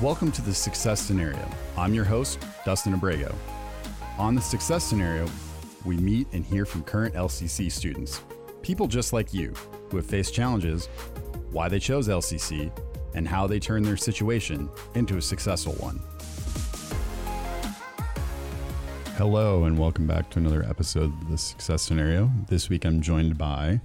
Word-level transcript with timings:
Welcome 0.00 0.30
to 0.30 0.42
the 0.42 0.54
Success 0.54 1.00
Scenario. 1.00 1.44
I'm 1.76 1.92
your 1.92 2.04
host, 2.04 2.38
Dustin 2.64 2.94
Abrego. 2.94 3.34
On 4.16 4.36
the 4.36 4.40
Success 4.40 4.84
Scenario, 4.84 5.26
we 5.84 5.96
meet 5.96 6.28
and 6.32 6.46
hear 6.46 6.64
from 6.64 6.84
current 6.84 7.16
LCC 7.16 7.68
students, 7.68 8.22
people 8.62 8.86
just 8.86 9.12
like 9.12 9.34
you 9.34 9.52
who 9.90 9.96
have 9.96 10.06
faced 10.06 10.32
challenges, 10.32 10.86
why 11.50 11.68
they 11.68 11.80
chose 11.80 12.06
LCC, 12.06 12.70
and 13.16 13.26
how 13.26 13.48
they 13.48 13.58
turned 13.58 13.84
their 13.84 13.96
situation 13.96 14.70
into 14.94 15.16
a 15.16 15.20
successful 15.20 15.72
one. 15.80 16.00
Hello, 19.16 19.64
and 19.64 19.76
welcome 19.76 20.06
back 20.06 20.30
to 20.30 20.38
another 20.38 20.62
episode 20.62 21.12
of 21.22 21.28
the 21.28 21.36
Success 21.36 21.82
Scenario. 21.82 22.30
This 22.46 22.68
week 22.68 22.84
I'm 22.84 23.00
joined 23.00 23.36
by 23.36 23.80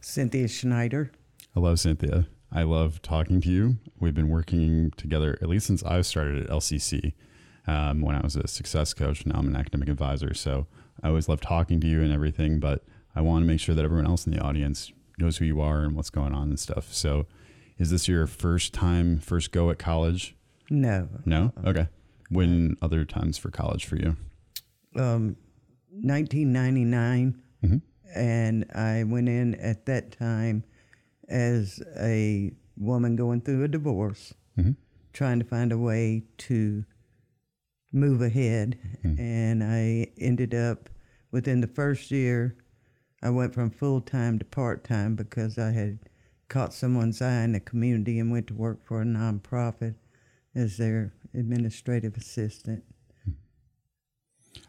Cynthia 0.00 0.46
Schneider. 0.46 1.10
Hello, 1.54 1.74
Cynthia. 1.74 2.28
I 2.52 2.62
love 2.62 3.02
talking 3.02 3.40
to 3.42 3.50
you. 3.50 3.76
We've 3.98 4.14
been 4.14 4.28
working 4.28 4.92
together 4.96 5.38
at 5.42 5.48
least 5.48 5.66
since 5.66 5.82
I 5.82 6.00
started 6.02 6.44
at 6.44 6.50
LCC 6.50 7.12
um, 7.66 8.00
when 8.00 8.14
I 8.14 8.20
was 8.20 8.36
a 8.36 8.46
success 8.46 8.94
coach. 8.94 9.26
Now 9.26 9.38
I'm 9.38 9.48
an 9.48 9.56
academic 9.56 9.88
advisor. 9.88 10.32
So 10.34 10.66
I 11.02 11.08
always 11.08 11.28
love 11.28 11.40
talking 11.40 11.80
to 11.80 11.86
you 11.86 12.02
and 12.02 12.12
everything, 12.12 12.60
but 12.60 12.84
I 13.14 13.20
want 13.20 13.42
to 13.42 13.46
make 13.46 13.60
sure 13.60 13.74
that 13.74 13.84
everyone 13.84 14.06
else 14.06 14.26
in 14.26 14.32
the 14.32 14.40
audience 14.40 14.92
knows 15.18 15.38
who 15.38 15.44
you 15.44 15.60
are 15.60 15.80
and 15.82 15.96
what's 15.96 16.10
going 16.10 16.34
on 16.34 16.48
and 16.48 16.58
stuff. 16.60 16.92
So 16.92 17.26
is 17.78 17.90
this 17.90 18.06
your 18.08 18.26
first 18.26 18.72
time, 18.72 19.18
first 19.18 19.50
go 19.52 19.70
at 19.70 19.78
college? 19.78 20.36
No. 20.70 21.08
No? 21.24 21.52
Okay. 21.64 21.88
When 22.30 22.76
other 22.80 23.04
times 23.04 23.38
for 23.38 23.50
college 23.50 23.84
for 23.86 23.96
you? 23.96 24.16
Um, 24.96 25.36
1999. 25.90 27.42
Mhm. 27.64 27.82
And 28.14 28.64
I 28.74 29.04
went 29.04 29.28
in 29.28 29.54
at 29.56 29.86
that 29.86 30.12
time 30.12 30.64
as 31.28 31.82
a 31.98 32.52
woman 32.76 33.16
going 33.16 33.40
through 33.40 33.64
a 33.64 33.68
divorce, 33.68 34.34
Mhm. 34.56 34.76
trying 35.12 35.38
to 35.38 35.44
find 35.44 35.72
a 35.72 35.78
way 35.78 36.24
to 36.38 36.84
move 37.92 38.20
ahead. 38.20 38.78
And 39.18 39.62
I 39.64 40.08
ended 40.18 40.54
up 40.54 40.90
within 41.30 41.60
the 41.60 41.66
first 41.66 42.10
year, 42.10 42.56
I 43.22 43.30
went 43.30 43.54
from 43.54 43.70
full 43.70 44.00
time 44.00 44.38
to 44.38 44.44
part 44.44 44.84
time 44.84 45.16
because 45.16 45.58
I 45.58 45.70
had 45.70 45.98
caught 46.48 46.74
someone's 46.74 47.22
eye 47.22 47.42
in 47.44 47.52
the 47.52 47.60
community 47.60 48.18
and 48.18 48.30
went 48.30 48.46
to 48.48 48.54
work 48.54 48.84
for 48.84 49.00
a 49.00 49.04
nonprofit 49.04 49.94
as 50.54 50.76
their 50.76 51.12
administrative 51.34 52.16
assistant. 52.16 52.84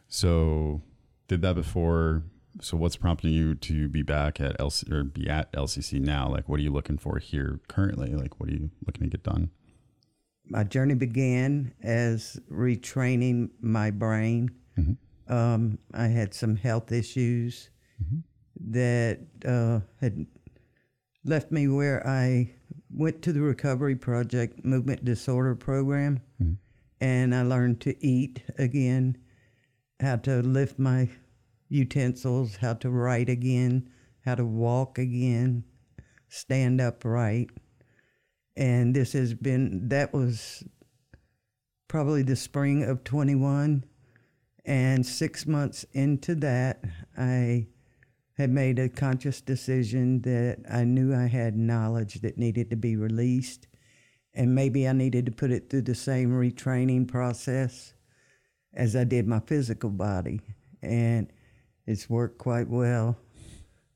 So 0.08 0.82
did 1.28 1.42
that 1.42 1.56
before. 1.56 2.24
So 2.62 2.76
what's 2.78 2.96
prompting 2.96 3.32
you 3.32 3.54
to 3.56 3.88
be 3.88 4.02
back 4.02 4.42
at 4.42 4.58
LC 4.58 4.92
or 4.92 5.04
be 5.04 5.30
at 5.30 5.52
LCC 5.54 6.00
now? 6.00 6.28
Like, 6.30 6.50
what 6.50 6.60
are 6.60 6.64
you 6.64 6.72
looking 6.72 6.98
for 6.98 7.20
here 7.20 7.60
currently? 7.68 8.14
Like, 8.16 8.40
what 8.40 8.50
are 8.50 8.54
you 8.54 8.72
looking 8.86 9.04
to 9.04 9.10
get 9.10 9.24
done? 9.24 9.52
my 10.50 10.64
journey 10.64 10.94
began 10.94 11.74
as 11.84 12.40
retraining 12.50 13.50
my 13.62 13.92
brain. 13.92 14.50
Um, 15.28 15.78
I 15.94 16.08
had 16.08 16.34
some 16.34 16.56
health 16.56 16.92
issues 16.92 17.70
that 18.70 19.20
uh, 19.46 19.82
had 20.00 20.26
left 21.26 21.52
me 21.52 21.68
where 21.68 22.06
I 22.08 22.54
went 22.90 23.22
to 23.24 23.34
the 23.34 23.42
Recovery 23.42 23.96
Project 23.98 24.64
Movement 24.64 25.04
Disorder 25.04 25.54
Program, 25.56 26.22
and 27.02 27.36
I 27.36 27.42
learned 27.42 27.82
to 27.82 28.06
eat 28.06 28.42
again, 28.58 29.18
how 30.00 30.16
to 30.18 30.42
lift 30.42 30.80
my 30.80 31.10
utensils, 31.70 32.58
how 32.58 32.74
to 32.76 32.90
write 32.90 33.30
again, 33.30 33.90
how 34.26 34.36
to 34.36 34.46
walk 34.46 34.98
again, 34.98 35.64
stand 36.30 36.82
upright. 36.82 37.50
And 38.56 38.96
this 38.96 39.14
has 39.14 39.34
been 39.34 39.90
that 39.90 40.14
was 40.14 40.64
probably 41.88 42.24
the 42.24 42.36
spring 42.36 42.84
of 42.84 43.04
21 43.04 43.84
and 44.66 45.06
6 45.06 45.48
months 45.48 45.86
into 45.94 46.36
that 46.36 46.84
I 47.18 47.68
had 48.34 48.50
made 48.52 48.78
a 48.78 48.90
conscious 48.90 49.42
decision 49.42 50.22
that 50.22 50.60
I 50.70 50.84
knew 50.84 51.16
I 51.16 51.28
had 51.28 51.56
knowledge 51.56 52.22
that 52.22 52.38
needed 52.38 52.70
to 52.70 52.76
be 52.76 52.96
released. 52.96 53.68
And 54.34 54.54
maybe 54.54 54.88
I 54.88 54.92
needed 54.92 55.26
to 55.26 55.32
put 55.32 55.52
it 55.52 55.70
through 55.70 55.84
the 55.84 55.96
same 55.96 56.30
retraining 56.30 57.08
process 57.08 57.94
as 58.74 58.96
I 58.96 59.06
did 59.06 59.28
my 59.28 59.40
physical 59.40 59.90
body. 59.90 60.42
And 60.84 61.32
it's 61.88 62.10
worked 62.10 62.38
quite 62.38 62.68
well. 62.68 63.18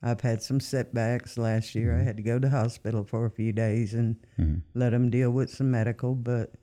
I've 0.04 0.22
had 0.22 0.42
some 0.42 0.60
setbacks 0.60 1.38
last 1.38 1.76
year. 1.76 1.94
I 1.94 1.98
mm-hmm. 1.98 2.08
had 2.08 2.18
to 2.18 2.24
go 2.24 2.40
to 2.40 2.50
hospital 2.50 3.04
for 3.04 3.26
a 3.26 3.32
few 3.32 3.52
days 3.52 3.94
and 3.94 4.16
mm-hmm. 4.40 4.60
let 4.74 4.92
them 4.92 5.10
deal 5.12 5.30
with 5.30 5.52
some 5.52 5.70
medical. 5.70 6.16
But 6.16 6.54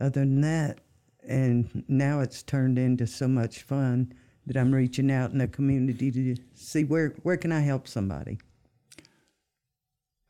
other 0.00 0.20
than 0.20 0.40
that, 0.40 0.80
and 1.26 1.84
now 1.88 2.20
it's 2.20 2.42
turned 2.42 2.78
into 2.78 3.06
so 3.06 3.28
much 3.28 3.62
fun 3.62 4.12
that 4.46 4.56
I'm 4.56 4.72
reaching 4.72 5.10
out 5.10 5.32
in 5.32 5.38
the 5.38 5.48
community 5.48 6.10
to 6.10 6.36
see 6.54 6.84
where 6.84 7.14
where 7.22 7.36
can 7.36 7.52
I 7.52 7.60
help 7.60 7.88
somebody. 7.88 8.38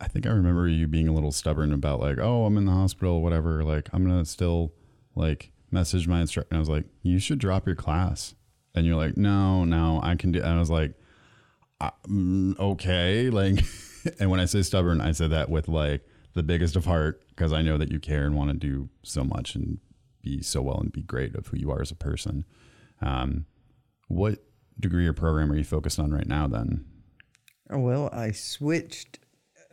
I 0.00 0.08
think 0.08 0.26
I 0.26 0.30
remember 0.30 0.66
you 0.68 0.88
being 0.88 1.08
a 1.08 1.12
little 1.12 1.32
stubborn 1.32 1.72
about 1.72 2.00
like, 2.00 2.18
oh, 2.18 2.46
I'm 2.46 2.58
in 2.58 2.64
the 2.64 2.72
hospital, 2.72 3.22
whatever. 3.22 3.62
Like, 3.62 3.88
I'm 3.92 4.04
gonna 4.04 4.24
still 4.24 4.72
like 5.14 5.52
message 5.70 6.08
my 6.08 6.20
instructor. 6.20 6.48
And 6.50 6.58
I 6.58 6.60
was 6.60 6.68
like, 6.68 6.84
you 7.02 7.18
should 7.18 7.38
drop 7.38 7.66
your 7.66 7.76
class. 7.76 8.34
And 8.74 8.86
you're 8.86 8.96
like, 8.96 9.16
no, 9.16 9.64
no, 9.64 10.00
I 10.02 10.16
can 10.16 10.32
do. 10.32 10.40
And 10.40 10.48
I 10.48 10.58
was 10.58 10.70
like, 10.70 10.94
mm, 11.80 12.58
okay, 12.58 13.30
like. 13.30 13.64
and 14.18 14.30
when 14.30 14.40
I 14.40 14.44
say 14.44 14.62
stubborn, 14.62 15.00
I 15.00 15.12
said 15.12 15.30
that 15.30 15.48
with 15.48 15.68
like 15.68 16.02
the 16.34 16.42
biggest 16.42 16.76
of 16.76 16.84
heart 16.84 17.22
because 17.28 17.52
I 17.52 17.62
know 17.62 17.78
that 17.78 17.90
you 17.90 17.98
care 17.98 18.24
and 18.24 18.36
want 18.36 18.50
to 18.50 18.56
do 18.56 18.88
so 19.02 19.24
much 19.24 19.54
and 19.54 19.78
be 20.22 20.42
so 20.42 20.62
well 20.62 20.78
and 20.78 20.92
be 20.92 21.02
great 21.02 21.34
of 21.34 21.46
who 21.46 21.56
you 21.56 21.70
are 21.70 21.80
as 21.80 21.90
a 21.90 21.96
person. 21.96 22.44
Um, 23.00 23.46
what 24.08 24.40
degree 24.78 25.06
or 25.06 25.12
program 25.12 25.50
are 25.52 25.56
you 25.56 25.64
focused 25.64 25.98
on 25.98 26.12
right 26.12 26.26
now? 26.26 26.46
Then. 26.46 26.84
Well, 27.70 28.10
I 28.12 28.32
switched 28.32 29.20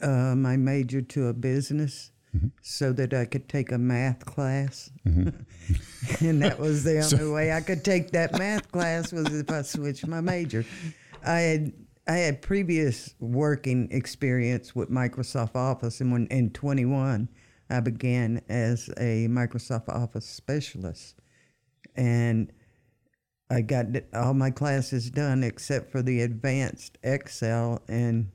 uh, 0.01 0.35
my 0.35 0.57
major 0.57 1.01
to 1.01 1.27
a 1.27 1.33
business 1.33 2.11
Mm-hmm. 2.35 2.47
so 2.61 2.93
that 2.93 3.13
I 3.13 3.25
could 3.25 3.49
take 3.49 3.73
a 3.73 3.77
math 3.77 4.23
class, 4.23 4.89
mm-hmm. 5.05 5.31
and 6.25 6.41
that 6.41 6.57
was 6.59 6.85
the 6.85 6.99
only 7.13 7.29
way 7.29 7.51
I 7.51 7.59
could 7.59 7.83
take 7.83 8.11
that 8.11 8.37
math 8.39 8.71
class 8.71 9.11
was 9.11 9.27
if 9.37 9.51
I 9.51 9.63
switched 9.63 10.07
my 10.07 10.21
major. 10.21 10.63
I 11.25 11.39
had 11.39 11.73
I 12.07 12.13
had 12.13 12.41
previous 12.41 13.13
working 13.19 13.89
experience 13.91 14.73
with 14.73 14.89
Microsoft 14.89 15.57
Office, 15.57 15.99
and 15.99 16.11
when 16.11 16.27
in 16.27 16.51
21, 16.51 17.27
I 17.69 17.79
began 17.81 18.41
as 18.47 18.89
a 18.97 19.27
Microsoft 19.27 19.89
Office 19.89 20.25
specialist, 20.25 21.19
and 21.97 22.49
I 23.49 23.59
got 23.59 23.87
all 24.13 24.33
my 24.33 24.51
classes 24.51 25.09
done 25.09 25.43
except 25.43 25.91
for 25.91 26.01
the 26.01 26.21
advanced 26.21 26.97
Excel, 27.03 27.81
and 27.89 28.31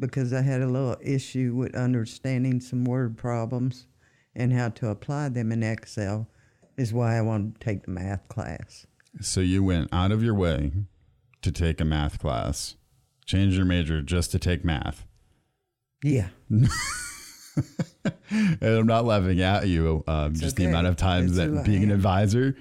because 0.00 0.32
I 0.32 0.42
had 0.42 0.62
a 0.62 0.66
little 0.66 0.96
issue 1.00 1.54
with 1.54 1.74
understanding 1.74 2.60
some 2.60 2.84
word 2.84 3.16
problems 3.16 3.86
and 4.34 4.52
how 4.52 4.70
to 4.70 4.88
apply 4.88 5.28
them 5.28 5.52
in 5.52 5.62
Excel, 5.62 6.28
is 6.76 6.92
why 6.92 7.16
I 7.16 7.20
wanted 7.20 7.60
to 7.60 7.64
take 7.64 7.84
the 7.84 7.90
math 7.90 8.26
class. 8.28 8.86
So 9.20 9.40
you 9.40 9.62
went 9.62 9.88
out 9.92 10.12
of 10.12 10.22
your 10.22 10.34
way 10.34 10.72
to 11.42 11.52
take 11.52 11.80
a 11.80 11.84
math 11.84 12.18
class, 12.18 12.76
change 13.26 13.56
your 13.56 13.66
major 13.66 14.00
just 14.02 14.30
to 14.32 14.38
take 14.38 14.64
math. 14.64 15.06
Yeah, 16.02 16.28
And 18.30 18.62
I'm 18.62 18.86
not 18.86 19.04
laughing 19.04 19.40
at 19.40 19.66
you. 19.68 20.04
Um, 20.06 20.34
just 20.34 20.56
the 20.56 20.64
amount 20.64 20.86
of 20.86 20.96
times 20.96 21.36
It's 21.36 21.52
that 21.52 21.64
being 21.64 21.82
an 21.84 21.90
advisor, 21.90 22.56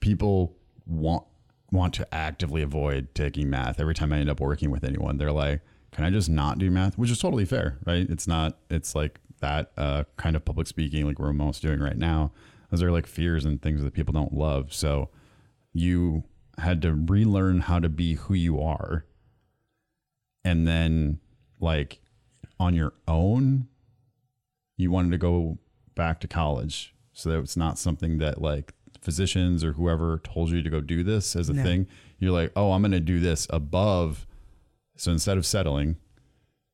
people 0.00 0.56
want 0.86 1.24
want 1.70 1.94
to 1.94 2.14
actively 2.14 2.62
avoid 2.62 3.14
taking 3.14 3.48
math. 3.48 3.78
Every 3.78 3.94
time 3.94 4.12
I 4.12 4.18
end 4.18 4.30
up 4.30 4.40
working 4.40 4.70
with 4.70 4.82
anyone, 4.82 5.18
they're 5.18 5.30
like, 5.30 5.60
"Can 5.92 6.04
I 6.04 6.10
just 6.10 6.28
not 6.28 6.58
do 6.58 6.70
math?" 6.70 6.96
Which 6.98 7.10
is 7.10 7.18
totally 7.18 7.44
fair, 7.44 7.78
right? 7.86 8.08
It's 8.08 8.26
not. 8.26 8.58
It's 8.70 8.94
like 8.94 9.20
that 9.40 9.72
uh, 9.76 10.04
kind 10.16 10.36
of 10.36 10.44
public 10.44 10.66
speaking, 10.66 11.06
like 11.06 11.18
we're 11.18 11.28
almost 11.28 11.62
doing 11.62 11.80
right 11.80 11.96
now. 11.96 12.32
Those 12.70 12.82
are 12.82 12.90
like 12.92 13.06
fears 13.06 13.44
and 13.44 13.60
things 13.60 13.82
that 13.82 13.94
people 13.94 14.12
don't 14.12 14.32
love. 14.34 14.72
So 14.72 15.08
you 15.72 16.24
had 16.58 16.82
to 16.82 16.92
relearn 16.94 17.60
how 17.60 17.78
to 17.80 17.88
be 17.88 18.14
who 18.14 18.34
you 18.34 18.60
are, 18.60 19.04
and 20.44 20.66
then 20.66 21.18
like 21.58 22.00
on 22.58 22.74
your 22.74 22.92
own 23.08 23.66
you 24.76 24.90
wanted 24.90 25.10
to 25.10 25.18
go 25.18 25.58
back 25.94 26.20
to 26.20 26.28
college 26.28 26.94
so 27.12 27.28
that 27.30 27.38
it's 27.40 27.56
not 27.56 27.78
something 27.78 28.18
that 28.18 28.40
like 28.40 28.72
physicians 29.00 29.62
or 29.64 29.72
whoever 29.74 30.18
told 30.24 30.50
you 30.50 30.62
to 30.62 30.70
go 30.70 30.80
do 30.80 31.02
this 31.02 31.34
as 31.36 31.48
a 31.48 31.52
No. 31.54 31.62
thing 31.62 31.86
you're 32.18 32.30
like 32.32 32.52
oh 32.56 32.72
i'm 32.72 32.82
going 32.82 32.92
to 32.92 33.00
do 33.00 33.18
this 33.20 33.46
above 33.50 34.26
so 35.00 35.10
instead 35.12 35.38
of 35.38 35.46
settling 35.46 35.96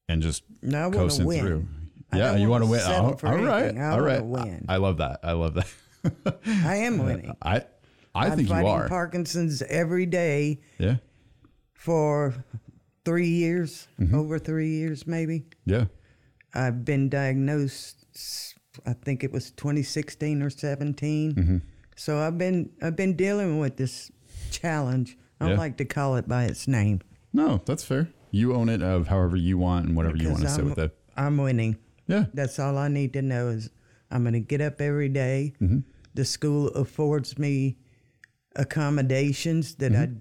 and 0.08 0.20
just 0.22 0.42
No, 0.62 0.90
coasting 0.90 1.26
win. 1.26 1.40
through 1.40 1.66
I 2.12 2.18
yeah 2.18 2.36
you 2.36 2.48
want 2.48 2.64
to 2.64 2.70
win 2.70 2.80
Oh, 2.84 3.16
all 3.24 3.36
right. 3.38 3.76
I 3.76 3.90
all 3.90 4.24
win. 4.24 4.66
I, 4.68 4.74
I 4.74 4.76
love 4.78 4.96
that 4.98 5.20
i 5.22 5.32
love 5.32 5.54
that 5.54 5.68
I 6.46 6.76
am 6.76 6.98
winning. 6.98 7.36
i 7.42 7.56
i 8.14 8.26
I'm 8.26 8.36
think 8.36 8.48
you 8.48 8.54
are 8.66 8.88
Parkinson's 8.88 9.62
every 9.62 10.06
day 10.06 10.60
yeah 10.78 10.96
for 11.74 12.34
three 13.04 13.28
years, 13.28 13.86
Mm-hmm. 14.00 14.14
over 14.14 14.38
three 14.38 14.70
years 14.70 15.06
maybe. 15.06 15.44
yeah 15.64 15.84
I've 16.54 16.84
been 16.84 17.08
diagnosed 17.08 18.04
I 18.86 18.92
think 18.92 19.22
it 19.24 19.32
was 19.32 19.50
2016 19.52 20.42
or 20.42 20.50
17. 20.50 21.34
Mm-hmm. 21.34 21.56
So 21.96 22.18
I've 22.18 22.36
been 22.38 22.70
I've 22.82 22.96
been 22.96 23.14
dealing 23.16 23.58
with 23.58 23.76
this 23.76 24.10
challenge. 24.50 25.16
I 25.40 25.44
don't 25.44 25.52
Yeah. 25.54 25.58
like 25.58 25.76
to 25.78 25.84
call 25.84 26.16
it 26.16 26.26
by 26.28 26.44
its 26.44 26.66
name. 26.68 27.00
No, 27.32 27.60
that's 27.66 27.84
fair. 27.84 28.08
You 28.36 28.54
own 28.54 28.68
it 28.68 28.82
of 28.82 29.08
however 29.08 29.36
you 29.36 29.56
want 29.58 29.86
and 29.86 29.96
whatever 29.96 30.16
you 30.16 30.28
want 30.30 30.42
to 30.42 30.48
say 30.48 30.60
I'm, 30.62 30.68
with 30.68 30.78
it. 30.78 30.98
I'm 31.16 31.36
winning. 31.38 31.76
Yeah. 32.06 32.24
That's 32.34 32.58
all 32.58 32.76
I 32.78 32.88
need 32.88 33.12
to 33.14 33.22
know 33.22 33.48
is 33.48 33.70
I'm 34.10 34.22
going 34.22 34.34
to 34.34 34.40
get 34.40 34.60
up 34.60 34.80
every 34.80 35.08
day. 35.08 35.54
Mm-hmm. 35.60 35.78
The 36.14 36.24
school 36.24 36.68
affords 36.68 37.38
me 37.38 37.76
accommodations 38.54 39.74
that 39.76 39.92
I 39.92 40.06
Mm-hmm. 40.06 40.18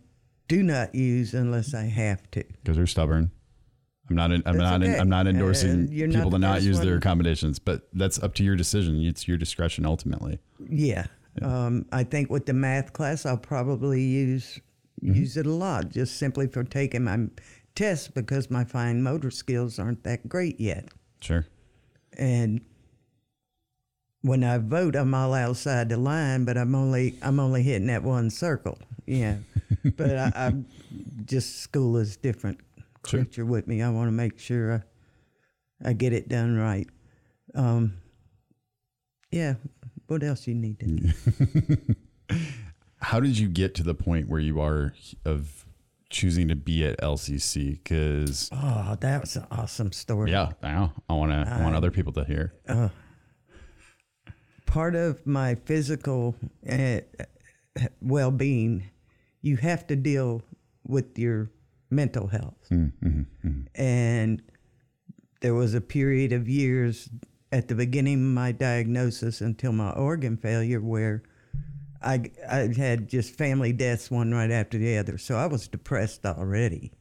do 0.47 0.63
not 0.63 0.93
use 0.95 1.33
unless 1.33 1.73
I 1.73 1.83
have 1.83 2.29
to. 2.31 2.43
because 2.63 2.77
they're 2.77 2.87
stubborn. 2.87 3.31
I'm 4.09 4.15
not. 4.15 4.31
In, 4.31 4.43
I'm 4.45 4.57
That's 4.57 4.69
not. 4.71 4.83
In. 4.83 4.99
I'm 4.99 5.09
not 5.09 5.25
Uh, 5.25 5.31
endorsing 5.31 5.85
not 5.85 6.13
people 6.13 6.29
to 6.31 6.37
not 6.37 6.61
use 6.61 6.79
their 6.79 6.97
accommodations, 6.97 7.57
but 7.57 7.87
that's 7.93 8.21
up 8.21 8.35
to 8.35 8.43
your 8.43 8.55
decision. 8.55 9.01
It's 9.01 9.27
your 9.27 9.37
discretion 9.37 9.83
ultimately. 9.85 10.37
Yeah. 10.69 11.07
Um, 11.41 11.85
I 11.91 12.03
think 12.03 12.29
with 12.29 12.45
the 12.45 12.53
math 12.53 12.93
class, 12.93 13.25
I'll 13.25 13.37
probably 13.37 14.03
use 14.03 14.59
Mm-hmm. 15.03 15.13
use 15.15 15.35
it 15.35 15.45
a 15.45 15.51
lot, 15.51 15.89
just 15.89 16.15
simply 16.17 16.47
for 16.47 16.63
taking 16.63 17.03
my 17.03 17.27
test 17.75 18.13
because 18.13 18.49
my 18.49 18.63
fine 18.63 19.03
motor 19.03 19.31
skills 19.31 19.77
aren't 19.79 20.03
that 20.03 20.27
great 20.27 20.59
yet. 20.59 20.87
Sure. 21.21 21.45
And 22.17 22.61
when 24.21 24.43
I 24.43 24.57
vote, 24.57 24.95
I'm 24.95 25.13
all 25.13 25.33
outside 25.33 25.89
the 25.89 25.97
line, 25.97 26.45
but 26.45 26.57
I'm 26.57 26.73
only 26.75 27.17
I'm 27.21 27.39
only 27.39 27.61
hitting 27.63 27.87
that 27.87 28.03
one 28.03 28.29
circle. 28.29 28.79
Yeah, 29.05 29.37
but 29.97 30.17
I, 30.17 30.31
I'm 30.35 30.65
just 31.25 31.59
school 31.59 31.97
is 31.97 32.17
different 32.17 32.59
Sure. 33.05 33.45
with 33.45 33.67
me. 33.67 33.83
I 33.83 33.89
want 33.89 34.07
to 34.07 34.11
make 34.11 34.39
sure 34.39 34.83
I, 35.83 35.89
I 35.89 35.93
get 35.93 36.11
it 36.13 36.27
done 36.27 36.57
right. 36.57 36.87
Um, 37.53 37.97
yeah. 39.31 39.55
What 40.07 40.23
else 40.23 40.47
you 40.47 40.53
need 40.55 40.79
to 40.79 40.87
know? 40.87 42.35
How 42.99 43.19
did 43.19 43.37
you 43.37 43.47
get 43.47 43.75
to 43.75 43.83
the 43.83 43.93
point 43.95 44.27
where 44.29 44.39
you 44.39 44.59
are 44.61 44.93
of 45.23 45.64
choosing 46.15 46.47
to 46.47 46.55
be 46.55 46.85
at 46.85 46.99
LCC? 47.01 47.73
Because 47.73 48.49
Oh, 48.53 48.95
that 48.99 49.21
was 49.21 49.35
an 49.35 49.45
awesome 49.51 49.91
story. 49.91 50.31
yeah, 50.31 50.53
I 50.63 50.71
know. 50.71 50.91
I 51.09 51.13
want 51.13 51.31
to. 51.31 51.53
I 51.53 51.61
want 51.61 51.75
other 51.75 51.91
people 51.91 52.13
to 52.13 52.23
hear. 52.23 52.53
Uh, 52.67 52.89
part 54.65 54.95
of 54.95 55.25
my 55.27 55.55
physical 55.55 56.35
uh, 56.69 56.99
well-being 58.01 58.89
you 59.41 59.57
have 59.57 59.85
to 59.85 59.95
deal 59.95 60.41
with 60.87 61.19
your 61.19 61.51
mental 61.91 62.27
health 62.27 62.67
mm, 62.71 62.91
mm-hmm, 63.03 63.47
mm-hmm. 63.47 63.81
and 63.81 64.41
there 65.41 65.53
was 65.53 65.75
a 65.75 65.81
period 65.81 66.33
of 66.33 66.49
years 66.49 67.09
at 67.51 67.67
the 67.67 67.75
beginning 67.75 68.15
of 68.15 68.33
my 68.33 68.51
diagnosis 68.51 69.39
until 69.39 69.71
my 69.71 69.91
organ 69.91 70.35
failure 70.35 70.81
where 70.81 71.21
I, 72.05 72.31
I 72.47 72.73
had 72.77 73.09
just 73.09 73.35
family 73.35 73.73
deaths 73.73 74.11
one 74.11 74.31
right 74.31 74.51
after 74.51 74.77
the 74.77 74.97
other 74.97 75.17
so 75.17 75.35
i 75.35 75.47
was 75.47 75.67
depressed 75.67 76.25
already 76.25 76.93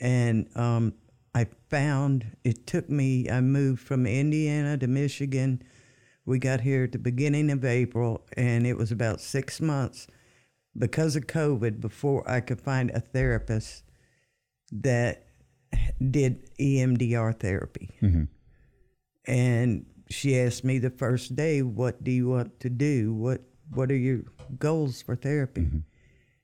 and 0.00 0.48
um, 0.56 0.94
I 1.34 1.46
found 1.68 2.36
it 2.42 2.66
took 2.66 2.88
me. 2.88 3.28
I 3.30 3.40
moved 3.40 3.82
from 3.82 4.06
Indiana 4.06 4.78
to 4.78 4.86
Michigan. 4.86 5.62
We 6.24 6.38
got 6.38 6.60
here 6.60 6.84
at 6.84 6.92
the 6.92 6.98
beginning 6.98 7.50
of 7.50 7.64
April, 7.64 8.26
and 8.36 8.66
it 8.66 8.76
was 8.76 8.90
about 8.90 9.20
six 9.20 9.60
months 9.60 10.06
because 10.76 11.16
of 11.16 11.26
COVID 11.26 11.80
before 11.80 12.28
I 12.28 12.40
could 12.40 12.60
find 12.60 12.90
a 12.90 13.00
therapist 13.00 13.84
that 14.72 15.26
did 16.10 16.48
EMDR 16.58 17.38
therapy. 17.38 17.90
And 19.26 19.86
she 20.08 20.38
asked 20.38 20.64
me 20.64 20.78
the 20.78 20.90
first 20.90 21.36
day, 21.36 21.62
"What 21.62 22.02
do 22.02 22.10
you 22.10 22.28
want 22.28 22.58
to 22.60 22.70
do? 22.70 23.12
What 23.14 23.42
What 23.74 23.90
are 23.90 23.96
your 23.96 24.20
goals 24.58 25.02
for 25.02 25.16
therapy?" 25.16 25.68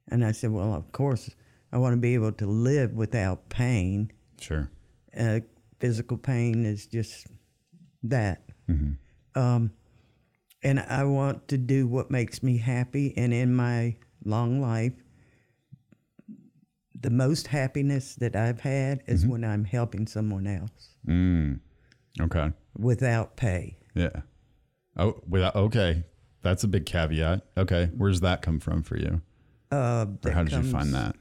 And 0.08 0.24
I 0.24 0.32
said, 0.32 0.50
"Well, 0.52 0.74
of 0.74 0.92
course, 0.92 1.30
I 1.72 1.78
want 1.78 1.92
to 1.94 2.00
be 2.00 2.14
able 2.14 2.32
to 2.32 2.46
live 2.46 2.92
without 2.92 3.48
pain." 3.48 4.12
Sure. 4.40 4.70
uh, 5.18 5.40
physical 5.80 6.16
pain 6.18 6.64
is 6.66 6.86
just 6.86 7.26
that. 8.02 8.42
Mm-hmm. 8.68 8.92
Um, 9.38 9.70
and 10.62 10.80
I 10.80 11.04
want 11.04 11.48
to 11.48 11.58
do 11.58 11.86
what 11.86 12.10
makes 12.10 12.42
me 12.42 12.58
happy. 12.58 13.14
And 13.16 13.32
in 13.32 13.54
my 13.54 13.96
long 14.24 14.60
life, 14.60 14.92
the 16.98 17.10
most 17.10 17.46
happiness 17.48 18.14
that 18.16 18.34
I've 18.36 18.60
had 18.60 19.02
is 19.06 19.26
when 19.26 19.44
I'm 19.44 19.64
helping 19.64 20.06
someone 20.06 20.46
else 20.46 20.96
Mm. 21.06 21.60
Okay. 22.20 22.52
without 22.76 23.36
pay. 23.36 23.78
Yeah. 23.94 24.22
Oh, 24.96 25.20
without. 25.28 25.54
Okay. 25.56 26.04
That's 26.46 26.62
a 26.62 26.68
big 26.68 26.86
caveat. 26.86 27.44
Okay. 27.58 27.90
Where's 27.96 28.20
that 28.20 28.40
come 28.40 28.60
from 28.60 28.82
for 28.84 28.96
you? 28.96 29.20
Uh, 29.72 30.06
Or 30.24 30.30
how 30.30 30.44
did 30.44 30.52
you 30.52 30.62
find 30.62 30.94
that? 30.94 31.16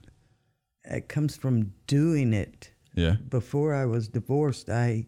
It 0.84 1.08
comes 1.10 1.36
from 1.36 1.74
doing 1.88 2.32
it. 2.32 2.72
Yeah. 2.94 3.16
Before 3.28 3.74
I 3.74 3.86
was 3.86 4.08
divorced, 4.08 4.70
I, 4.70 5.08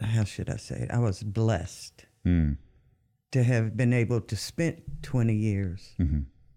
how 0.00 0.24
should 0.24 0.50
I 0.50 0.56
say 0.56 0.80
it? 0.80 0.90
I 0.90 0.98
was 0.98 1.22
blessed. 1.22 2.06
Mm. 2.26 2.56
to 3.30 3.44
have 3.44 3.76
been 3.76 3.92
able 3.92 4.20
to 4.20 4.34
spend 4.34 4.82
20 5.02 5.32
years 5.32 5.94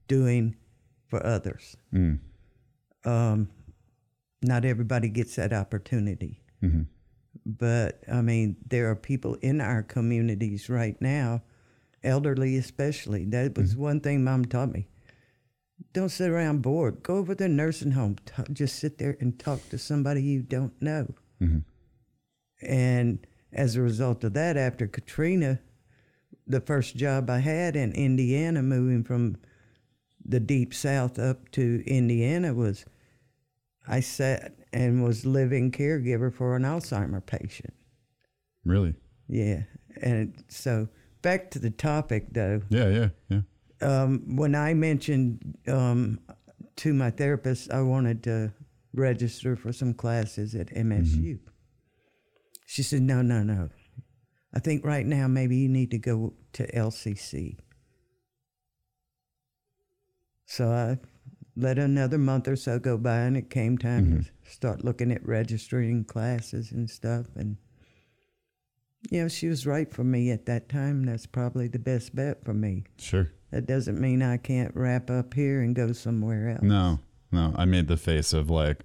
doing 0.08 0.56
for 1.08 1.24
others. 1.24 1.76
Mm. 1.94 2.18
Um, 3.06 3.50
not 4.42 4.66
everybody 4.66 5.10
gets 5.10 5.36
that 5.36 5.54
opportunity. 5.54 6.42
But 7.46 8.02
I 8.12 8.22
mean, 8.22 8.56
there 8.68 8.90
are 8.90 8.96
people 8.96 9.36
in 9.42 9.62
our 9.62 9.84
communities 9.84 10.68
right 10.70 11.00
now, 11.00 11.44
elderly 12.04 12.58
especially. 12.58 13.26
That 13.26 13.58
was 13.58 13.74
mm-hmm. 13.74 13.82
one 13.82 14.00
thing 14.00 14.24
mom 14.24 14.46
taught 14.46 14.72
me. 14.72 14.88
Don't 15.94 16.10
sit 16.10 16.30
around 16.30 16.62
bored. 16.62 17.02
Go 17.04 17.18
over 17.18 17.34
to 17.34 17.44
the 17.44 17.50
nursing 17.50 17.92
home. 17.92 18.18
T- 18.26 18.54
just 18.54 18.78
sit 18.78 18.98
there 18.98 19.18
and 19.20 19.40
talk 19.40 19.68
to 19.70 19.78
somebody 19.78 20.22
you 20.22 20.42
don't 20.42 20.80
know. 20.82 21.08
Mm-hmm. 21.42 21.60
And 22.62 23.26
as 23.52 23.76
a 23.76 23.82
result 23.82 24.24
of 24.24 24.34
that, 24.34 24.58
after 24.58 24.88
Katrina, 24.88 25.60
the 26.46 26.62
first 26.62 26.96
job 26.96 27.30
I 27.30 27.40
had 27.40 27.76
in 27.76 27.92
Indiana, 27.94 28.62
moving 28.62 29.04
from 29.04 29.38
the 30.24 30.40
deep 30.40 30.74
south 30.74 31.18
up 31.18 31.50
to 31.52 31.84
Indiana, 31.88 32.54
was 32.54 32.86
I 33.88 34.02
sat 34.02 34.54
and 34.72 35.04
was 35.04 35.26
living 35.26 35.72
caregiver 35.72 36.32
for 36.34 36.56
an 36.56 36.64
Alzheimer 36.64 37.26
patient. 37.26 37.74
Really? 38.66 38.94
Yeah. 39.28 39.64
And 40.02 40.44
so 40.48 40.90
back 41.22 41.52
to 41.52 41.60
the 41.60 41.70
topic 41.70 42.28
though, 42.32 42.62
Yeah. 42.70 42.90
Yeah. 42.90 43.10
Yeah. 43.30 43.42
um, 43.82 44.36
when 44.36 44.56
I 44.56 44.74
mentioned 44.74 45.58
um, 45.68 46.20
to 46.78 46.94
my 46.94 47.12
therapist 47.12 47.72
I 47.72 47.82
wanted 47.82 48.24
to 48.24 48.54
register 48.94 49.56
for 49.56 49.72
some 49.74 49.94
classes 49.94 50.56
at 50.56 50.68
MSU, 50.74 51.40
she 52.66 52.84
said, 52.84 53.02
no, 53.02 53.22
no, 53.22 53.44
no. 53.44 53.70
I 54.54 54.60
think 54.60 54.84
right 54.86 55.06
now 55.06 55.28
maybe 55.28 55.58
you 55.58 55.70
need 55.70 55.92
to 55.92 55.98
go 56.00 56.34
to 56.54 56.66
LCC. 56.76 57.58
So 60.46 60.72
I 60.72 60.98
let 61.56 61.78
another 61.78 62.18
month 62.18 62.48
or 62.48 62.56
so 62.56 62.80
go 62.80 62.98
by, 62.98 63.18
and 63.20 63.38
it 63.38 63.50
came 63.50 63.78
time 63.78 64.24
to 64.24 64.52
start 64.52 64.84
looking 64.84 65.12
at 65.12 65.26
registering 65.28 66.04
classes 66.06 66.72
and 66.72 66.90
stuff. 66.90 67.28
And 67.36 67.58
you 69.10 69.22
know, 69.22 69.28
she 69.28 69.48
was 69.48 69.66
right 69.66 69.92
for 69.92 70.04
me 70.04 70.32
at 70.32 70.46
that 70.48 70.70
time. 70.70 71.04
That's 71.06 71.26
probably 71.26 71.68
the 71.68 71.80
best 71.80 72.16
bet 72.16 72.44
for 72.44 72.54
me. 72.54 72.84
Sure. 72.98 73.32
That 73.52 73.66
doesn't 73.66 74.00
mean 74.00 74.22
I 74.22 74.38
can't 74.38 74.76
wrap 74.76 75.10
up 75.10 75.34
here 75.34 75.62
and 75.62 75.76
go 75.76 75.92
somewhere 75.92 76.50
else. 76.50 76.62
No. 76.62 77.00
No. 77.32 77.54
I 77.56 77.66
made 77.66 77.88
the 77.88 77.98
face 77.98 78.34
of 78.34 78.50
like, 78.50 78.84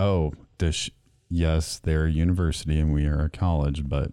oh, 0.00 0.32
she, 0.70 0.92
yes, 1.28 1.78
they're 1.78 2.06
a 2.06 2.10
university 2.10 2.78
and 2.80 2.94
we 2.94 3.06
are 3.06 3.24
a 3.24 3.30
college, 3.30 3.88
but 3.88 4.12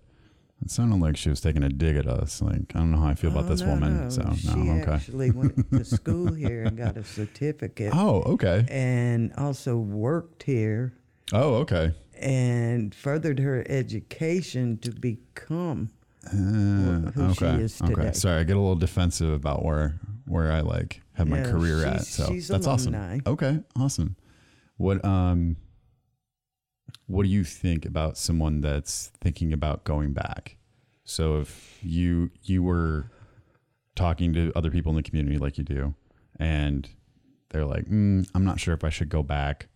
it 0.62 0.72
sounded 0.72 1.00
like 1.00 1.16
she 1.18 1.30
was 1.30 1.40
taking 1.42 1.64
a 1.64 1.70
dig 1.70 1.96
at 1.98 2.08
us. 2.08 2.42
Like, 2.42 2.74
I 2.76 2.80
don't 2.80 2.92
know 2.92 2.98
how 3.00 3.08
I 3.10 3.14
feel 3.16 3.32
about 3.32 3.46
Oh, 3.46 3.50
this 3.50 3.62
no, 3.62 3.68
woman. 3.68 4.04
no. 4.06 4.10
So 4.10 4.30
she 4.38 4.48
no. 4.56 4.82
Okay. 4.82 4.92
actually 4.92 5.32
went 5.32 5.70
to 5.72 5.84
school 5.86 6.34
here 6.34 6.64
and 6.64 6.78
got 6.78 6.98
a 6.98 7.04
certificate, 7.04 7.92
Oh. 7.96 8.22
Okay. 8.24 8.66
and 8.70 9.32
also 9.38 9.78
worked 9.78 10.44
here 10.44 10.94
Oh. 11.32 11.56
Okay. 11.56 11.94
And 12.24 12.96
furthered 12.96 13.40
her 13.40 13.64
education 13.70 14.78
to 14.80 14.92
become 14.92 15.90
Uh, 16.26 17.12
who 17.12 17.34
she 17.34 17.46
okay. 17.46 17.62
is 17.62 17.82
Okay. 17.82 18.14
Sorry, 18.14 18.40
I 18.40 18.44
get 18.44 18.56
a 18.56 18.60
little 18.60 18.76
defensive 18.76 19.34
about 19.34 19.64
where 19.66 20.00
where 20.26 20.52
I 20.52 20.62
like 20.62 21.02
have 21.14 21.28
my 21.28 21.40
Yeah, 21.40 21.52
career 21.52 21.86
at. 21.86 22.02
So 22.02 22.26
that's 22.28 22.66
alumni. 22.66 23.16
awesome. 23.18 23.22
Okay, 23.34 23.60
awesome. 23.78 24.16
What 24.78 25.04
um, 25.04 25.58
what 27.08 27.24
do 27.24 27.30
you 27.30 27.44
think 27.44 27.86
about 27.86 28.18
someone 28.18 28.62
that's 28.62 29.12
thinking 29.20 29.52
about 29.52 29.84
going 29.84 30.14
back? 30.14 30.58
So 31.04 31.40
if 31.42 31.80
you 31.84 32.32
you 32.44 32.64
were 32.64 33.12
talking 33.96 34.34
to 34.34 34.52
other 34.56 34.72
people 34.72 34.92
in 34.92 34.96
the 34.96 35.04
community 35.04 35.38
like 35.38 35.58
you 35.58 35.64
do, 35.66 35.94
and 36.40 36.88
they're 37.50 37.66
like, 37.66 37.86
mm, 37.86 38.26
"I'm 38.34 38.46
not 38.46 38.60
sure 38.62 38.74
if 38.74 38.84
I 38.86 38.90
should 38.90 39.10
go 39.10 39.22
back." 39.24 39.68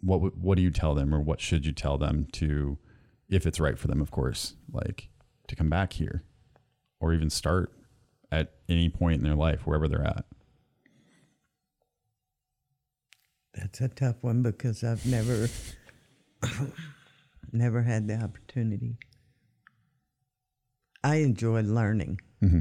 What 0.00 0.36
what 0.36 0.56
do 0.56 0.62
you 0.62 0.70
tell 0.70 0.94
them, 0.94 1.14
or 1.14 1.20
what 1.20 1.40
should 1.40 1.66
you 1.66 1.72
tell 1.72 1.98
them 1.98 2.26
to, 2.32 2.78
if 3.28 3.46
it's 3.46 3.60
right 3.60 3.78
for 3.78 3.88
them, 3.88 4.00
of 4.00 4.10
course, 4.10 4.54
like 4.72 5.08
to 5.48 5.56
come 5.56 5.68
back 5.68 5.92
here 5.94 6.24
or 7.00 7.12
even 7.12 7.30
start 7.30 7.72
at 8.30 8.52
any 8.68 8.88
point 8.88 9.18
in 9.18 9.24
their 9.24 9.34
life, 9.36 9.66
wherever 9.66 9.88
they're 9.88 10.06
at? 10.06 10.24
That's 13.54 13.80
a 13.80 13.88
tough 13.88 14.16
one 14.20 14.42
because 14.42 14.84
I've 14.84 15.04
never, 15.06 15.48
never 17.52 17.82
had 17.82 18.06
the 18.06 18.22
opportunity. 18.22 18.96
I 21.02 21.16
enjoy 21.16 21.62
learning. 21.62 22.20
Mm-hmm. 22.42 22.60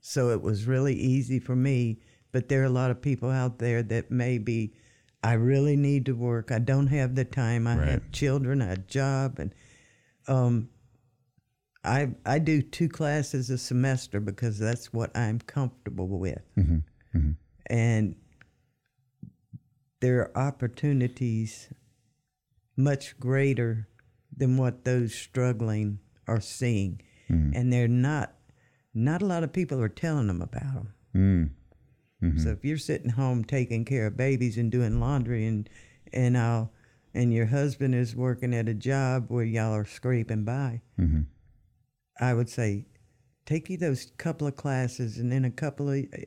So 0.00 0.30
it 0.30 0.42
was 0.42 0.66
really 0.66 0.94
easy 0.94 1.38
for 1.38 1.54
me. 1.54 2.00
But 2.32 2.48
there 2.48 2.62
are 2.62 2.66
a 2.66 2.70
lot 2.70 2.90
of 2.90 3.00
people 3.00 3.30
out 3.30 3.58
there 3.58 3.82
that 3.84 4.10
maybe 4.10 4.74
I 5.26 5.32
really 5.32 5.76
need 5.76 6.06
to 6.06 6.12
work. 6.14 6.52
I 6.52 6.60
don't 6.60 6.86
have 6.86 7.16
the 7.16 7.24
time. 7.24 7.66
I 7.66 7.76
Right. 7.76 7.88
have 7.88 8.12
children, 8.12 8.62
a 8.62 8.76
job, 8.76 9.40
and 9.40 9.52
um, 10.28 10.68
I 11.82 12.14
I 12.24 12.38
do 12.38 12.62
two 12.62 12.88
classes 12.88 13.50
a 13.50 13.58
semester 13.58 14.20
because 14.20 14.56
that's 14.56 14.92
what 14.92 15.16
I'm 15.16 15.40
comfortable 15.40 16.06
with. 16.20 16.42
Mm-hmm. 16.56 16.76
Mm-hmm. 17.16 17.30
And 17.66 18.14
there 19.98 20.20
are 20.20 20.38
opportunities 20.48 21.70
much 22.76 23.18
greater 23.18 23.88
than 24.36 24.56
what 24.56 24.84
those 24.84 25.12
struggling 25.12 25.98
are 26.28 26.40
seeing, 26.40 27.00
mm. 27.28 27.52
and 27.52 27.72
they're 27.72 27.88
not. 27.88 28.32
Not 28.94 29.22
a 29.22 29.26
lot 29.26 29.42
of 29.42 29.52
people 29.52 29.80
are 29.82 29.88
telling 29.88 30.28
them 30.28 30.40
about 30.40 30.74
them. 30.74 30.94
Mm. 31.14 31.50
Mm-hmm. 32.22 32.38
So 32.38 32.50
if 32.50 32.64
you're 32.64 32.78
sitting 32.78 33.10
home 33.10 33.44
taking 33.44 33.84
care 33.84 34.06
of 34.06 34.16
babies 34.16 34.56
and 34.56 34.70
doing 34.72 35.00
laundry 35.00 35.46
and 35.46 35.68
and 36.12 36.38
I'll, 36.38 36.72
and 37.14 37.32
your 37.32 37.46
husband 37.46 37.94
is 37.94 38.14
working 38.14 38.54
at 38.54 38.68
a 38.68 38.74
job 38.74 39.26
where 39.28 39.44
y'all 39.44 39.74
are 39.74 39.84
scraping 39.84 40.44
by, 40.44 40.82
mm-hmm. 40.98 41.22
I 42.20 42.32
would 42.32 42.48
say, 42.48 42.86
take 43.44 43.68
you 43.68 43.76
those 43.76 44.12
couple 44.18 44.46
of 44.46 44.56
classes, 44.56 45.18
and 45.18 45.32
in 45.32 45.44
a 45.44 45.50
couple 45.50 45.90
of 45.90 45.96
eh, 46.12 46.24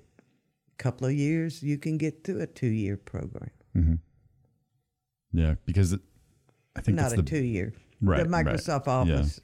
couple 0.78 1.08
of 1.08 1.14
years, 1.14 1.64
you 1.64 1.78
can 1.78 1.98
get 1.98 2.24
through 2.24 2.42
a 2.42 2.48
two 2.48 2.68
year 2.68 2.98
program. 2.98 3.52
Mm-hmm. 3.76 3.96
Yeah, 5.32 5.56
because 5.66 5.94
it, 5.94 6.02
I 6.76 6.82
think 6.82 6.98
Not 6.98 7.14
a 7.14 7.18
the 7.18 7.24
two 7.24 7.44
year. 7.44 7.74
Right, 8.02 8.24
The 8.24 8.30
right. 8.30 8.46
Microsoft 8.46 8.88
Yeah. 8.88 8.94
Office 8.94 9.42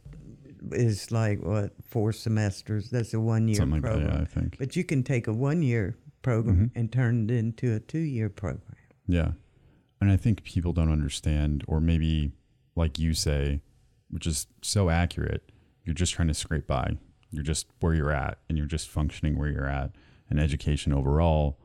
is 0.71 1.11
like 1.11 1.41
what 1.41 1.73
four 1.83 2.11
semesters. 2.11 2.89
That's 2.89 3.13
a 3.13 3.19
one 3.19 3.47
year 3.47 3.57
something 3.57 3.81
like 3.81 3.91
that. 3.91 3.99
program. 3.99 4.15
Yeah, 4.15 4.21
I 4.21 4.25
think. 4.25 4.57
But 4.57 4.75
you 4.75 4.83
can 4.83 5.03
take 5.03 5.27
a 5.27 5.33
one 5.33 5.61
year 5.61 5.95
program 6.25 6.55
Mm-hmm. 6.55 6.79
and 6.79 6.91
turned 6.91 7.31
it 7.31 7.37
into 7.37 7.73
a 7.75 7.79
two 7.79 7.99
year 8.17 8.29
program. 8.29 8.75
Yeah. 9.07 9.31
And 10.01 10.11
I 10.11 10.17
think 10.17 10.43
people 10.43 10.73
don't 10.73 10.91
understand, 10.91 11.63
or 11.67 11.79
maybe 11.79 12.31
like 12.75 12.99
you 12.99 13.13
say, 13.13 13.61
which 14.09 14.27
is 14.27 14.47
so 14.61 14.89
accurate, 14.89 15.43
you're 15.83 15.93
just 16.03 16.13
trying 16.13 16.27
to 16.27 16.33
scrape 16.33 16.67
by. 16.67 16.97
You're 17.31 17.43
just 17.43 17.67
where 17.79 17.93
you're 17.93 18.11
at 18.11 18.39
and 18.49 18.57
you're 18.57 18.67
just 18.77 18.89
functioning 18.89 19.37
where 19.37 19.49
you're 19.49 19.69
at. 19.81 19.91
And 20.29 20.39
education 20.39 20.91
overall, 20.93 21.59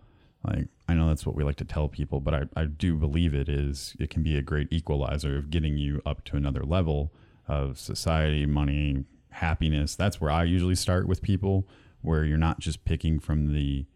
like 0.46 0.68
I 0.88 0.94
know 0.94 1.08
that's 1.08 1.24
what 1.26 1.34
we 1.36 1.44
like 1.44 1.56
to 1.56 1.64
tell 1.64 1.88
people, 1.88 2.20
but 2.20 2.34
I, 2.34 2.42
I 2.62 2.64
do 2.66 2.96
believe 2.96 3.34
it 3.34 3.48
is 3.48 3.96
it 3.98 4.10
can 4.10 4.22
be 4.22 4.36
a 4.36 4.42
great 4.42 4.68
equalizer 4.70 5.36
of 5.38 5.50
getting 5.50 5.76
you 5.78 6.00
up 6.04 6.24
to 6.26 6.36
another 6.36 6.62
level 6.64 7.12
of 7.48 7.78
society, 7.78 8.46
money, 8.46 9.04
happiness. 9.30 9.96
That's 9.96 10.20
where 10.20 10.30
I 10.30 10.44
usually 10.44 10.74
start 10.76 11.06
with 11.08 11.22
people, 11.22 11.66
where 12.02 12.24
you're 12.24 12.38
not 12.48 12.58
just 12.60 12.84
picking 12.84 13.18
from 13.20 13.52
the 13.52 13.86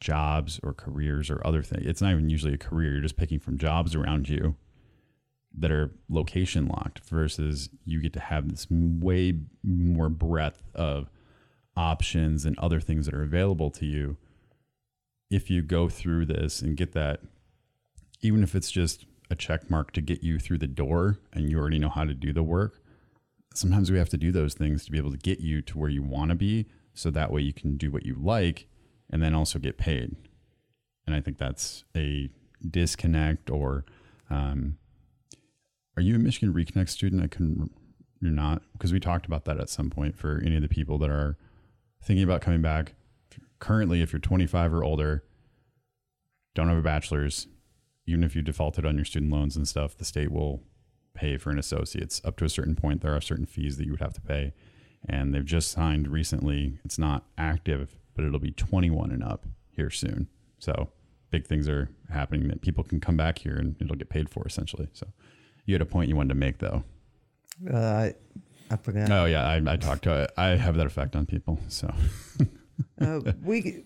jobs 0.00 0.60
or 0.62 0.72
careers 0.72 1.30
or 1.30 1.44
other 1.46 1.62
things. 1.62 1.86
It's 1.86 2.00
not 2.00 2.12
even 2.12 2.30
usually 2.30 2.54
a 2.54 2.58
career. 2.58 2.92
You're 2.92 3.02
just 3.02 3.16
picking 3.16 3.40
from 3.40 3.58
jobs 3.58 3.94
around 3.94 4.28
you 4.28 4.56
that 5.56 5.70
are 5.70 5.94
location 6.08 6.66
locked 6.66 7.00
versus 7.00 7.68
you 7.84 8.00
get 8.00 8.12
to 8.12 8.20
have 8.20 8.48
this 8.48 8.66
way 8.70 9.34
more 9.62 10.08
breadth 10.08 10.62
of 10.74 11.10
options 11.76 12.44
and 12.44 12.58
other 12.58 12.80
things 12.80 13.06
that 13.06 13.14
are 13.14 13.22
available 13.22 13.70
to 13.70 13.86
you 13.86 14.16
if 15.30 15.50
you 15.50 15.62
go 15.62 15.88
through 15.88 16.26
this 16.26 16.60
and 16.60 16.76
get 16.76 16.92
that 16.92 17.20
even 18.20 18.42
if 18.42 18.54
it's 18.54 18.70
just 18.70 19.06
a 19.30 19.34
check 19.34 19.70
mark 19.70 19.92
to 19.92 20.00
get 20.00 20.22
you 20.22 20.38
through 20.38 20.58
the 20.58 20.66
door 20.66 21.18
and 21.32 21.50
you 21.50 21.58
already 21.58 21.78
know 21.78 21.88
how 21.88 22.04
to 22.04 22.14
do 22.14 22.32
the 22.32 22.42
work 22.42 22.80
sometimes 23.54 23.90
we 23.90 23.98
have 23.98 24.08
to 24.08 24.16
do 24.16 24.32
those 24.32 24.54
things 24.54 24.84
to 24.84 24.90
be 24.90 24.98
able 24.98 25.10
to 25.10 25.18
get 25.18 25.40
you 25.40 25.62
to 25.62 25.78
where 25.78 25.90
you 25.90 26.02
want 26.02 26.30
to 26.30 26.34
be 26.34 26.66
so 26.94 27.10
that 27.10 27.30
way 27.30 27.40
you 27.40 27.52
can 27.52 27.76
do 27.76 27.90
what 27.90 28.04
you 28.04 28.14
like 28.14 28.67
and 29.10 29.22
then 29.22 29.34
also 29.34 29.58
get 29.58 29.78
paid. 29.78 30.14
And 31.06 31.16
i 31.16 31.20
think 31.20 31.38
that's 31.38 31.84
a 31.96 32.28
disconnect 32.68 33.50
or 33.50 33.84
um, 34.30 34.76
are 35.96 36.02
you 36.02 36.16
a 36.16 36.18
michigan 36.18 36.52
reconnect 36.52 36.90
student? 36.90 37.22
I 37.22 37.28
couldn't 37.28 37.70
you're 38.20 38.32
not? 38.32 38.62
Because 38.72 38.92
we 38.92 39.00
talked 39.00 39.26
about 39.26 39.44
that 39.44 39.60
at 39.60 39.70
some 39.70 39.90
point 39.90 40.16
for 40.16 40.42
any 40.44 40.56
of 40.56 40.62
the 40.62 40.68
people 40.68 40.98
that 40.98 41.10
are 41.10 41.36
thinking 42.02 42.24
about 42.24 42.40
coming 42.40 42.62
back. 42.62 42.94
Currently 43.58 44.02
if 44.02 44.12
you're 44.12 44.20
25 44.20 44.74
or 44.74 44.84
older 44.84 45.24
don't 46.54 46.68
have 46.68 46.78
a 46.78 46.82
bachelor's 46.82 47.46
even 48.06 48.24
if 48.24 48.34
you 48.34 48.42
defaulted 48.42 48.86
on 48.86 48.96
your 48.96 49.04
student 49.04 49.32
loans 49.32 49.56
and 49.56 49.68
stuff 49.68 49.96
the 49.96 50.04
state 50.04 50.32
will 50.32 50.62
pay 51.14 51.36
for 51.36 51.50
an 51.50 51.58
associate's. 51.58 52.20
Up 52.24 52.36
to 52.36 52.44
a 52.44 52.48
certain 52.48 52.74
point 52.74 53.00
there 53.00 53.14
are 53.14 53.20
certain 53.20 53.46
fees 53.46 53.76
that 53.76 53.84
you 53.84 53.92
would 53.92 54.00
have 54.00 54.14
to 54.14 54.20
pay. 54.20 54.52
And 55.08 55.32
they've 55.32 55.44
just 55.44 55.70
signed 55.70 56.08
recently. 56.08 56.78
It's 56.84 56.98
not 56.98 57.24
active 57.36 57.96
but 58.18 58.24
it'll 58.26 58.40
be 58.40 58.50
21 58.50 59.12
and 59.12 59.22
up 59.22 59.46
here 59.70 59.90
soon 59.90 60.26
so 60.58 60.88
big 61.30 61.46
things 61.46 61.68
are 61.68 61.88
happening 62.10 62.48
that 62.48 62.60
people 62.62 62.82
can 62.82 62.98
come 62.98 63.16
back 63.16 63.38
here 63.38 63.54
and 63.54 63.76
it'll 63.80 63.94
get 63.94 64.08
paid 64.08 64.28
for 64.28 64.44
essentially 64.44 64.88
so 64.92 65.06
you 65.66 65.72
had 65.74 65.80
a 65.80 65.86
point 65.86 66.08
you 66.08 66.16
wanted 66.16 66.30
to 66.30 66.34
make 66.34 66.58
though 66.58 66.82
Uh, 67.72 67.76
I, 67.78 68.14
I 68.72 68.76
forgot. 68.76 69.08
oh 69.12 69.24
yeah 69.26 69.46
i, 69.46 69.62
I 69.64 69.76
talked 69.76 70.02
to 70.02 70.28
i 70.36 70.48
have 70.56 70.74
that 70.78 70.86
effect 70.86 71.14
on 71.14 71.26
people 71.26 71.60
so 71.68 71.94
Uh, 73.00 73.20
we 73.42 73.84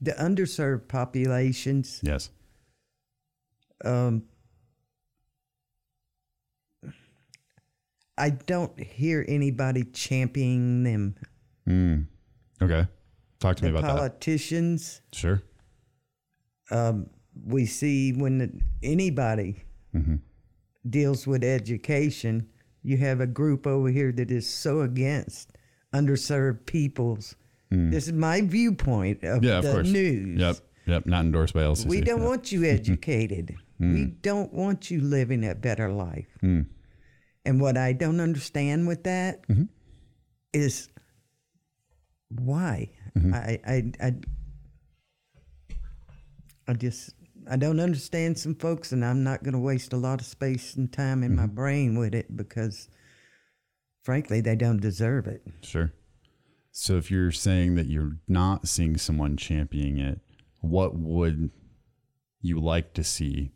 the 0.00 0.12
underserved 0.12 0.86
populations. 0.88 1.98
yes 2.04 2.30
Um, 3.84 4.22
I 8.16 8.30
don't 8.30 8.78
hear 8.80 9.24
anybody 9.28 9.84
championing 9.84 10.82
them. 10.84 11.14
Mm. 11.68 12.06
okay 12.62 12.86
talk 13.40 13.56
to 13.56 13.62
The 13.62 13.70
me 13.70 13.78
about 13.78 13.86
that 13.86 13.96
politicians. 13.96 15.00
sure 15.12 15.42
Um, 16.70 17.08
we 17.46 17.66
see 17.66 18.12
when 18.12 18.38
the, 18.38 18.50
anybody 18.82 19.62
Mm-hmm. 19.94 20.16
deals 20.88 21.26
with 21.26 21.42
education, 21.42 22.46
you 22.82 22.98
have 22.98 23.20
a 23.22 23.26
group 23.26 23.66
over 23.66 23.88
here 23.88 24.12
that 24.12 24.30
is 24.30 24.46
so 24.46 24.82
against 24.82 25.52
underserved 25.94 26.66
peoples. 26.66 27.34
This 27.70 28.06
is 28.06 28.12
my 28.12 28.42
viewpoint 28.42 29.24
of 29.24 29.40
Mm. 29.40 29.44
yeah 29.44 29.58
of 29.58 29.64
the 29.64 29.72
course 29.72 29.88
news. 29.90 30.38
yep 30.38 30.56
yep 30.86 31.06
not 31.06 31.24
endorsed 31.24 31.54
by 31.54 31.62
LCC. 31.62 31.86
We 31.86 32.00
don't 32.02 32.20
yeah. 32.20 32.26
want 32.28 32.52
you 32.52 32.64
educated. 32.78 33.54
we 33.80 34.04
don't 34.22 34.52
want 34.52 34.90
you 34.90 35.00
living 35.00 35.44
a 35.48 35.54
better 35.54 35.88
life. 35.90 36.28
And 36.42 37.60
what 37.60 37.76
I 37.78 37.92
don't 37.94 38.20
understand 38.20 38.86
with 38.86 39.04
that 39.04 39.44
is 40.52 40.88
why. 42.28 42.90
Mm-hmm. 43.16 43.34
I, 43.34 43.60
I 43.66 43.92
I 44.06 44.14
I 46.68 46.72
just 46.74 47.14
I 47.50 47.56
don't 47.56 47.80
understand 47.80 48.38
some 48.38 48.54
folks, 48.54 48.92
and 48.92 49.04
I'm 49.04 49.24
not 49.24 49.42
going 49.42 49.54
to 49.54 49.58
waste 49.58 49.92
a 49.92 49.96
lot 49.96 50.20
of 50.20 50.26
space 50.26 50.74
and 50.74 50.92
time 50.92 51.22
in 51.22 51.34
my 51.34 51.44
mm-hmm. 51.44 51.54
brain 51.54 51.98
with 51.98 52.14
it 52.14 52.36
because, 52.36 52.88
frankly, 54.02 54.40
they 54.40 54.54
don't 54.54 54.80
deserve 54.80 55.26
it. 55.26 55.42
Sure. 55.62 55.92
So 56.70 56.96
if 56.96 57.10
you're 57.10 57.32
saying 57.32 57.74
that 57.76 57.86
you're 57.86 58.18
not 58.28 58.68
seeing 58.68 58.96
someone 58.98 59.36
championing 59.36 59.98
it, 59.98 60.20
what 60.60 60.94
would 60.94 61.50
you 62.40 62.60
like 62.60 62.94
to 62.94 63.02
see 63.02 63.52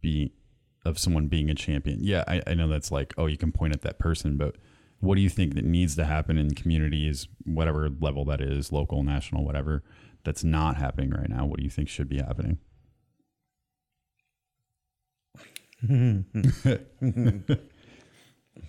be 0.00 0.32
of 0.84 0.98
someone 0.98 1.28
being 1.28 1.50
a 1.50 1.54
champion? 1.54 1.98
Yeah, 2.02 2.24
I, 2.26 2.42
I 2.46 2.54
know 2.54 2.68
that's 2.68 2.90
like, 2.90 3.12
oh, 3.18 3.26
you 3.26 3.36
can 3.36 3.52
point 3.52 3.74
at 3.74 3.82
that 3.82 3.98
person, 3.98 4.36
but 4.36 4.56
what 5.00 5.16
do 5.16 5.22
you 5.22 5.28
think 5.28 5.54
that 5.54 5.64
needs 5.64 5.96
to 5.96 6.04
happen 6.04 6.38
in 6.38 6.54
communities, 6.54 7.26
whatever 7.44 7.88
level 7.88 8.24
that 8.26 8.40
is, 8.40 8.70
local, 8.70 9.02
national, 9.02 9.44
whatever, 9.44 9.82
that's 10.24 10.44
not 10.44 10.76
happening 10.76 11.10
right 11.10 11.28
now? 11.28 11.46
What 11.46 11.58
do 11.58 11.64
you 11.64 11.70
think 11.70 11.88
should 11.88 12.08
be 12.08 12.18
happening? 12.18 12.58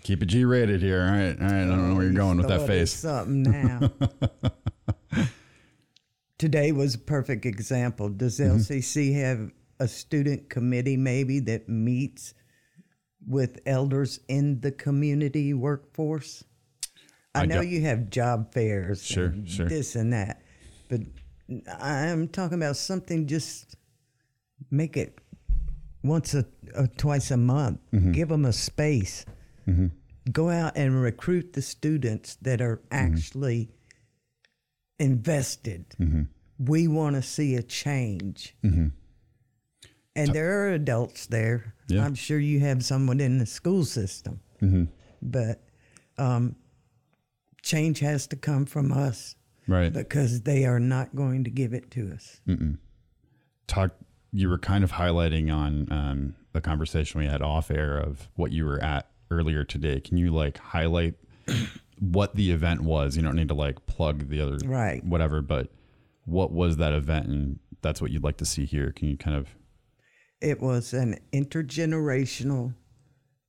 Keep 0.03 0.23
it 0.23 0.25
G 0.27 0.45
rated 0.45 0.81
here. 0.81 1.01
All 1.01 1.11
right. 1.11 1.37
All 1.39 1.47
right. 1.47 1.63
I 1.63 1.65
don't 1.65 1.89
know 1.89 1.95
where 1.95 2.05
you're 2.05 2.13
going 2.13 2.37
with 2.37 2.47
that 2.47 2.65
face. 2.65 2.93
Something 2.93 3.43
now. 3.43 3.91
Today 6.37 6.71
was 6.71 6.95
a 6.95 6.99
perfect 6.99 7.45
example. 7.45 8.09
Does 8.09 8.39
Mm-hmm. 8.39 8.57
LCC 8.57 9.13
have 9.15 9.51
a 9.79 9.87
student 9.87 10.49
committee 10.49 10.95
maybe 10.95 11.39
that 11.41 11.67
meets 11.67 12.33
with 13.27 13.59
elders 13.65 14.19
in 14.27 14.61
the 14.61 14.71
community 14.71 15.53
workforce? 15.53 16.43
I, 17.33 17.41
I 17.41 17.45
know 17.45 17.61
you 17.61 17.81
have 17.81 18.09
job 18.09 18.53
fairs, 18.53 19.03
Sure, 19.03 19.27
and 19.27 19.49
sure. 19.49 19.67
this 19.67 19.95
and 19.95 20.11
that, 20.13 20.41
but 20.89 21.01
I'm 21.79 22.27
talking 22.27 22.57
about 22.57 22.77
something. 22.77 23.27
Just 23.27 23.77
make 24.69 24.97
it 24.97 25.19
once 26.03 26.33
a, 26.33 26.45
or 26.75 26.87
twice 26.87 27.31
a 27.31 27.37
month. 27.37 27.79
Mm-hmm. 27.93 28.11
Give 28.11 28.29
them 28.29 28.45
a 28.45 28.53
space 28.53 29.25
mm-hmm. 29.67 29.87
go 30.31 30.49
out 30.49 30.73
and 30.75 31.01
recruit 31.01 31.53
the 31.53 31.61
students 31.61 32.35
that 32.41 32.61
are 32.61 32.77
mm-hmm. 32.77 33.13
actually 33.15 33.69
invested. 34.99 35.85
Mm-hmm. 35.99 36.23
We 36.59 36.87
want 36.87 37.15
to 37.15 37.21
see 37.21 37.55
a 37.55 37.63
change. 37.63 38.55
And 40.15 40.33
there 40.33 40.61
are 40.61 40.73
adults 40.73 41.27
there. 41.27 41.73
Yeah. 41.91 42.05
I'm 42.05 42.15
sure 42.15 42.39
you 42.39 42.59
have 42.61 42.83
someone 42.85 43.19
in 43.19 43.37
the 43.37 43.45
school 43.45 43.85
system. 43.85 44.39
But 45.21 45.61
um, 46.17 46.55
change 47.63 47.99
has 47.99 48.27
to 48.27 48.35
come 48.35 48.65
from 48.65 48.91
us 48.91 49.35
Right. 49.67 49.91
because 49.93 50.41
they 50.41 50.65
are 50.65 50.79
not 50.79 51.15
going 51.15 51.43
to 51.45 51.49
give 51.49 51.73
it 51.73 51.91
to 51.91 52.11
us. 52.13 52.41
talk 53.67 53.91
you 54.33 54.47
were 54.49 54.57
kind 54.57 54.83
of 54.83 54.93
highlighting 54.93 55.53
on 55.53 55.91
um, 55.91 56.35
the 56.53 56.61
conversation 56.61 57.19
we 57.19 57.27
had 57.27 57.41
off 57.41 57.69
air 57.71 57.97
of 57.97 58.29
what 58.35 58.51
you 58.51 58.65
were 58.65 58.81
at 58.83 59.07
earlier 59.29 59.63
today 59.63 59.99
can 60.01 60.17
you 60.17 60.29
like 60.31 60.57
highlight 60.57 61.15
what 61.99 62.35
the 62.35 62.51
event 62.51 62.81
was 62.81 63.15
you 63.15 63.21
don't 63.23 63.35
need 63.35 63.47
to 63.47 63.53
like 63.53 63.85
plug 63.85 64.27
the 64.29 64.41
other 64.41 64.57
Right. 64.65 65.03
whatever 65.05 65.41
but 65.41 65.69
what 66.25 66.51
was 66.51 66.77
that 66.77 66.91
event 66.93 67.27
and 67.27 67.59
that's 67.81 68.01
what 68.01 68.11
you'd 68.11 68.23
like 68.23 68.37
to 68.37 68.45
see 68.45 68.65
here 68.65 68.91
can 68.91 69.07
you 69.09 69.17
kind 69.17 69.37
of 69.37 69.47
It 70.41 70.59
was 70.59 70.93
an 70.93 71.19
intergenerational 71.31 72.73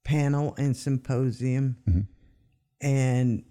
panel 0.05 0.55
and 0.59 0.77
symposium, 0.77 1.77
mm-hmm. 1.89 2.01
and 2.81 3.45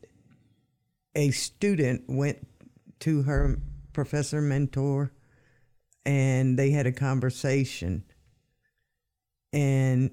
a 1.16 1.32
student 1.32 2.04
went 2.08 2.48
to 3.00 3.24
her 3.24 3.60
professor 3.94 4.42
mentor, 4.42 5.12
and 6.06 6.58
they 6.58 6.72
had 6.72 6.86
a 6.86 6.92
conversation. 6.92 8.04
And 9.52 10.12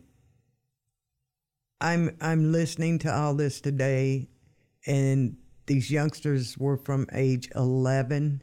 I'm 1.81 2.17
I'm 2.21 2.51
listening 2.51 2.99
to 3.01 3.15
all 3.15 3.35
this 3.35 3.61
today, 3.61 4.31
and 4.87 5.37
these 5.67 5.91
youngsters 5.91 6.57
were 6.57 6.79
from 6.79 7.07
age 7.13 7.51
11 7.55 8.43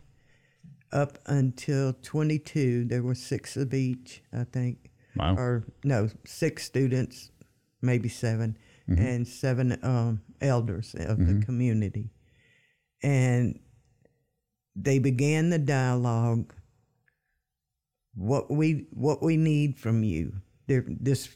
up 0.96 1.20
until 1.28 1.94
22. 2.02 2.86
There 2.86 3.04
were 3.04 3.14
six 3.14 3.58
of 3.58 3.74
each, 3.74 4.24
I 4.34 4.46
think 4.46 4.90
wow 5.16 5.36
or 5.36 5.66
no, 5.84 6.10
six 6.26 6.64
students, 6.64 7.32
maybe 7.82 8.10
7 8.10 8.58
mm-hmm. 8.90 9.06
and 9.06 9.28
seven 9.28 9.78
um, 9.84 10.22
elders 10.42 10.96
of 10.98 11.18
the 11.20 11.34
mm-hmm. 11.34 11.42
community. 11.42 12.10
And 13.04 13.60
they 14.76 15.00
began 15.00 15.50
the 15.50 15.60
dialogue. 15.60 16.54
What 18.16 18.50
we 18.50 18.88
what 18.92 19.22
we 19.22 19.36
need 19.36 19.78
from 19.78 20.04
you. 20.04 20.34
There, 20.68 20.86
this, 20.88 21.36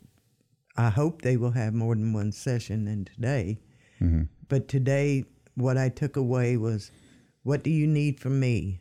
I 0.78 0.90
hope 0.90 1.22
they 1.22 1.38
will 1.38 1.52
have 1.52 1.74
more 1.74 1.94
than 1.94 2.14
one 2.14 2.32
session 2.32 2.86
than 2.86 3.06
today. 3.06 3.60
Mm-hmm. 4.02 4.24
But 4.48 4.68
today, 4.68 5.26
what 5.56 5.78
I 5.78 5.90
took 5.90 6.16
away 6.16 6.58
was, 6.58 6.90
what 7.44 7.64
do 7.64 7.70
you 7.70 7.86
need 7.86 8.20
from 8.20 8.40
me, 8.40 8.80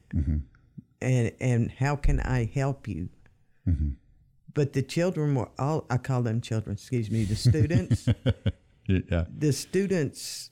and 1.00 1.33
and 1.40 1.71
how 1.71 1.97
can 1.97 2.21
I 2.21 2.50
help 2.52 2.88
you? 2.88 3.09
but 4.55 4.73
the 4.73 4.83
children 4.83 5.35
were 5.35 5.50
all 5.59 5.85
i 5.90 5.97
call 5.99 6.23
them 6.23 6.40
children 6.40 6.75
excuse 6.75 7.11
me 7.11 7.25
the 7.25 7.37
students. 7.37 8.09
Yeah 8.88 9.25
the 9.37 9.52
students 9.52 10.50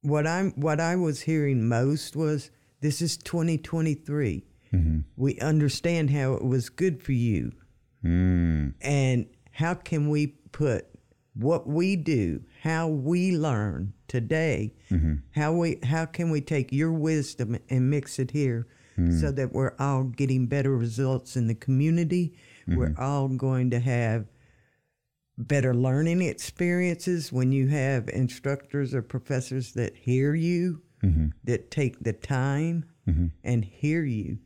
what 0.00 0.26
i'm 0.26 0.52
what 0.52 0.80
i 0.80 0.96
was 0.96 1.20
hearing 1.20 1.68
most 1.68 2.16
was 2.16 2.50
this 2.80 3.02
is 3.02 3.18
2023 3.18 4.44
we 5.16 5.38
understand 5.40 6.10
how 6.10 6.32
it 6.34 6.44
was 6.44 6.68
good 6.70 7.02
for 7.02 7.12
you. 7.12 7.52
Mm. 8.04 8.74
and 8.80 9.26
how 9.52 9.74
can 9.74 10.08
we 10.08 10.28
put 10.52 10.86
what 11.38 11.66
we 11.66 11.96
do 11.96 12.42
how 12.62 12.88
we 12.88 13.36
learn 13.36 13.92
today 14.08 14.72
mm-hmm. 14.90 15.14
how 15.32 15.52
we 15.52 15.78
how 15.82 16.04
can 16.04 16.30
we 16.30 16.40
take 16.40 16.72
your 16.72 16.92
wisdom 16.92 17.58
and 17.68 17.90
mix 17.90 18.18
it 18.18 18.30
here 18.30 18.66
mm-hmm. 18.98 19.18
so 19.18 19.30
that 19.32 19.52
we're 19.52 19.74
all 19.78 20.04
getting 20.04 20.46
better 20.46 20.76
results 20.76 21.36
in 21.36 21.46
the 21.46 21.54
community. 21.54 22.36
We're 22.66 22.90
mm-hmm. 22.90 23.02
all 23.02 23.28
going 23.28 23.70
to 23.70 23.80
have 23.80 24.26
better 25.38 25.74
learning 25.74 26.22
experiences 26.22 27.32
when 27.32 27.52
you 27.52 27.68
have 27.68 28.08
instructors 28.08 28.94
or 28.94 29.02
professors 29.02 29.72
that 29.74 29.96
hear 29.96 30.34
you 30.34 30.82
that 31.44 31.70
take 31.70 32.00
the 32.00 32.12
time 32.12 32.86
and 33.44 33.64
hear 33.64 34.04
you. 34.04 34.38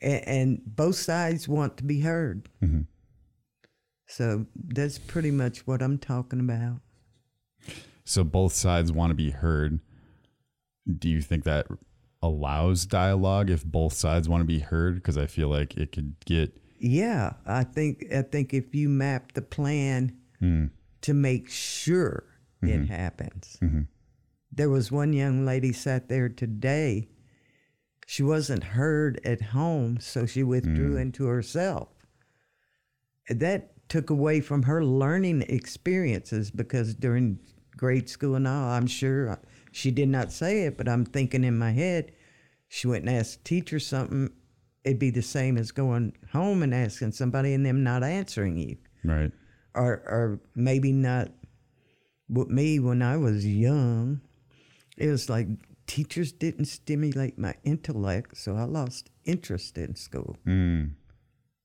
And, 0.00 0.28
and 0.28 0.62
both 0.64 0.96
sides 0.96 1.48
want 1.48 1.76
to 1.78 1.84
be 1.84 2.00
heard 2.00 2.48
so 4.12 4.46
that's 4.54 4.98
pretty 4.98 5.30
much 5.30 5.66
what 5.66 5.82
I'm 5.82 5.98
talking 5.98 6.40
about. 6.40 6.80
so 8.04 8.24
both 8.24 8.52
sides 8.52 8.92
want 8.92 9.10
to 9.10 9.14
be 9.14 9.30
heard 9.30 9.80
do 10.98 11.08
you 11.08 11.20
think 11.20 11.44
that 11.44 11.66
allows 12.20 12.86
dialogue 12.86 13.50
if 13.50 13.64
both 13.64 13.92
sides 13.92 14.28
want 14.28 14.40
to 14.40 14.44
be 14.44 14.58
heard 14.58 14.96
because 14.96 15.16
i 15.16 15.26
feel 15.26 15.48
like 15.48 15.76
it 15.76 15.92
could 15.92 16.16
get 16.24 16.52
Yeah, 16.82 17.34
I 17.46 17.62
think 17.62 18.12
I 18.12 18.22
think 18.22 18.52
if 18.52 18.74
you 18.74 18.88
map 18.88 19.32
the 19.32 19.42
plan 19.42 20.16
hmm. 20.40 20.66
to 21.02 21.14
make 21.14 21.48
sure 21.48 22.24
it 22.60 22.66
mm-hmm. 22.66 22.92
happens. 22.92 23.56
Mm-hmm. 23.62 23.82
There 24.50 24.68
was 24.68 24.90
one 24.90 25.12
young 25.12 25.46
lady 25.46 25.72
sat 25.72 26.08
there 26.08 26.28
today. 26.28 27.08
She 28.06 28.24
wasn't 28.24 28.64
heard 28.64 29.20
at 29.24 29.40
home, 29.40 30.00
so 30.00 30.26
she 30.26 30.42
withdrew 30.42 30.94
hmm. 30.94 31.02
into 31.02 31.26
herself. 31.26 31.88
That 33.28 33.71
took 33.92 34.08
away 34.08 34.40
from 34.40 34.62
her 34.62 34.82
learning 34.82 35.42
experiences 35.42 36.50
because 36.50 36.94
during 36.94 37.38
grade 37.76 38.08
school 38.08 38.36
and 38.36 38.48
all, 38.48 38.70
I'm 38.70 38.86
sure 38.86 39.38
she 39.70 39.90
did 39.90 40.08
not 40.08 40.32
say 40.32 40.62
it, 40.62 40.78
but 40.78 40.88
I'm 40.88 41.04
thinking 41.04 41.44
in 41.44 41.58
my 41.58 41.72
head, 41.72 42.12
she 42.68 42.86
went 42.86 43.04
and 43.04 43.14
asked 43.14 43.44
the 43.44 43.48
teacher 43.50 43.78
something. 43.78 44.30
It'd 44.82 44.98
be 44.98 45.10
the 45.10 45.20
same 45.20 45.58
as 45.58 45.72
going 45.72 46.14
home 46.32 46.62
and 46.62 46.74
asking 46.74 47.12
somebody 47.12 47.52
and 47.52 47.66
them 47.66 47.84
not 47.84 48.02
answering 48.02 48.56
you 48.56 48.78
right 49.04 49.30
or 49.74 50.02
or 50.06 50.40
maybe 50.54 50.90
not 50.90 51.28
with 52.30 52.48
me 52.48 52.78
when 52.78 53.02
I 53.02 53.18
was 53.18 53.46
young. 53.46 54.22
It 54.96 55.08
was 55.08 55.28
like 55.28 55.48
teachers 55.86 56.32
didn't 56.32 56.64
stimulate 56.64 57.38
my 57.38 57.54
intellect, 57.62 58.38
so 58.38 58.56
I 58.56 58.64
lost 58.64 59.10
interest 59.26 59.76
in 59.76 59.96
school. 59.96 60.38
mm. 60.46 60.92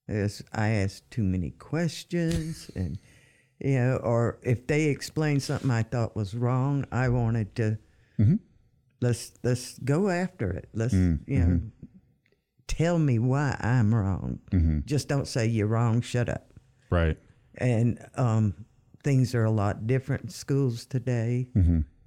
As 0.07 0.41
I 0.53 0.69
asked 0.69 1.09
too 1.11 1.23
many 1.23 1.51
questions, 1.51 2.71
and 2.75 2.97
you 3.59 3.77
know, 3.77 3.97
or 3.97 4.39
if 4.41 4.67
they 4.67 4.85
explained 4.85 5.43
something 5.43 5.69
I 5.69 5.83
thought 5.83 6.15
was 6.15 6.33
wrong, 6.33 6.85
I 6.91 7.09
wanted 7.09 7.55
to 7.55 7.77
mm-hmm. 8.19 8.35
let's 9.01 9.33
let's 9.43 9.77
go 9.79 10.09
after 10.09 10.51
it. 10.51 10.69
Let's 10.73 10.93
mm, 10.93 11.19
you 11.27 11.39
know, 11.39 11.45
mm-hmm. 11.45 11.67
tell 12.67 12.99
me 12.99 13.19
why 13.19 13.57
I'm 13.59 13.93
wrong. 13.93 14.39
Mm-hmm. 14.51 14.79
Just 14.85 15.07
don't 15.07 15.27
say 15.27 15.45
you're 15.45 15.67
wrong. 15.67 16.01
Shut 16.01 16.29
up 16.29 16.53
right 16.89 17.17
and 17.57 17.99
um, 18.15 18.53
things 19.03 19.33
are 19.35 19.43
a 19.43 19.51
lot 19.51 19.87
different 19.87 20.23
in 20.23 20.29
schools 20.29 20.85
today. 20.85 21.47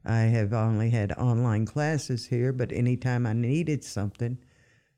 I 0.05 0.21
have 0.21 0.53
only 0.53 0.91
had 0.91 1.13
online 1.13 1.67
classes 1.67 2.27
here, 2.27 2.53
but 2.53 2.73
anytime 2.73 3.27
I 3.27 3.33
needed 3.33 3.85
something, 3.85 4.39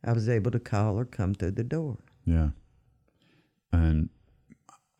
I 0.04 0.12
was 0.12 0.28
able 0.28 0.50
to 0.52 0.60
call 0.60 0.98
or 0.98 1.04
come 1.04 1.34
through 1.34 1.52
the 1.52 1.64
door. 1.64 1.98
Yeah. 2.24 2.50
And 3.72 4.10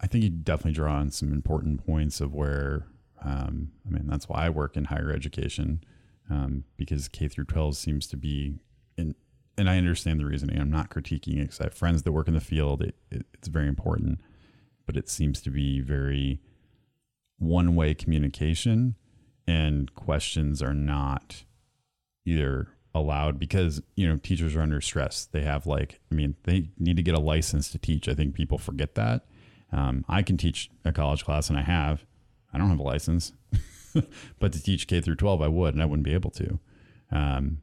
I 0.00 0.06
think 0.06 0.24
you 0.24 0.30
definitely 0.30 0.72
draw 0.72 0.94
on 0.94 1.10
some 1.10 1.32
important 1.32 1.84
points 1.86 2.20
of 2.20 2.34
where, 2.34 2.86
um, 3.24 3.72
I 3.86 3.90
mean, 3.90 4.06
that's 4.06 4.28
why 4.28 4.46
I 4.46 4.50
work 4.50 4.76
in 4.76 4.86
higher 4.86 5.12
education 5.12 5.84
um, 6.30 6.64
because 6.76 7.08
K 7.08 7.28
through 7.28 7.44
12 7.44 7.76
seems 7.76 8.06
to 8.08 8.16
be, 8.16 8.58
in, 8.96 9.14
and 9.56 9.68
I 9.68 9.78
understand 9.78 10.18
the 10.18 10.26
reasoning. 10.26 10.58
I'm 10.58 10.70
not 10.70 10.90
critiquing 10.90 11.36
it 11.36 11.42
because 11.42 11.60
I 11.60 11.64
have 11.64 11.74
friends 11.74 12.02
that 12.02 12.12
work 12.12 12.28
in 12.28 12.34
the 12.34 12.40
field. 12.40 12.82
It, 12.82 12.96
it, 13.10 13.26
it's 13.34 13.48
very 13.48 13.68
important, 13.68 14.20
but 14.86 14.96
it 14.96 15.08
seems 15.08 15.40
to 15.42 15.50
be 15.50 15.80
very 15.80 16.40
one 17.38 17.74
way 17.74 17.94
communication 17.94 18.94
and 19.46 19.94
questions 19.94 20.62
are 20.62 20.74
not 20.74 21.44
either 22.24 22.68
allowed 22.94 23.38
because 23.38 23.82
you 23.96 24.06
know 24.06 24.16
teachers 24.16 24.54
are 24.54 24.62
under 24.62 24.80
stress. 24.80 25.24
They 25.24 25.42
have 25.42 25.66
like 25.66 26.00
i 26.10 26.14
mean 26.14 26.36
they 26.44 26.70
need 26.78 26.96
to 26.96 27.02
get 27.02 27.14
a 27.14 27.20
license 27.20 27.70
to 27.70 27.78
teach. 27.78 28.08
I 28.08 28.14
think 28.14 28.34
people 28.34 28.58
forget 28.58 28.94
that. 28.94 29.26
Um, 29.72 30.04
i 30.08 30.22
can 30.22 30.36
teach 30.36 30.70
a 30.84 30.92
college 30.92 31.24
class 31.24 31.48
and 31.48 31.58
i 31.58 31.62
have. 31.62 32.04
I 32.52 32.58
don't 32.58 32.70
have 32.70 32.80
a 32.80 32.82
license. 32.82 33.32
But 34.38 34.54
to 34.54 34.62
teach 34.62 34.86
k 34.86 35.02
through 35.02 35.16
12 35.16 35.42
i 35.42 35.48
would 35.48 35.74
and 35.74 35.82
i 35.82 35.86
wouldn't 35.86 36.04
be 36.04 36.14
able 36.14 36.30
to. 36.30 36.58
Um, 37.10 37.58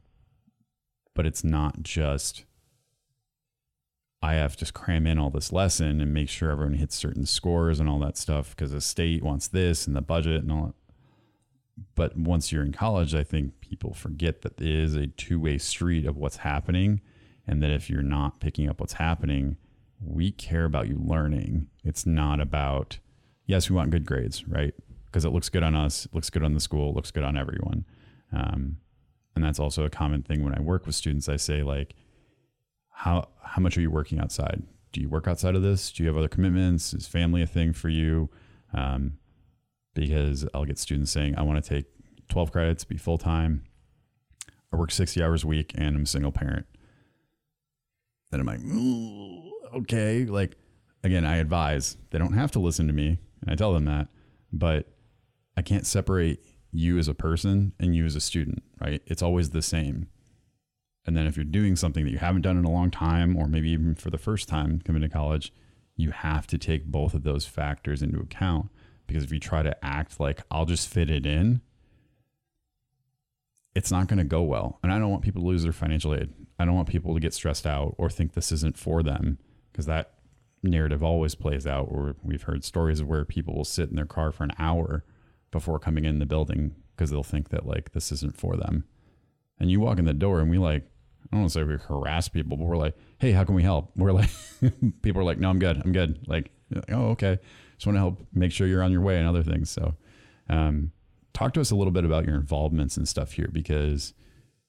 but 1.14 1.26
it's 1.26 1.42
not 1.42 1.82
just 1.82 2.44
i 4.22 4.34
have 4.34 4.56
to 4.56 4.72
cram 4.72 5.06
in 5.06 5.18
all 5.18 5.30
this 5.30 5.52
lesson 5.52 6.00
and 6.00 6.14
make 6.14 6.28
sure 6.28 6.50
everyone 6.50 6.74
hits 6.74 6.94
certain 6.94 7.26
scores 7.26 7.80
and 7.80 7.88
all 7.88 7.98
that 7.98 8.16
stuff 8.16 8.50
because 8.50 8.70
the 8.70 8.80
state 8.80 9.24
wants 9.24 9.48
this 9.48 9.86
and 9.86 9.96
the 9.96 10.00
budget 10.00 10.42
and 10.42 10.52
all 10.52 10.66
that 10.66 10.74
but 11.94 12.16
once 12.16 12.52
you're 12.52 12.64
in 12.64 12.72
college, 12.72 13.14
I 13.14 13.24
think 13.24 13.60
people 13.60 13.94
forget 13.94 14.42
that 14.42 14.60
it 14.60 14.68
is 14.68 14.94
a 14.94 15.06
two 15.06 15.40
way 15.40 15.58
street 15.58 16.06
of 16.06 16.16
what's 16.16 16.38
happening. 16.38 17.00
And 17.46 17.62
that 17.62 17.70
if 17.70 17.90
you're 17.90 18.02
not 18.02 18.38
picking 18.38 18.68
up 18.68 18.80
what's 18.80 18.92
happening, 18.94 19.56
we 20.00 20.30
care 20.30 20.64
about 20.64 20.88
you 20.88 21.00
learning. 21.02 21.68
It's 21.82 22.06
not 22.06 22.40
about, 22.40 22.98
yes, 23.46 23.68
we 23.68 23.76
want 23.76 23.90
good 23.90 24.06
grades, 24.06 24.46
right? 24.46 24.74
because 25.10 25.24
it 25.24 25.30
looks 25.30 25.48
good 25.48 25.62
on 25.62 25.74
us, 25.74 26.06
it 26.06 26.14
looks 26.14 26.30
good 26.30 26.44
on 26.44 26.54
the 26.54 26.60
school, 26.60 26.90
it 26.90 26.96
looks 26.96 27.10
good 27.10 27.24
on 27.24 27.36
everyone. 27.36 27.84
Um, 28.32 28.76
and 29.34 29.44
that's 29.44 29.58
also 29.58 29.84
a 29.84 29.90
common 29.90 30.22
thing 30.22 30.44
when 30.44 30.54
I 30.54 30.60
work 30.60 30.86
with 30.86 30.94
students. 30.94 31.28
I 31.28 31.36
say 31.36 31.62
like, 31.62 31.94
how 32.90 33.28
how 33.42 33.60
much 33.60 33.76
are 33.76 33.80
you 33.80 33.90
working 33.90 34.18
outside? 34.18 34.62
Do 34.92 35.00
you 35.00 35.08
work 35.08 35.26
outside 35.26 35.54
of 35.54 35.62
this? 35.62 35.90
Do 35.90 36.02
you 36.02 36.08
have 36.08 36.16
other 36.16 36.28
commitments? 36.28 36.94
Is 36.94 37.06
family 37.06 37.42
a 37.42 37.46
thing 37.46 37.72
for 37.72 37.88
you? 37.88 38.28
Um, 38.72 39.14
because 39.94 40.46
I'll 40.54 40.64
get 40.64 40.78
students 40.78 41.10
saying, 41.10 41.36
I 41.36 41.42
want 41.42 41.62
to 41.62 41.68
take 41.68 41.86
12 42.28 42.52
credits, 42.52 42.84
be 42.84 42.96
full 42.96 43.18
time. 43.18 43.64
I 44.72 44.76
work 44.76 44.92
60 44.92 45.22
hours 45.22 45.44
a 45.44 45.48
week 45.48 45.72
and 45.74 45.96
I'm 45.96 46.02
a 46.02 46.06
single 46.06 46.32
parent. 46.32 46.66
Then 48.30 48.40
I'm 48.40 48.46
like, 48.46 49.82
okay. 49.82 50.24
Like, 50.24 50.56
again, 51.02 51.24
I 51.24 51.36
advise 51.36 51.96
they 52.10 52.18
don't 52.18 52.34
have 52.34 52.52
to 52.52 52.60
listen 52.60 52.86
to 52.86 52.92
me. 52.92 53.18
And 53.40 53.50
I 53.50 53.54
tell 53.54 53.72
them 53.72 53.86
that, 53.86 54.08
but 54.52 54.88
I 55.56 55.62
can't 55.62 55.86
separate 55.86 56.44
you 56.72 56.98
as 56.98 57.08
a 57.08 57.14
person 57.14 57.72
and 57.80 57.96
you 57.96 58.04
as 58.04 58.14
a 58.14 58.20
student, 58.20 58.62
right? 58.80 59.02
It's 59.06 59.22
always 59.22 59.50
the 59.50 59.62
same. 59.62 60.08
And 61.06 61.16
then 61.16 61.26
if 61.26 61.36
you're 61.36 61.44
doing 61.44 61.76
something 61.76 62.04
that 62.04 62.10
you 62.10 62.18
haven't 62.18 62.42
done 62.42 62.58
in 62.58 62.64
a 62.64 62.70
long 62.70 62.90
time, 62.90 63.36
or 63.36 63.48
maybe 63.48 63.70
even 63.70 63.94
for 63.94 64.10
the 64.10 64.18
first 64.18 64.48
time 64.48 64.80
coming 64.84 65.02
to 65.02 65.08
college, 65.08 65.52
you 65.96 66.10
have 66.10 66.46
to 66.48 66.58
take 66.58 66.86
both 66.86 67.14
of 67.14 67.24
those 67.24 67.46
factors 67.46 68.02
into 68.02 68.20
account. 68.20 68.68
Because 69.10 69.24
if 69.24 69.32
you 69.32 69.40
try 69.40 69.64
to 69.64 69.84
act 69.84 70.20
like 70.20 70.42
I'll 70.52 70.66
just 70.66 70.88
fit 70.88 71.10
it 71.10 71.26
in, 71.26 71.62
it's 73.74 73.90
not 73.90 74.06
going 74.06 74.18
to 74.18 74.24
go 74.24 74.40
well. 74.42 74.78
And 74.84 74.92
I 74.92 75.00
don't 75.00 75.10
want 75.10 75.24
people 75.24 75.42
to 75.42 75.48
lose 75.48 75.64
their 75.64 75.72
financial 75.72 76.14
aid. 76.14 76.32
I 76.60 76.64
don't 76.64 76.76
want 76.76 76.88
people 76.88 77.12
to 77.14 77.20
get 77.20 77.34
stressed 77.34 77.66
out 77.66 77.96
or 77.98 78.08
think 78.08 78.34
this 78.34 78.52
isn't 78.52 78.78
for 78.78 79.02
them 79.02 79.38
because 79.72 79.86
that 79.86 80.14
narrative 80.62 81.02
always 81.02 81.34
plays 81.34 81.66
out. 81.66 81.88
Or 81.90 82.14
we've 82.22 82.44
heard 82.44 82.62
stories 82.62 83.00
of 83.00 83.08
where 83.08 83.24
people 83.24 83.52
will 83.56 83.64
sit 83.64 83.90
in 83.90 83.96
their 83.96 84.06
car 84.06 84.30
for 84.30 84.44
an 84.44 84.52
hour 84.60 85.04
before 85.50 85.80
coming 85.80 86.04
in 86.04 86.20
the 86.20 86.26
building 86.26 86.76
because 86.94 87.10
they'll 87.10 87.24
think 87.24 87.48
that 87.48 87.66
like 87.66 87.90
this 87.90 88.12
isn't 88.12 88.36
for 88.36 88.56
them. 88.56 88.84
And 89.58 89.72
you 89.72 89.80
walk 89.80 89.98
in 89.98 90.04
the 90.04 90.14
door 90.14 90.38
and 90.38 90.48
we 90.48 90.58
like, 90.58 90.84
I 90.84 91.26
don't 91.32 91.40
want 91.40 91.52
to 91.52 91.58
say 91.58 91.64
we 91.64 91.74
harass 91.76 92.28
people, 92.28 92.56
but 92.56 92.64
we're 92.64 92.76
like, 92.76 92.94
hey, 93.18 93.32
how 93.32 93.42
can 93.42 93.56
we 93.56 93.64
help? 93.64 93.90
We're 93.96 94.12
like, 94.12 94.30
people 95.02 95.20
are 95.20 95.24
like, 95.24 95.38
no, 95.38 95.50
I'm 95.50 95.58
good. 95.58 95.82
I'm 95.84 95.90
good. 95.90 96.28
Like, 96.28 96.52
oh, 96.88 97.08
okay. 97.08 97.40
Just 97.80 97.86
want 97.86 97.96
to 97.96 98.00
help 98.00 98.26
make 98.34 98.52
sure 98.52 98.66
you're 98.66 98.82
on 98.82 98.92
your 98.92 99.00
way 99.00 99.16
and 99.16 99.26
other 99.26 99.42
things. 99.42 99.70
So, 99.70 99.94
um, 100.50 100.92
talk 101.32 101.54
to 101.54 101.62
us 101.62 101.70
a 101.70 101.74
little 101.74 101.92
bit 101.92 102.04
about 102.04 102.26
your 102.26 102.34
involvements 102.34 102.98
and 102.98 103.08
stuff 103.08 103.32
here 103.32 103.48
because 103.50 104.12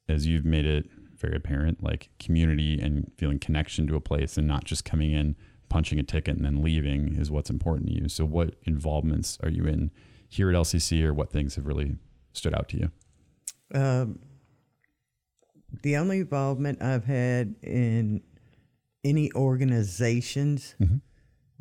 as 0.07 0.27
you've 0.27 0.45
made 0.45 0.65
it 0.65 0.89
very 1.17 1.35
apparent, 1.35 1.83
like 1.83 2.07
community 2.19 2.79
and 2.79 3.11
feeling 3.17 3.37
connection 3.37 3.85
to 3.87 3.97
a 3.97 3.99
place 3.99 4.37
and 4.37 4.47
not 4.47 4.63
just 4.63 4.85
coming 4.85 5.11
in, 5.11 5.35
punching 5.67 5.99
a 5.99 6.03
ticket 6.03 6.37
and 6.37 6.45
then 6.45 6.63
leaving 6.63 7.13
is 7.17 7.29
what's 7.29 7.49
important 7.49 7.89
to 7.89 7.95
you. 7.95 8.07
So, 8.07 8.23
what 8.23 8.55
involvements 8.63 9.37
are 9.43 9.49
you 9.49 9.65
in 9.65 9.91
here 10.29 10.49
at 10.49 10.55
LCC 10.55 11.03
or 11.03 11.13
what 11.13 11.33
things 11.33 11.55
have 11.55 11.67
really 11.67 11.97
stood 12.31 12.55
out 12.55 12.69
to 12.69 12.77
you? 12.77 12.91
Um, 13.77 14.19
the 15.83 15.97
only 15.97 16.21
involvement 16.21 16.81
I've 16.81 17.03
had 17.03 17.55
in 17.61 18.21
any 19.03 19.33
organizations 19.33 20.75
Mm-hmm. 20.81 20.95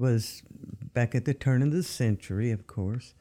Was 0.00 0.42
back 0.94 1.14
at 1.14 1.24
the 1.26 1.34
turn 1.34 1.62
of 1.62 1.70
the 1.72 1.82
century, 1.82 2.50
of 2.50 2.66
course. 2.66 3.14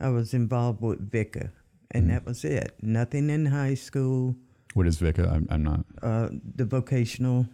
I 0.00 0.08
was 0.08 0.32
involved 0.32 0.80
with 0.80 1.10
VICA, 1.10 1.52
and 1.90 2.08
that 2.10 2.24
was 2.24 2.44
it. 2.44 2.74
Nothing 2.80 3.28
in 3.28 3.46
high 3.46 3.74
school, 3.74 4.36
What 4.74 4.86
is 4.86 4.96
VICA? 4.98 5.28
I'm, 5.28 5.46
I'm 5.50 5.62
not. 5.62 5.84
uh, 6.02 6.28
the 6.56 6.64
vocational. 6.64 7.46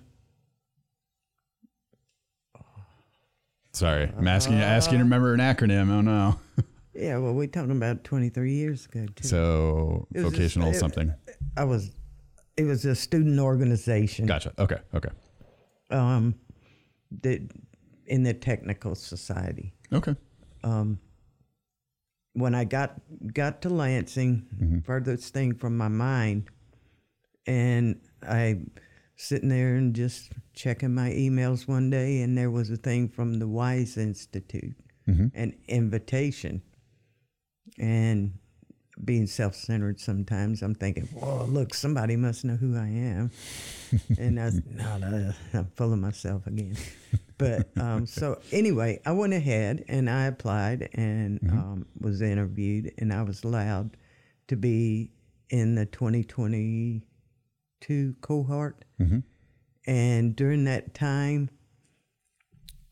Sorry, 3.73 4.11
I'm 4.17 4.27
asking 4.29 4.57
you. 4.57 4.63
Asking 4.63 4.99
to 4.99 5.05
remember 5.05 5.35
an 5.35 5.41
acronym. 5.41 5.91
Oh 5.91 6.01
no. 6.01 6.39
Yeah, 6.95 7.19
well, 7.19 7.33
we're 7.33 7.47
talking 7.47 7.71
about 7.71 8.03
23 8.03 8.55
years 8.55 8.87
ago, 8.87 9.07
too. 9.15 9.29
So 9.29 10.09
was 10.13 10.25
just- 10.25 10.35
vocational 10.35 10.71
it- 10.71 10.75
something. 10.81 11.15
I 11.57 11.63
was, 11.63 11.93
it 12.57 12.65
was 12.65 12.85
a 12.87 12.97
student 12.97 13.39
organization. 13.39 14.27
Gotcha. 14.27 14.53
Okay. 14.59 14.79
Okay. 14.93 15.11
Um, 15.91 16.35
that 17.23 17.49
in 18.09 18.23
the 18.25 18.35
technical 18.35 18.95
society. 18.95 19.73
Okay. 19.93 20.15
um, 20.65 20.99
when 22.35 22.55
I 22.55 22.65
got 22.65 23.01
got 23.33 23.63
to 23.63 23.69
Lansing, 23.69 24.83
furthest 24.85 25.33
thing 25.33 25.55
from 25.55 25.77
my 25.77 25.89
mind, 25.89 26.49
and 27.47 28.01
I 28.23 28.61
sitting 29.17 29.49
there 29.49 29.75
and 29.75 29.95
just 29.95 30.31
checking 30.55 30.95
my 30.95 31.11
emails 31.11 31.67
one 31.67 31.91
day, 31.91 32.21
and 32.23 32.37
there 32.39 32.51
was 32.51 32.71
a 32.71 32.77
thing 32.77 33.09
from 33.09 33.39
the 33.41 33.49
Wise 33.49 33.97
Institute, 33.97 34.77
an 35.35 35.55
invitation, 35.67 36.63
and 37.79 38.39
being 39.05 39.27
self-centered 39.27 40.01
sometimes. 40.01 40.63
I'm 40.63 40.75
thinking 40.75 41.05
whoa 41.07 41.45
look 41.45 41.75
somebody 41.75 42.17
must 42.17 42.45
know 42.45 42.57
who 42.57 42.77
i 42.77 42.87
am. 42.87 43.31
And 44.19 44.39
I, 44.39 44.51
no, 44.71 44.99
no, 44.99 45.33
I'm 45.55 45.67
full 45.77 45.93
of 45.93 45.99
myself 45.99 46.47
again. 46.47 46.77
But 47.39 47.69
um, 47.79 48.07
so 48.07 48.41
anyway 48.53 49.01
i 49.07 49.13
went 49.13 49.33
ahead 49.33 49.85
and 49.89 50.11
i 50.11 50.27
applied 50.27 50.91
and 50.95 51.39
um, 51.51 51.87
was 52.01 52.21
interviewed 52.21 52.93
and 52.99 53.13
i 53.13 53.23
was 53.23 53.45
allowed 53.45 53.97
to 54.49 54.57
be 54.57 55.13
in 55.51 55.75
the 55.75 55.87
2022 55.87 58.15
cohort. 58.21 58.85
And 59.87 60.37
during 60.37 60.65
that 60.65 60.95
time 60.95 61.49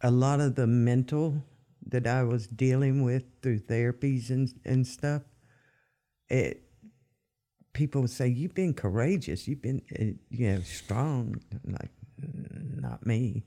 a 0.01 0.11
lot 0.11 0.41
of 0.41 0.55
the 0.55 0.67
mental 0.67 1.45
that 1.87 2.07
I 2.07 2.23
was 2.23 2.47
dealing 2.47 3.05
with 3.05 3.25
through 3.43 3.61
therapies 3.61 4.31
and, 4.31 4.49
and 4.65 4.87
stuff, 4.87 5.23
it 6.29 6.63
people 7.73 8.01
would 8.01 8.11
say, 8.11 8.29
"You've 8.29 8.55
been 8.55 8.75
courageous. 8.75 9.47
You've 9.47 9.63
been, 9.63 9.83
uh, 9.99 10.19
you 10.31 10.53
know, 10.53 10.61
strong." 10.61 11.37
I'm 11.53 11.73
like, 11.73 11.91
"Mm, 12.21 12.81
not 12.81 13.07
me, 13.07 13.45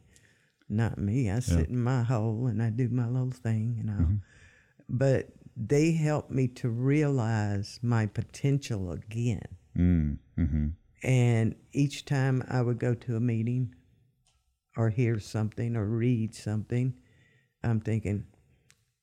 not 0.69 0.97
me. 0.97 1.29
I 1.29 1.39
sit 1.39 1.69
in 1.69 1.81
my 1.81 2.03
hole 2.03 2.47
and 2.47 2.61
I 2.61 2.69
do 2.69 2.89
my 2.89 3.07
little 3.07 3.31
thing, 3.31 3.75
you 3.77 3.83
know. 3.83 4.19
But 4.87 5.29
they 5.57 5.91
helped 5.91 6.31
me 6.31 6.47
to 6.47 6.69
realize 6.69 7.79
my 7.81 8.05
potential 8.05 8.91
again. 8.91 9.47
Mm, 9.77 10.17
mm-hmm. 10.37 10.67
And 11.03 11.55
each 11.73 12.05
time 12.05 12.43
I 12.47 12.61
would 12.61 12.79
go 12.79 12.93
to 12.93 13.15
a 13.15 13.19
meeting 13.19 13.75
or 14.77 14.89
hear 14.89 15.19
something 15.19 15.75
or 15.75 15.85
read 15.85 16.33
something, 16.33 16.93
I'm 17.63 17.81
thinking, 17.81 18.25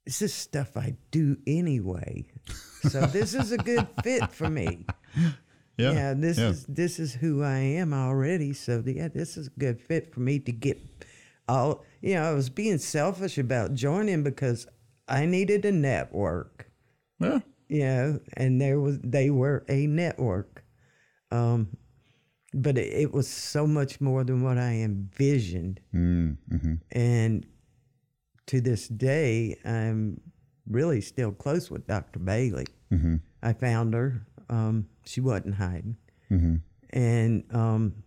this 0.06 0.22
is 0.22 0.32
stuff 0.32 0.76
I 0.76 0.96
do 1.10 1.36
anyway. 1.46 2.26
So 2.88 3.00
this 3.06 3.34
is 3.34 3.52
a 3.52 3.58
good 3.58 3.86
fit 4.04 4.30
for 4.32 4.48
me. 4.48 4.86
Yeah. 5.76 6.14
this 6.14 6.38
yeah. 6.38 6.48
is 6.50 6.64
this 6.66 6.98
is 6.98 7.12
who 7.14 7.42
I 7.42 7.58
am 7.58 7.92
already. 7.92 8.52
So 8.52 8.82
yeah, 8.86 9.08
this 9.08 9.36
is 9.36 9.48
a 9.48 9.58
good 9.58 9.80
fit 9.80 10.14
for 10.14 10.20
me 10.20 10.38
to 10.40 10.52
get 10.52 10.78
all 11.48 11.84
you 12.00 12.14
know, 12.14 12.22
I 12.22 12.32
was 12.32 12.48
being 12.50 12.78
selfish 12.78 13.36
about 13.38 13.74
joining 13.74 14.22
because 14.22 14.66
I 15.08 15.26
needed 15.26 15.64
a 15.64 15.72
network 15.72 16.70
Yeah. 17.20 17.40
you 17.68 17.80
know, 17.84 18.20
and 18.36 18.60
there 18.60 18.80
was 18.80 18.98
they 19.02 19.30
were 19.30 19.64
a 19.68 19.86
network, 19.86 20.64
um, 21.32 21.76
but 22.54 22.78
it, 22.78 22.92
it 22.92 23.12
was 23.12 23.28
so 23.28 23.66
much 23.66 24.00
more 24.00 24.24
than 24.24 24.42
what 24.42 24.56
I 24.58 24.74
envisioned, 24.82 25.80
Mm, 25.94 26.36
mm-hmm. 26.50 26.74
and 26.92 27.46
to 28.46 28.60
this 28.60 28.88
day, 28.88 29.56
I'm 29.64 30.20
really 30.68 31.00
still 31.00 31.32
close 31.32 31.70
with 31.70 31.86
Dr. 31.86 32.18
Bailey. 32.18 32.66
Mm-hmm. 32.92 33.16
I 33.42 33.52
found 33.52 33.94
her; 33.94 34.26
um, 34.48 34.88
she 35.04 35.20
wasn't 35.20 35.54
hiding, 35.56 35.96
Mm-hmm. 36.30 36.56
and 36.90 37.44
um, 37.54 38.02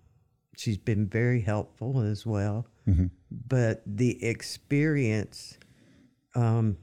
she's 0.57 0.77
been 0.77 1.07
very 1.07 1.41
helpful 1.41 2.01
as 2.01 2.25
well. 2.25 2.67
Mm-hmm. 2.87 3.07
But 3.47 3.81
the 3.85 4.23
experience, 4.23 5.57
um, 6.35 6.77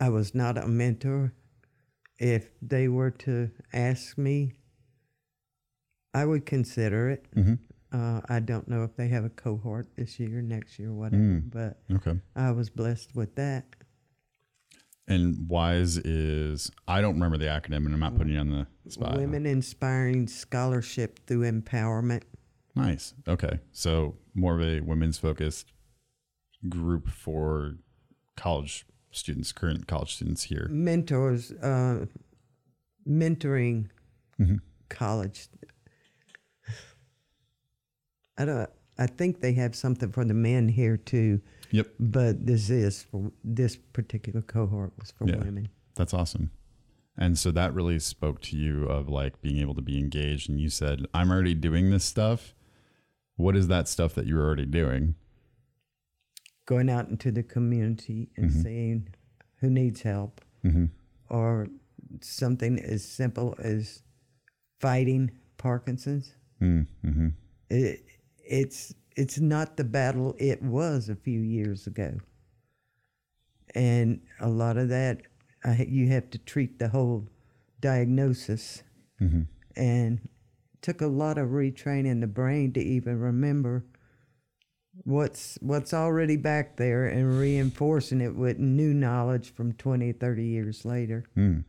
I 0.00 0.08
was 0.10 0.34
not 0.34 0.56
a 0.58 0.66
mentor. 0.68 1.32
If 2.18 2.48
they 2.62 2.88
were 2.88 3.10
to 3.10 3.50
ask 3.72 4.16
me, 4.16 4.52
I 6.14 6.24
would 6.24 6.46
consider 6.46 7.10
it. 7.10 7.26
Uh, 7.94 8.20
I 8.28 8.40
don't 8.40 8.66
know 8.66 8.82
if 8.82 8.96
they 8.96 9.06
have 9.08 9.24
a 9.24 9.28
cohort 9.30 9.86
this 9.94 10.18
year, 10.18 10.42
next 10.42 10.78
year, 10.80 10.92
whatever, 10.92 11.40
but 11.44 11.80
Okay. 11.94 12.18
I 12.34 12.50
was 12.50 12.68
blessed 12.68 13.14
with 13.14 13.36
that. 13.36 13.64
And 15.06 15.48
WISE 15.48 15.98
is, 15.98 16.70
I 16.88 17.00
don't 17.00 17.14
remember 17.14 17.36
the 17.36 17.44
acronym 17.46 17.84
and 17.84 17.92
I'm 17.94 18.00
not 18.00 18.16
putting 18.16 18.32
you 18.32 18.40
on 18.40 18.50
the 18.50 18.66
spot. 18.90 19.16
Women 19.16 19.46
Inspiring 19.46 20.26
Scholarship 20.26 21.20
Through 21.26 21.42
Empowerment. 21.50 22.22
Nice. 22.74 23.14
Okay. 23.28 23.60
So 23.70 24.16
more 24.34 24.54
of 24.58 24.62
a 24.62 24.80
women's 24.80 25.18
focused 25.18 25.72
group 26.68 27.08
for 27.08 27.74
college 28.36 28.86
students, 29.12 29.52
current 29.52 29.86
college 29.86 30.14
students 30.16 30.44
here. 30.44 30.66
mentors 30.70 31.52
uh, 31.52 32.06
mentoring 33.08 33.88
college 34.88 35.48
i 38.38 38.44
don't 38.44 38.70
i 38.98 39.06
think 39.06 39.40
they 39.40 39.52
have 39.52 39.74
something 39.74 40.10
for 40.12 40.24
the 40.24 40.34
men 40.34 40.68
here 40.68 40.96
too 40.96 41.40
Yep. 41.70 41.88
But 41.98 42.46
this 42.46 42.70
is 42.70 43.02
for 43.02 43.32
this 43.42 43.74
particular 43.74 44.42
cohort 44.42 44.92
was 44.96 45.10
for 45.10 45.26
Yeah. 45.26 45.38
women. 45.38 45.70
That's 45.96 46.14
awesome. 46.14 46.52
And 47.18 47.36
so 47.36 47.50
that 47.50 47.74
really 47.74 47.98
spoke 47.98 48.40
to 48.42 48.56
you 48.56 48.84
of 48.84 49.08
like 49.08 49.40
being 49.42 49.58
able 49.58 49.74
to 49.74 49.82
be 49.82 49.98
engaged. 49.98 50.48
And 50.48 50.60
you 50.60 50.68
said, 50.68 51.06
I'm 51.12 51.32
already 51.32 51.54
doing 51.54 51.90
this 51.90 52.04
stuff. 52.04 52.54
What 53.34 53.56
is 53.56 53.66
that 53.68 53.88
stuff 53.88 54.14
that 54.14 54.26
you're 54.28 54.40
already 54.44 54.66
doing? 54.66 55.16
Going 56.66 56.88
out 56.88 57.08
into 57.08 57.32
the 57.32 57.42
community 57.42 58.30
and 58.36 58.50
Mm-hmm. 58.50 58.62
seeing 58.62 59.08
who 59.60 59.68
needs 59.68 60.02
help, 60.02 60.40
or 61.28 61.66
something 62.20 62.78
as 62.78 63.04
simple 63.04 63.56
as 63.58 64.02
fighting 64.80 65.32
Parkinson's. 65.56 66.34
Mm-hmm. 66.62 67.28
It, 67.70 68.04
it's 68.44 68.94
it's 69.16 69.38
not 69.38 69.76
the 69.76 69.84
battle 69.84 70.34
it 70.38 70.62
was 70.62 71.08
a 71.08 71.16
few 71.16 71.40
years 71.40 71.86
ago, 71.86 72.18
and 73.74 74.20
a 74.40 74.48
lot 74.48 74.76
of 74.76 74.88
that 74.88 75.22
I, 75.64 75.86
you 75.88 76.08
have 76.08 76.30
to 76.30 76.38
treat 76.38 76.78
the 76.78 76.88
whole 76.88 77.28
diagnosis, 77.80 78.82
mm-hmm. 79.20 79.42
and 79.76 80.28
took 80.82 81.00
a 81.00 81.06
lot 81.06 81.38
of 81.38 81.48
retraining 81.48 82.20
the 82.20 82.26
brain 82.26 82.72
to 82.72 82.80
even 82.80 83.18
remember 83.18 83.84
what's 85.02 85.58
what's 85.60 85.92
already 85.92 86.36
back 86.36 86.76
there 86.76 87.06
and 87.06 87.38
reinforcing 87.38 88.20
it 88.20 88.34
with 88.34 88.58
new 88.58 88.94
knowledge 88.94 89.52
from 89.52 89.72
20 89.72 90.12
30 90.12 90.44
years 90.44 90.84
later. 90.84 91.24
Hmm. 91.34 91.60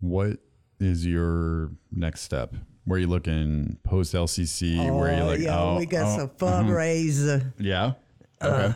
What 0.00 0.38
is 0.80 1.06
your 1.06 1.72
next 1.92 2.22
step? 2.22 2.54
Where 2.84 2.96
are 2.96 3.00
you 3.00 3.06
looking 3.06 3.78
post 3.84 4.14
LCC? 4.14 4.76
Where 4.76 5.12
are 5.12 5.16
you 5.16 5.22
Oh, 5.22 5.26
like, 5.26 5.40
yeah, 5.40 5.60
oh, 5.60 5.78
we 5.78 5.86
got 5.86 6.06
oh, 6.06 6.18
some 6.18 6.28
fundraiser 6.30 7.52
yeah. 7.58 7.92
Okay. 8.42 8.66
Uh, 8.66 8.72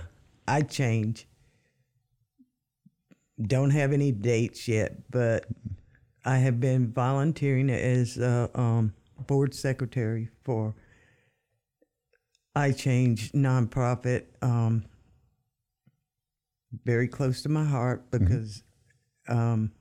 I 0.47 0.63
change. 0.63 1.27
Don't 3.41 3.71
have 3.71 3.93
any 3.93 4.13
dates 4.13 4.69
yet, 4.69 5.11
but 5.11 5.47
I 6.25 6.39
have 6.39 6.61
been 6.61 6.93
volunteering 6.93 7.69
as 7.71 8.17
a 8.17 8.51
um, 8.55 8.95
board 9.27 9.55
secretary 9.55 10.29
for 10.45 10.75
I 12.57 12.73
Change 12.73 13.33
nonprofit. 13.33 14.25
Um, 14.41 14.87
very 16.85 17.07
close 17.07 17.43
to 17.43 17.51
my 17.51 17.65
heart 17.65 18.11
because 18.11 18.63
um, 19.29 19.73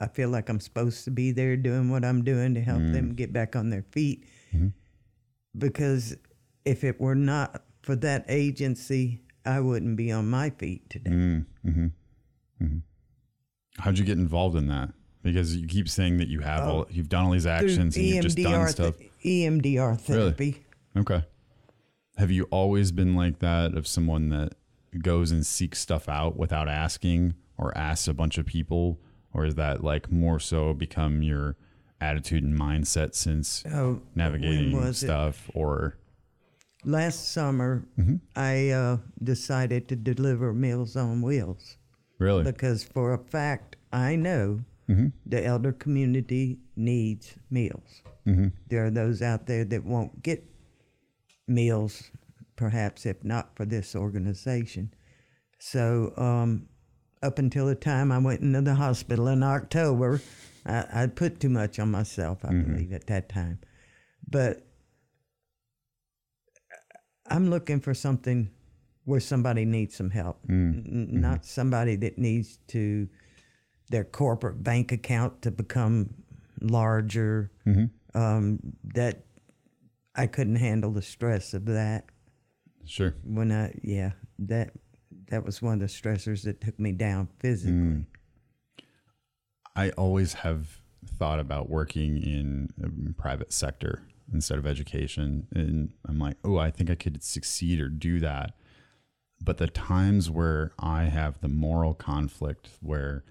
I 0.00 0.08
feel 0.08 0.30
like 0.30 0.48
I'm 0.48 0.60
supposed 0.60 1.04
to 1.04 1.10
be 1.10 1.30
there 1.30 1.56
doing 1.56 1.90
what 1.90 2.04
I'm 2.04 2.24
doing 2.24 2.54
to 2.54 2.60
help 2.60 2.78
them 2.78 3.12
mm. 3.12 3.16
get 3.16 3.32
back 3.32 3.54
on 3.54 3.68
their 3.68 3.82
feet. 3.82 4.24
Mm-hmm. 4.54 4.68
Because 5.58 6.16
if 6.64 6.84
it 6.84 6.98
were 7.00 7.14
not 7.14 7.62
for 7.82 7.94
that 7.96 8.24
agency, 8.28 9.20
I 9.44 9.60
wouldn't 9.60 9.96
be 9.96 10.10
on 10.10 10.28
my 10.28 10.50
feet 10.50 10.88
today. 10.88 11.10
Mm, 11.10 11.46
mm-hmm. 11.66 11.86
Mm-hmm. 12.62 12.78
How'd 13.78 13.98
you 13.98 14.04
get 14.04 14.18
involved 14.18 14.56
in 14.56 14.68
that? 14.68 14.90
Because 15.22 15.54
you 15.54 15.66
keep 15.66 15.88
saying 15.88 16.16
that 16.16 16.28
you 16.28 16.40
have 16.40 16.66
oh, 16.66 16.70
all, 16.70 16.86
you've 16.90 17.10
done 17.10 17.26
all 17.26 17.32
these 17.32 17.46
actions 17.46 17.96
and 17.96 18.04
you've 18.06 18.22
just 18.22 18.38
done 18.38 18.52
EMDR 18.52 18.68
stuff. 18.70 18.94
EMDR 19.24 20.00
therapy. 20.00 20.64
Okay. 20.96 21.24
Have 22.16 22.30
you 22.30 22.44
always 22.50 22.90
been 22.90 23.14
like 23.14 23.38
that 23.40 23.74
of 23.74 23.86
someone 23.86 24.30
that 24.30 24.54
goes 25.02 25.30
and 25.30 25.46
seeks 25.46 25.78
stuff 25.78 26.08
out 26.08 26.36
without 26.36 26.68
asking 26.68 27.34
or 27.58 27.76
asks 27.76 28.08
a 28.08 28.14
bunch 28.14 28.38
of 28.38 28.46
people? 28.46 28.98
Or 29.32 29.44
is 29.46 29.54
that 29.56 29.82
like 29.84 30.10
more 30.10 30.40
so 30.40 30.74
become 30.74 31.22
your 31.22 31.56
attitude 32.00 32.42
and 32.42 32.58
mindset 32.58 33.14
since 33.14 33.62
Oh, 33.72 34.00
navigating 34.14 34.72
was 34.76 35.02
it? 35.02 35.06
stuff? 35.06 35.50
Or, 35.54 35.96
Last 36.84 37.30
summer, 37.32 37.84
Mm-hmm. 37.98 38.16
I 38.34 38.70
uh, 38.70 38.96
decided 39.22 39.86
to 39.88 39.96
deliver 39.96 40.52
Meals 40.54 40.96
on 40.96 41.20
Wheels 41.22 41.76
really? 42.18 42.42
because, 42.42 42.82
for 42.84 43.12
a 43.12 43.18
fact, 43.18 43.76
I 43.92 44.16
know 44.16 44.60
Mm-hmm. 44.88 45.08
the 45.24 45.44
elder 45.46 45.70
community 45.72 46.58
needs 46.74 47.36
meals. 47.50 48.02
Mm-hmm. 48.26 48.48
There 48.68 48.86
are 48.86 48.90
those 48.90 49.22
out 49.22 49.46
there 49.46 49.64
that 49.66 49.84
won't 49.84 50.20
get 50.22 50.42
meals, 51.46 52.10
perhaps 52.56 53.06
if 53.06 53.22
not 53.22 53.54
for 53.54 53.64
this 53.64 53.94
organization. 53.94 54.92
So, 55.60 56.12
um, 56.16 56.66
up 57.22 57.38
until 57.38 57.66
the 57.66 57.74
time 57.74 58.10
I 58.10 58.18
went 58.18 58.40
into 58.40 58.62
the 58.62 58.74
hospital 58.74 59.28
in 59.28 59.42
October, 59.42 60.20
I, 60.64 60.84
I 60.92 61.06
put 61.06 61.40
too 61.40 61.48
much 61.48 61.78
on 61.78 61.90
myself, 61.90 62.44
I 62.44 62.48
mm-hmm. 62.48 62.72
believe, 62.72 62.92
at 62.92 63.06
that 63.06 63.28
time. 63.28 63.58
But 64.28 64.66
I'm 67.26 67.50
looking 67.50 67.80
for 67.80 67.94
something 67.94 68.50
where 69.04 69.20
somebody 69.20 69.64
needs 69.64 69.96
some 69.96 70.10
help, 70.10 70.42
mm. 70.46 70.50
N- 70.50 70.84
mm-hmm. 70.84 71.20
not 71.20 71.44
somebody 71.44 71.96
that 71.96 72.18
needs 72.18 72.58
to 72.68 73.08
their 73.90 74.04
corporate 74.04 74.62
bank 74.62 74.92
account 74.92 75.42
to 75.42 75.50
become 75.50 76.14
larger. 76.60 77.50
Mm-hmm. 77.66 78.18
Um, 78.18 78.58
that 78.94 79.24
I 80.14 80.26
couldn't 80.26 80.56
handle 80.56 80.90
the 80.90 81.02
stress 81.02 81.54
of 81.54 81.66
that 81.66 82.06
sure. 82.84 83.14
when 83.24 83.52
I 83.52 83.72
yeah 83.82 84.12
that 84.40 84.72
that 85.30 85.44
was 85.44 85.62
one 85.62 85.74
of 85.74 85.80
the 85.80 85.86
stressors 85.86 86.42
that 86.44 86.60
took 86.60 86.78
me 86.78 86.92
down 86.92 87.28
physically. 87.38 88.06
I 89.74 89.90
always 89.90 90.34
have 90.34 90.80
thought 91.06 91.40
about 91.40 91.70
working 91.70 92.22
in 92.22 93.14
private 93.16 93.52
sector 93.52 94.02
instead 94.32 94.58
of 94.58 94.66
education. 94.66 95.46
And 95.54 95.92
I'm 96.06 96.18
like, 96.18 96.36
oh, 96.44 96.58
I 96.58 96.70
think 96.70 96.90
I 96.90 96.94
could 96.94 97.22
succeed 97.22 97.80
or 97.80 97.88
do 97.88 98.20
that. 98.20 98.54
But 99.42 99.56
the 99.56 99.68
times 99.68 100.30
where 100.30 100.72
I 100.78 101.04
have 101.04 101.40
the 101.40 101.48
moral 101.48 101.94
conflict 101.94 102.68
where 102.80 103.24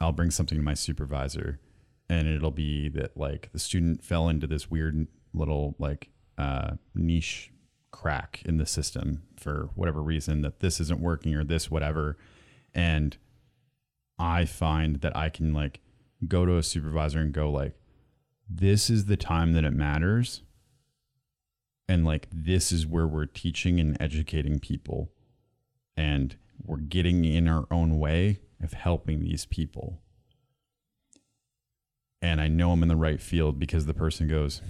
I'll 0.00 0.12
bring 0.12 0.30
something 0.30 0.58
to 0.58 0.64
my 0.64 0.74
supervisor 0.74 1.60
and 2.08 2.26
it'll 2.26 2.50
be 2.50 2.88
that 2.90 3.16
like 3.16 3.50
the 3.52 3.58
student 3.58 4.04
fell 4.04 4.28
into 4.28 4.46
this 4.46 4.70
weird 4.70 5.06
little 5.32 5.76
like 5.78 6.08
uh, 6.36 6.72
niche 6.94 7.52
crack 7.92 8.42
in 8.44 8.56
the 8.56 8.66
system 8.66 9.22
for 9.36 9.70
whatever 9.76 10.02
reason 10.02 10.42
that 10.42 10.60
this 10.60 10.80
isn't 10.80 11.00
working 11.00 11.34
or 11.34 11.44
this 11.44 11.70
whatever. 11.70 12.16
And 12.74 13.16
I 14.18 14.44
find 14.44 14.96
that 15.02 15.16
I 15.16 15.28
can 15.28 15.52
like 15.52 15.80
go 16.26 16.44
to 16.44 16.56
a 16.56 16.62
supervisor 16.62 17.20
and 17.20 17.32
go 17.32 17.50
like, 17.50 17.74
this 18.48 18.90
is 18.90 19.06
the 19.06 19.16
time 19.16 19.52
that 19.52 19.64
it 19.64 19.72
matters. 19.72 20.42
And 21.88 22.04
like, 22.04 22.28
this 22.32 22.72
is 22.72 22.86
where 22.86 23.06
we're 23.06 23.26
teaching 23.26 23.78
and 23.78 23.96
educating 24.00 24.58
people. 24.58 25.10
And 25.96 26.36
we're 26.64 26.78
getting 26.78 27.24
in 27.24 27.48
our 27.48 27.66
own 27.70 27.98
way 27.98 28.40
of 28.62 28.72
helping 28.72 29.20
these 29.20 29.46
people. 29.46 30.00
And 32.22 32.40
I 32.40 32.48
know 32.48 32.70
I'm 32.70 32.82
in 32.82 32.88
the 32.88 32.96
right 32.96 33.20
field 33.20 33.58
because 33.58 33.86
the 33.86 33.94
person 33.94 34.28
goes, 34.28 34.62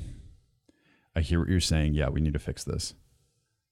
I 1.15 1.21
hear 1.21 1.39
what 1.39 1.49
you're 1.49 1.61
saying. 1.61 1.95
Yeah, 1.95 2.09
we 2.09 2.23
need 2.23 2.33
to 2.33 2.39
fix 2.39 2.65
this. 2.65 2.95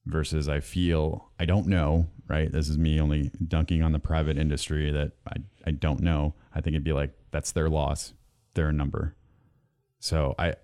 Versus 0.06 0.48
I 0.48 0.60
feel, 0.60 1.30
I 1.38 1.44
don't 1.44 1.66
know, 1.66 2.06
right? 2.26 2.50
This 2.50 2.68
is 2.68 2.78
me 2.78 2.98
only 2.98 3.30
dunking 3.46 3.82
on 3.82 3.92
the 3.92 3.98
private 3.98 4.38
industry 4.38 4.90
that 4.90 5.12
I, 5.28 5.36
I 5.66 5.70
don't 5.72 6.00
know. 6.00 6.34
I 6.54 6.60
think 6.60 6.74
it'd 6.74 6.84
be 6.84 6.92
like, 6.92 7.12
that's 7.30 7.52
their 7.52 7.68
loss, 7.68 8.14
their 8.54 8.72
number. 8.72 9.14
So 9.98 10.34
I, 10.38 10.54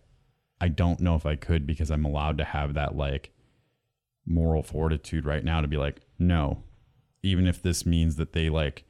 I 0.60 0.68
don't 0.68 1.00
know 1.00 1.14
if 1.16 1.26
I 1.26 1.36
could 1.36 1.66
because 1.66 1.90
I'm 1.90 2.04
allowed 2.04 2.38
to 2.38 2.44
have 2.44 2.74
that 2.74 2.96
like 2.96 3.32
moral 4.26 4.62
fortitude 4.62 5.26
right 5.26 5.44
now 5.44 5.60
to 5.60 5.68
be 5.68 5.76
like, 5.76 6.00
no, 6.18 6.62
even 7.22 7.46
if 7.46 7.62
this 7.62 7.84
means 7.84 8.16
that 8.16 8.32
they 8.32 8.48
like 8.48 8.84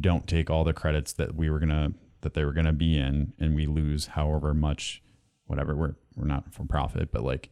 don't 0.00 0.26
take 0.26 0.48
all 0.48 0.64
the 0.64 0.72
credits 0.72 1.12
that 1.12 1.34
we 1.34 1.50
were 1.50 1.58
gonna 1.58 1.92
that 2.22 2.34
they 2.34 2.44
were 2.44 2.52
gonna 2.52 2.72
be 2.72 2.96
in 2.96 3.32
and 3.38 3.54
we 3.54 3.66
lose 3.66 4.06
however 4.08 4.54
much 4.54 5.02
whatever 5.46 5.74
we're 5.74 5.94
we're 6.14 6.26
not 6.26 6.54
for 6.54 6.64
profit 6.64 7.10
but 7.12 7.22
like 7.22 7.50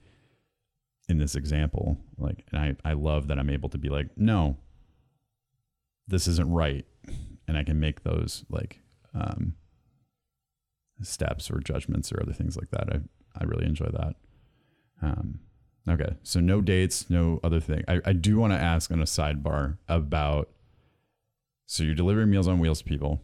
in 1.09 1.19
this 1.19 1.35
example 1.35 1.99
like 2.19 2.45
and 2.53 2.61
I, 2.61 2.77
I 2.91 2.93
love 2.93 3.27
that 3.29 3.39
i'm 3.39 3.51
able 3.51 3.69
to 3.71 3.79
be 3.79 3.89
like 3.89 4.09
no 4.17 4.57
this 6.09 6.27
isn't 6.27 6.51
right. 6.51 6.85
And 7.47 7.57
i 7.57 7.63
can 7.65 7.79
make 7.79 8.03
those 8.03 8.45
like 8.49 8.81
um 9.15 9.55
steps 11.03 11.51
or 11.51 11.61
judgments 11.61 12.13
or 12.13 12.21
other 12.23 12.33
things 12.33 12.57
like 12.57 12.71
that. 12.71 12.89
I 12.93 13.01
i 13.41 13.45
really 13.45 13.65
enjoy 13.67 13.87
that. 13.93 14.15
Um 15.03 15.39
okay. 15.89 16.17
So 16.23 16.41
no 16.41 16.61
dates 16.61 17.09
no 17.11 17.41
other 17.45 17.61
thing. 17.61 17.85
I, 17.89 18.01
I 18.05 18.13
do 18.13 18.37
want 18.39 18.53
to 18.53 18.59
ask 18.59 18.91
on 18.91 19.01
a 19.01 19.05
sidebar 19.05 19.79
about 19.89 20.49
so 21.67 21.85
you're 21.85 21.95
delivering 21.95 22.31
meals 22.31 22.49
on 22.49 22.59
wheels 22.59 22.79
to 22.81 22.85
people. 22.85 23.23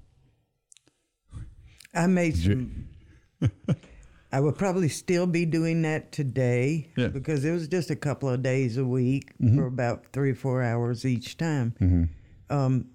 I 1.95 2.07
made 2.07 2.37
you- 2.37 2.71
some. 3.41 3.51
I 4.33 4.41
would 4.41 4.57
probably 4.57 4.89
still 4.89 5.27
be 5.27 5.47
doing 5.47 5.83
that 5.83 6.11
today 6.13 6.91
Yeah. 6.97 7.09
because 7.09 7.45
it 7.45 7.53
was 7.53 7.69
just 7.69 7.91
a 7.91 7.97
couple 7.97 8.29
of 8.29 8.43
days 8.43 8.77
a 8.77 8.85
week 8.85 9.33
for 9.55 9.67
about 9.67 10.07
three 10.13 10.33
or 10.33 10.35
four 10.35 10.63
hours 10.63 11.05
each 11.05 11.37
time. 11.37 12.11
Um, 12.51 12.89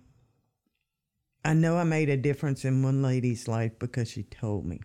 I 1.44 1.54
know 1.54 1.78
I 1.78 1.84
made 1.86 2.10
a 2.10 2.18
difference 2.18 2.66
in 2.66 2.84
one 2.84 3.02
lady's 3.02 3.48
life 3.48 3.72
because 3.80 4.10
she 4.12 4.24
told 4.24 4.66
me. 4.66 4.82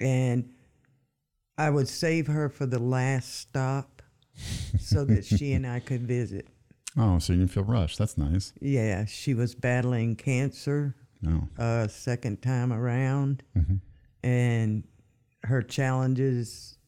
And 0.00 0.50
I 1.56 1.70
would 1.70 1.88
save 1.88 2.26
her 2.26 2.48
for 2.48 2.66
the 2.66 2.78
last 2.80 3.34
stop 3.40 4.02
so 4.80 5.04
that 5.04 5.24
she 5.38 5.52
and 5.52 5.66
I 5.66 5.80
could 5.80 6.02
visit. 6.06 6.48
Oh, 6.96 7.18
so 7.18 7.32
you 7.32 7.40
didn't 7.40 7.52
feel 7.52 7.64
rushed. 7.64 7.98
That's 7.98 8.16
nice. 8.18 8.52
Yeah, 8.60 9.04
she 9.04 9.34
was 9.34 9.54
battling 9.54 10.16
cancer 10.16 10.94
No. 11.22 11.48
uh, 11.58 11.86
second 11.88 12.42
time 12.42 12.72
around, 12.72 13.42
Mm-hmm. 13.56 13.76
And 14.24 14.84
her 15.42 15.60
challenges 15.62 16.78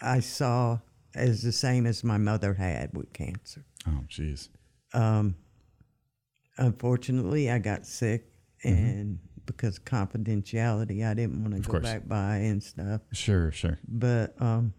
I 0.00 0.20
saw 0.20 0.78
as 1.14 1.42
the 1.42 1.50
same 1.52 1.86
as 1.86 2.04
my 2.04 2.18
mother 2.18 2.54
had 2.54 2.90
with 2.96 3.12
cancer. 3.12 3.64
Oh, 3.88 4.04
jeez. 4.08 4.48
Um, 4.94 5.34
unfortunately, 6.58 7.50
I 7.50 7.58
got 7.58 7.86
sick, 7.86 8.32
Mm-hmm. 8.64 8.84
and 8.84 9.18
because 9.44 9.76
of 9.76 9.84
confidentiality, 9.84 11.06
I 11.06 11.12
didn't 11.14 11.42
want 11.42 11.54
to 11.54 11.60
go 11.60 11.72
course. 11.72 11.82
back 11.84 12.08
by 12.08 12.36
and 12.38 12.60
stuff. 12.62 13.02
Sure, 13.12 13.52
sure. 13.52 13.78
But 13.86 14.34
um, 14.40 14.72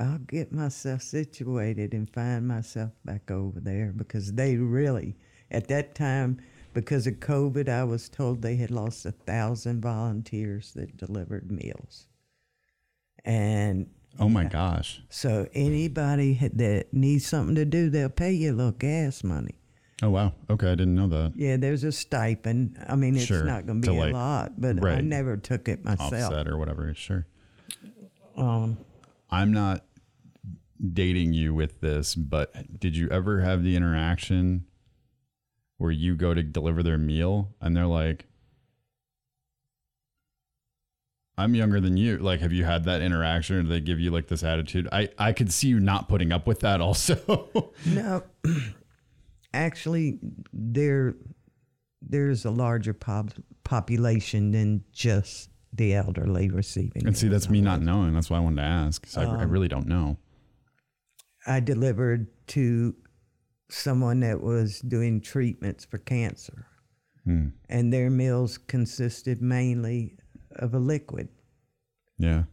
I'll 0.00 0.18
get 0.18 0.50
myself 0.50 1.02
situated 1.02 1.92
and 1.92 2.08
find 2.12 2.48
myself 2.48 2.92
back 3.04 3.30
over 3.30 3.60
there 3.60 3.92
because 3.94 4.32
they 4.32 4.56
really, 4.56 5.16
at 5.50 5.68
that 5.68 5.94
time, 5.94 6.40
because 6.72 7.06
of 7.06 7.14
COVID, 7.14 7.68
I 7.68 7.84
was 7.84 8.08
told 8.08 8.42
they 8.42 8.56
had 8.56 8.70
lost 8.70 9.04
a 9.06 9.12
thousand 9.12 9.80
volunteers 9.82 10.72
that 10.74 10.96
delivered 10.96 11.50
meals. 11.50 12.06
And 13.24 13.88
Oh 14.18 14.28
my 14.28 14.44
gosh. 14.44 15.02
so 15.08 15.48
anybody 15.54 16.34
that 16.54 16.92
needs 16.92 17.26
something 17.26 17.54
to 17.54 17.64
do, 17.64 17.90
they'll 17.90 18.08
pay 18.08 18.32
you 18.32 18.52
a 18.52 18.56
little 18.56 18.72
gas 18.72 19.22
money. 19.22 19.54
Oh 20.02 20.08
wow. 20.10 20.32
Okay, 20.48 20.66
I 20.68 20.74
didn't 20.74 20.94
know 20.94 21.08
that. 21.08 21.32
Yeah, 21.36 21.56
there's 21.58 21.84
a 21.84 21.92
stipend. 21.92 22.82
I 22.88 22.96
mean, 22.96 23.14
it's 23.16 23.26
Sure, 23.26 23.44
not 23.44 23.66
going 23.66 23.82
to 23.82 23.90
be 23.90 23.98
like- 23.98 24.10
a 24.10 24.16
lot, 24.16 24.60
but 24.60 24.82
I 24.84 25.00
never 25.02 25.36
took 25.36 25.68
it 25.68 25.84
myself. 25.84 26.12
Offset 26.12 26.48
or 26.48 26.56
whatever. 26.56 26.92
Sure. 26.94 27.26
Um, 28.36 28.78
I'm 29.30 29.52
not 29.52 29.84
dating 30.92 31.34
you 31.34 31.52
with 31.52 31.80
this, 31.80 32.14
but 32.14 32.80
did 32.80 32.96
you 32.96 33.08
ever 33.10 33.42
have 33.42 33.62
the 33.62 33.76
interaction 33.76 34.64
where 35.80 35.90
you 35.90 36.14
go 36.14 36.34
to 36.34 36.42
deliver 36.42 36.82
their 36.82 36.98
meal 36.98 37.54
and 37.58 37.74
they're 37.74 37.86
like, 37.86 38.26
I'm 41.38 41.54
younger 41.54 41.80
than 41.80 41.96
you. 41.96 42.18
Like, 42.18 42.40
have 42.40 42.52
you 42.52 42.64
had 42.64 42.84
that 42.84 43.00
interaction 43.00 43.56
or 43.56 43.62
do 43.62 43.68
they 43.68 43.80
give 43.80 43.98
you 43.98 44.10
like 44.10 44.26
this 44.26 44.42
attitude? 44.42 44.90
I, 44.92 45.08
I 45.16 45.32
could 45.32 45.50
see 45.50 45.68
you 45.68 45.80
not 45.80 46.06
putting 46.06 46.32
up 46.32 46.46
with 46.46 46.60
that 46.60 46.82
also. 46.82 47.48
No, 47.86 48.22
actually, 49.54 50.18
there 50.52 51.14
there's 52.02 52.44
a 52.44 52.50
larger 52.50 52.92
pop, 52.92 53.30
population 53.64 54.50
than 54.50 54.84
just 54.92 55.48
the 55.72 55.94
elderly 55.94 56.50
receiving. 56.50 57.06
and 57.06 57.16
see, 57.16 57.28
that's 57.28 57.48
me 57.48 57.62
not 57.62 57.80
knowing. 57.80 58.12
That's 58.12 58.28
why 58.28 58.36
I 58.36 58.40
wanted 58.40 58.56
to 58.56 58.68
ask. 58.68 59.06
So 59.06 59.22
I, 59.22 59.24
I 59.24 59.44
um, 59.44 59.50
really 59.50 59.68
don't 59.68 59.86
know. 59.86 60.18
I 61.46 61.60
delivered 61.60 62.26
to 62.48 62.94
someone 63.72 64.20
that 64.20 64.40
was 64.42 64.80
doing 64.80 65.20
treatments 65.20 65.84
for 65.84 65.98
cancer, 65.98 66.66
Hmm. 67.24 67.48
and 67.68 67.92
their 67.92 68.10
meals 68.10 68.58
consisted 68.58 69.40
mainly 69.42 70.16
of 70.56 70.74
a 70.74 70.78
liquid. 70.78 71.28
Yeah. 72.18 72.44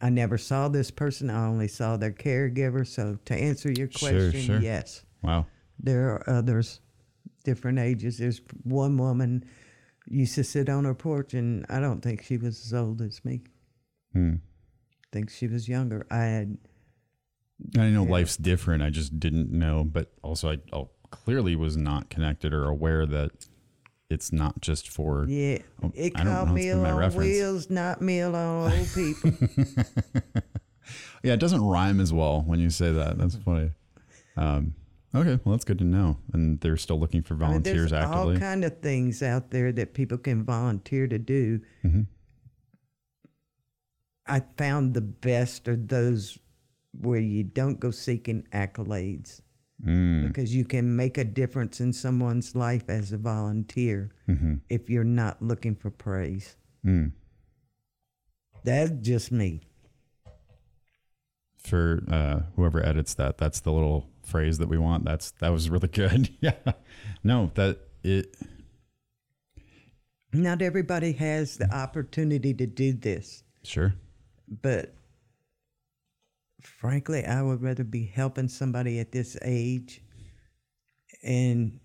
I 0.00 0.10
never 0.10 0.36
saw 0.36 0.68
this 0.68 0.90
person. 0.90 1.30
I 1.30 1.46
only 1.46 1.68
saw 1.68 1.96
their 1.96 2.12
caregiver. 2.12 2.86
So 2.86 3.18
to 3.24 3.34
answer 3.34 3.70
your 3.70 3.90
Sure, 3.90 4.10
question, 4.10 4.40
sure. 4.40 4.60
yes. 4.60 5.04
Wow. 5.22 5.46
There 5.78 6.10
are 6.10 6.28
others, 6.28 6.80
different 7.44 7.78
ages. 7.78 8.18
There's 8.18 8.42
one 8.64 8.98
woman 8.98 9.44
used 10.06 10.34
to 10.34 10.44
sit 10.44 10.68
on 10.68 10.84
her 10.84 10.94
porch, 10.94 11.32
and 11.32 11.64
I 11.70 11.80
don't 11.80 12.02
think 12.02 12.22
she 12.22 12.36
was 12.36 12.64
as 12.66 12.74
old 12.74 13.00
as 13.00 13.24
me. 13.24 13.44
Hmm. 14.12 14.34
I 14.34 15.06
think 15.12 15.30
she 15.30 15.46
was 15.46 15.68
younger. 15.68 16.06
I 16.10 16.24
had, 16.24 16.58
I 17.78 17.88
know 17.90 18.02
life's 18.04 18.36
different. 18.36 18.82
I 18.82 18.90
just 18.90 19.18
didn't 19.20 19.50
know, 19.52 19.84
but 19.84 20.12
also 20.22 20.50
I 20.52 20.58
oh, 20.72 20.90
clearly 21.10 21.54
was 21.56 21.76
not 21.76 22.10
connected 22.10 22.52
or 22.52 22.64
aware 22.64 23.06
that 23.06 23.30
it's 24.10 24.32
not 24.32 24.60
just 24.60 24.88
for. 24.88 25.24
yeah, 25.28 25.58
Oh, 25.82 25.92
it 25.94 26.12
I 26.16 26.24
called 26.24 26.48
know, 26.48 26.54
meal 26.54 26.84
on 26.84 26.96
reference. 26.96 27.16
wheels, 27.16 27.70
not 27.70 28.02
meal 28.02 28.34
on 28.36 28.72
old 28.72 28.88
people. 28.94 29.32
Yeah, 31.22 31.32
it 31.32 31.40
doesn't 31.40 31.62
rhyme 31.64 32.00
as 32.00 32.12
well 32.12 32.42
when 32.42 32.60
you 32.60 32.68
say 32.68 32.92
that. 32.92 33.16
That's 33.16 33.36
funny. 33.36 33.70
Um, 34.36 34.74
okay, 35.14 35.38
well 35.44 35.52
that's 35.54 35.64
good 35.64 35.78
to 35.78 35.84
know. 35.84 36.18
And 36.34 36.60
they're 36.60 36.76
still 36.76 36.98
looking 37.00 37.22
for 37.22 37.34
I 37.34 37.38
mean, 37.38 37.46
volunteers 37.46 37.90
there's 37.90 37.92
actively. 37.92 38.34
all 38.34 38.40
kind 38.40 38.62
of 38.64 38.80
things 38.80 39.22
out 39.22 39.50
there 39.50 39.72
that 39.72 39.94
people 39.94 40.18
can 40.18 40.44
volunteer 40.44 41.06
to 41.06 41.18
do. 41.18 41.60
Mm-hmm. 41.82 42.02
I 44.26 44.42
found 44.58 44.94
the 44.94 45.00
best 45.00 45.68
are 45.68 45.76
those 45.76 46.38
where 47.00 47.20
you 47.20 47.44
don't 47.44 47.80
go 47.80 47.90
seeking 47.90 48.46
accolades. 48.52 49.40
Mm, 49.84 50.28
because 50.28 50.54
you 50.54 50.64
can 50.64 50.94
make 50.94 51.18
a 51.18 51.24
difference 51.24 51.80
in 51.80 51.92
someone's 51.92 52.54
life 52.54 52.84
as 52.88 53.12
a 53.12 53.18
volunteer 53.18 54.12
mm-hmm. 54.28 54.54
if 54.70 54.88
you're 54.88 55.02
not 55.02 55.42
looking 55.42 55.74
for 55.74 55.90
praise. 55.90 56.56
mm. 56.86 57.10
That's 58.62 58.92
just 59.02 59.30
me. 59.30 59.60
For 61.58 62.02
uh, 62.10 62.40
whoever 62.56 62.84
edits 62.84 63.14
that, 63.14 63.36
that's 63.36 63.60
the 63.60 63.72
little 63.72 64.08
phrase 64.22 64.58
that 64.58 64.68
we 64.68 64.78
want. 64.78 65.04
That's 65.04 65.32
that 65.40 65.50
was 65.50 65.68
really 65.68 65.88
good. 65.88 66.30
yeah. 66.40 66.54
No, 67.22 67.50
that 67.54 67.78
it. 68.02 68.34
Not 70.32 70.62
everybody 70.62 71.12
has 71.12 71.56
the 71.58 71.72
opportunity 71.74 72.54
to 72.54 72.66
do 72.66 72.92
this, 72.92 73.44
Sure. 73.62 73.94
but 74.62 74.94
frankly, 76.66 77.24
I 77.24 77.42
would 77.42 77.62
rather 77.62 77.84
be 77.84 78.04
helping 78.06 78.48
somebody 78.48 78.98
at 78.98 79.12
this 79.12 79.36
age 79.42 80.02
and 81.22 81.80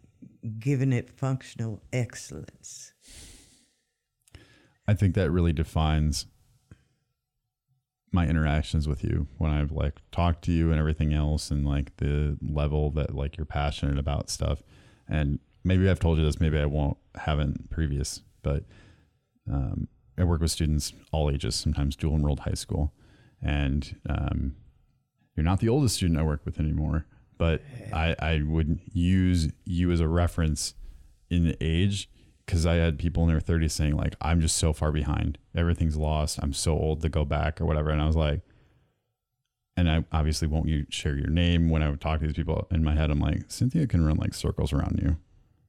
giving 0.59 0.93
it 0.93 1.09
functional 1.09 1.81
excellence. 1.93 2.93
I 4.87 4.93
think 4.93 5.15
that 5.15 5.31
really 5.31 5.53
defines 5.53 6.25
my 8.11 8.27
interactions 8.27 8.87
with 8.87 9.03
you 9.03 9.27
when 9.37 9.51
I've 9.51 9.71
like 9.71 9.99
talked 10.11 10.43
to 10.45 10.51
you 10.51 10.71
and 10.71 10.79
everything 10.79 11.13
else 11.13 11.51
and 11.51 11.65
like 11.65 11.95
the 11.97 12.37
level 12.41 12.89
that 12.91 13.13
like 13.13 13.37
you're 13.37 13.45
passionate 13.45 13.99
about 13.99 14.29
stuff. 14.29 14.63
And 15.07 15.39
maybe 15.63 15.89
I've 15.89 15.99
told 15.99 16.17
you 16.17 16.25
this, 16.25 16.39
maybe 16.39 16.57
I 16.57 16.65
won't 16.65 16.97
haven't 17.15 17.69
previous, 17.69 18.21
but 18.41 18.65
um, 19.51 19.87
I 20.17 20.23
work 20.23 20.41
with 20.41 20.51
students 20.51 20.93
all 21.11 21.29
ages, 21.29 21.55
sometimes 21.55 21.95
dual 21.95 22.15
enrolled 22.15 22.41
high 22.41 22.53
school. 22.53 22.93
And 23.41 23.95
um, 24.09 24.55
you're 25.39 25.45
not 25.45 25.61
the 25.61 25.69
oldest 25.69 25.95
student 25.95 26.19
I 26.19 26.23
work 26.23 26.41
with 26.43 26.59
anymore, 26.59 27.05
but 27.37 27.61
I, 27.93 28.13
I 28.19 28.41
would 28.45 28.79
use 28.91 29.47
you 29.63 29.89
as 29.91 30.01
a 30.01 30.07
reference 30.07 30.73
in 31.29 31.45
the 31.45 31.55
age 31.61 32.09
because 32.45 32.65
I 32.65 32.75
had 32.75 32.99
people 32.99 33.23
in 33.23 33.29
their 33.29 33.39
30s 33.39 33.71
saying 33.71 33.95
like 33.95 34.15
I'm 34.19 34.41
just 34.41 34.57
so 34.57 34.73
far 34.73 34.91
behind. 34.91 35.37
Everything's 35.55 35.95
lost. 35.95 36.39
I'm 36.41 36.51
so 36.51 36.73
old 36.73 37.01
to 37.03 37.09
go 37.09 37.23
back 37.23 37.61
or 37.61 37.65
whatever. 37.65 37.89
And 37.89 38.01
I 38.01 38.05
was 38.05 38.17
like, 38.17 38.41
and 39.77 39.89
I 39.89 40.03
obviously 40.11 40.49
won't 40.49 40.67
you 40.67 40.85
share 40.89 41.15
your 41.15 41.29
name 41.29 41.69
when 41.69 41.81
I 41.81 41.89
would 41.89 42.01
talk 42.01 42.19
to 42.19 42.25
these 42.25 42.35
people. 42.35 42.67
In 42.69 42.83
my 42.83 42.95
head, 42.95 43.09
I'm 43.09 43.21
like 43.21 43.43
Cynthia 43.47 43.87
can 43.87 44.05
run 44.05 44.17
like 44.17 44.33
circles 44.33 44.73
around 44.73 44.99
you, 45.01 45.15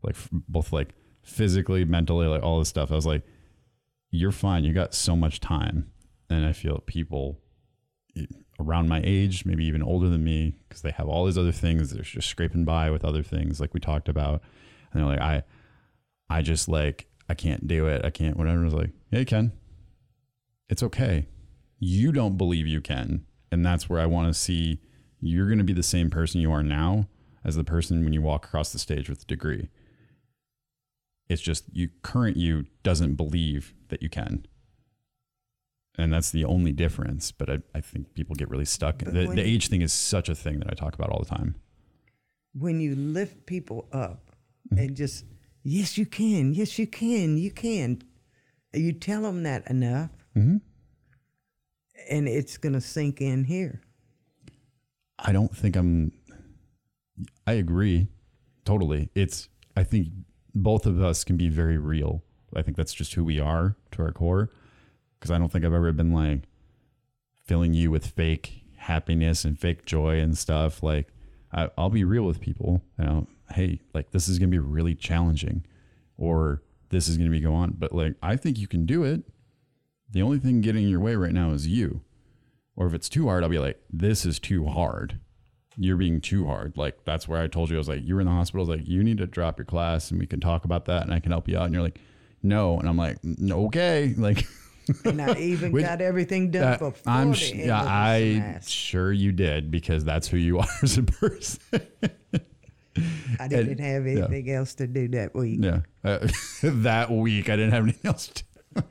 like 0.03 0.17
both 0.33 0.73
like 0.73 0.89
physically, 1.23 1.85
mentally, 1.85 2.27
like 2.27 2.43
all 2.43 2.59
this 2.59 2.69
stuff. 2.69 2.91
I 2.91 2.97
was 2.97 3.07
like, 3.07 3.23
you're 4.11 4.33
fine. 4.33 4.65
You 4.65 4.73
got 4.73 4.95
so 4.95 5.15
much 5.15 5.39
time, 5.39 5.93
and 6.29 6.45
I 6.45 6.53
feel 6.53 6.83
people 6.87 7.39
around 8.61 8.89
my 8.89 9.01
age, 9.03 9.45
maybe 9.45 9.65
even 9.65 9.83
older 9.83 10.09
than 10.09 10.23
me, 10.23 10.57
because 10.69 10.83
they 10.83 10.91
have 10.91 11.09
all 11.09 11.25
these 11.25 11.39
other 11.39 11.53
things. 11.53 11.91
They're 11.91 12.03
just 12.03 12.29
scraping 12.29 12.65
by 12.65 12.91
with 12.91 13.05
other 13.05 13.23
things, 13.23 13.61
like 13.61 13.75
we 13.75 13.81
talked 13.81 14.09
about. 14.09 14.43
And 14.93 15.01
they're 15.01 15.09
like, 15.09 15.21
I, 15.21 15.43
I 16.29 16.43
just 16.43 16.69
like, 16.69 17.07
I 17.29 17.35
can't 17.35 17.67
do 17.67 17.87
it. 17.87 18.05
I 18.05 18.11
can't, 18.11 18.37
whatever. 18.37 18.61
I 18.61 18.65
was 18.65 18.75
like, 18.75 18.91
yeah, 19.11 19.21
you 19.21 19.27
can. 19.27 19.53
It's 20.69 20.83
okay. 20.83 21.27
You 21.79 22.13
don't 22.13 22.37
believe 22.37 22.67
you 22.67 22.81
can. 22.81 23.25
And 23.51 23.65
that's 23.65 23.89
where 23.89 24.01
I 24.01 24.07
want 24.07 24.29
to 24.29 24.39
see 24.39 24.81
you're 25.21 25.47
going 25.47 25.59
to 25.59 25.65
be 25.65 25.73
the 25.73 25.83
same 25.83 26.11
person 26.11 26.41
you 26.41 26.53
are 26.53 26.63
now 26.63 27.09
as 27.45 27.57
the 27.57 27.65
person 27.65 28.05
when 28.05 28.13
you 28.13 28.23
walk 28.23 28.45
across 28.47 28.73
the 28.73 28.79
stage 28.79 29.09
with 29.09 29.23
a 29.23 29.27
degree. 29.27 29.69
It's 31.29 31.43
just 31.43 31.65
you, 31.73 31.91
current 32.03 32.37
you 32.37 32.67
doesn't 32.83 33.15
believe 33.15 33.75
that 33.89 34.03
you 34.03 34.09
can 34.09 34.47
and 36.01 36.13
that's 36.13 36.31
the 36.31 36.45
only 36.45 36.73
difference. 36.73 37.31
But 37.33 37.51
I, 37.51 37.59
I 37.75 37.81
think 37.81 38.15
people 38.15 38.35
get 38.37 38.49
really 38.51 38.65
stuck. 38.65 38.99
The, 38.99 39.27
the 39.27 39.43
age 39.43 39.69
thing 39.69 39.83
is 39.83 39.93
such 39.93 40.29
a 40.29 40.35
thing 40.35 40.59
that 40.61 40.69
I 40.71 40.75
talk 40.75 40.95
about 40.95 41.11
all 41.11 41.21
the 41.21 41.29
time. 41.29 41.55
When 42.55 42.81
you 42.81 42.95
lift 42.97 43.47
people 43.47 43.89
up 43.93 44.27
Mm-hmm. 44.73 44.79
and 44.83 44.97
just, 44.97 45.25
yes, 45.65 45.97
you 45.99 46.05
can, 46.07 46.53
yes, 46.53 46.79
you 46.79 46.87
can, 46.87 47.39
you 47.39 47.51
can, 47.51 48.03
you 48.75 48.93
tell 48.93 49.23
them 49.23 49.43
that 49.45 49.69
enough, 49.71 50.11
Mm-hmm. 50.37 50.59
and 52.09 52.29
it's 52.29 52.57
going 52.59 52.75
to 52.75 52.81
sink 52.81 53.21
in 53.21 53.45
here. 53.45 53.81
I 55.19 55.33
don't 55.33 55.57
think 55.57 55.77
I'm. 55.77 56.13
I 57.47 57.55
agree, 57.55 58.09
totally. 58.65 59.09
It's. 59.15 59.49
I 59.77 59.83
think 59.83 60.09
both 60.55 60.87
of 60.87 61.03
us 61.03 61.25
can 61.25 61.37
be 61.37 61.49
very 61.49 61.79
real. 61.79 62.23
I 62.55 62.63
think 62.63 62.77
that's 62.77 62.95
just 62.95 63.15
who 63.15 63.25
we 63.25 63.41
are 63.41 63.77
to 63.93 64.03
our 64.03 64.13
core. 64.13 64.51
Because 65.21 65.31
I 65.31 65.39
don't 65.39 65.53
think 65.53 65.65
I've 65.65 65.75
ever 65.75 65.93
been 65.93 66.13
like 66.13 66.49
filling 67.45 67.75
you 67.75 67.91
with 67.91 68.07
fake 68.07 68.63
happiness 68.77 69.45
and 69.45 69.59
fake 69.59 69.85
joy 69.85 70.19
and 70.19 70.37
stuff. 70.37 70.83
Like, 70.83 71.09
I, 71.53 71.69
I'll 71.77 71.91
be 71.91 72.05
real 72.05 72.25
with 72.25 72.41
people. 72.41 72.83
You 72.99 73.05
know, 73.05 73.27
hey, 73.53 73.81
like 73.93 74.11
this 74.13 74.29
is 74.29 74.39
gonna 74.39 74.49
be 74.49 74.59
really 74.59 74.95
challenging, 74.95 75.65
or 76.17 76.63
this 76.89 77.09
is 77.09 77.17
gonna 77.17 77.31
be 77.31 77.41
go 77.41 77.55
on. 77.55 77.75
But 77.79 77.93
like, 77.93 78.15
I 78.23 78.37
think 78.37 78.59
you 78.59 78.67
can 78.67 78.87
do 78.87 79.05
it. 79.05 79.23
The 80.11 80.23
only 80.23 80.39
thing 80.39 80.61
getting 80.61 80.85
in 80.85 80.91
your 80.91 81.01
way 81.01 81.15
right 81.15 81.33
now 81.33 81.51
is 81.51 81.67
you. 81.67 82.01
Or 82.77 82.87
if 82.87 82.95
it's 82.95 83.09
too 83.09 83.29
hard, 83.29 83.43
I'll 83.43 83.51
be 83.51 83.59
like, 83.59 83.79
this 83.93 84.25
is 84.25 84.39
too 84.39 84.67
hard. 84.67 85.21
You're 85.77 85.97
being 85.97 86.21
too 86.21 86.47
hard. 86.47 86.77
Like 86.77 87.05
that's 87.05 87.29
where 87.29 87.41
I 87.41 87.47
told 87.47 87.71
you 87.71 87.77
I 87.77 87.79
was 87.79 87.89
like, 87.89 88.03
you 88.03 88.15
were 88.15 88.21
in 88.21 88.27
the 88.27 88.33
hospital. 88.33 88.67
I 88.67 88.69
was 88.69 88.79
like, 88.79 88.89
you 88.89 89.05
need 89.05 89.19
to 89.19 89.27
drop 89.27 89.59
your 89.59 89.67
class 89.67 90.11
and 90.11 90.19
we 90.19 90.27
can 90.27 90.41
talk 90.41 90.65
about 90.65 90.87
that 90.87 91.03
and 91.03 91.13
I 91.13 91.21
can 91.21 91.31
help 91.31 91.49
you 91.49 91.59
out. 91.59 91.65
And 91.65 91.75
you're 91.75 91.83
like, 91.83 92.01
no. 92.43 92.79
And 92.79 92.89
I'm 92.89 92.97
like, 92.97 93.19
okay. 93.51 94.15
Like 94.19 94.47
And 95.05 95.21
I 95.21 95.35
even 95.39 95.73
Which- 95.73 95.85
got 95.85 96.01
everything 96.01 96.51
done 96.51 96.75
uh, 96.75 96.79
before 96.79 97.13
I'm 97.13 97.31
the 97.31 97.37
sh- 97.37 97.53
yeah, 97.55 97.83
I 97.83 98.61
sure 98.67 99.13
you 99.13 99.33
did 99.33 99.71
because 99.71 100.05
that's 100.05 100.29
who 100.29 100.37
you 100.37 100.59
are 100.61 100.69
as 100.83 100.99
a 100.99 101.03
person. 101.03 101.61
I 103.39 103.49
didn't 103.49 103.79
have 103.79 104.07
yeah. 104.07 104.25
anything 104.25 104.51
else 104.51 104.75
to 104.75 104.87
do 104.87 105.09
that 105.09 105.35
week. 105.35 105.61
yeah. 105.63 105.81
Uh, 106.05 106.27
that 106.63 107.11
week 107.11 107.49
I 107.49 107.57
didn't 107.57 107.73
have 107.73 107.85
anything 107.85 108.09
else 108.09 108.29
to 108.29 108.45
do. 108.75 108.83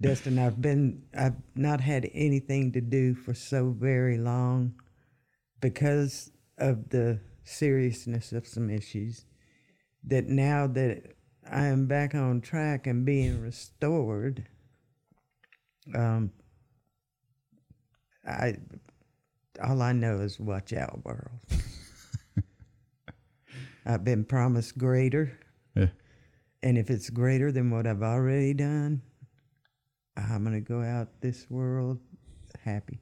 Dustin, 0.00 0.38
I've 0.38 0.60
been 0.60 1.02
I've 1.16 1.36
not 1.54 1.80
had 1.80 2.10
anything 2.12 2.72
to 2.72 2.80
do 2.80 3.14
for 3.14 3.34
so 3.34 3.70
very 3.70 4.18
long 4.18 4.74
because 5.60 6.32
of 6.58 6.90
the 6.90 7.20
seriousness 7.44 8.32
of 8.32 8.46
some 8.46 8.68
issues 8.68 9.24
that 10.04 10.26
now 10.26 10.66
that 10.66 11.14
I 11.48 11.66
am 11.66 11.86
back 11.86 12.14
on 12.14 12.40
track 12.40 12.86
and 12.86 13.04
being 13.04 13.40
restored, 13.40 14.46
um 15.94 16.30
I 18.26 18.56
all 19.62 19.82
I 19.82 19.92
know 19.92 20.20
is 20.20 20.38
watch 20.40 20.72
out 20.72 21.04
world. 21.04 21.30
I've 23.84 24.04
been 24.04 24.24
promised 24.24 24.78
greater 24.78 25.38
Yeah. 25.74 25.88
and 26.62 26.78
if 26.78 26.88
it's 26.90 27.10
greater 27.10 27.50
than 27.50 27.70
what 27.70 27.86
I've 27.86 28.02
already 28.02 28.54
done, 28.54 29.02
I'm 30.16 30.44
going 30.44 30.54
to 30.54 30.60
go 30.60 30.82
out 30.82 31.20
this 31.20 31.46
world 31.50 31.98
happy. 32.64 33.00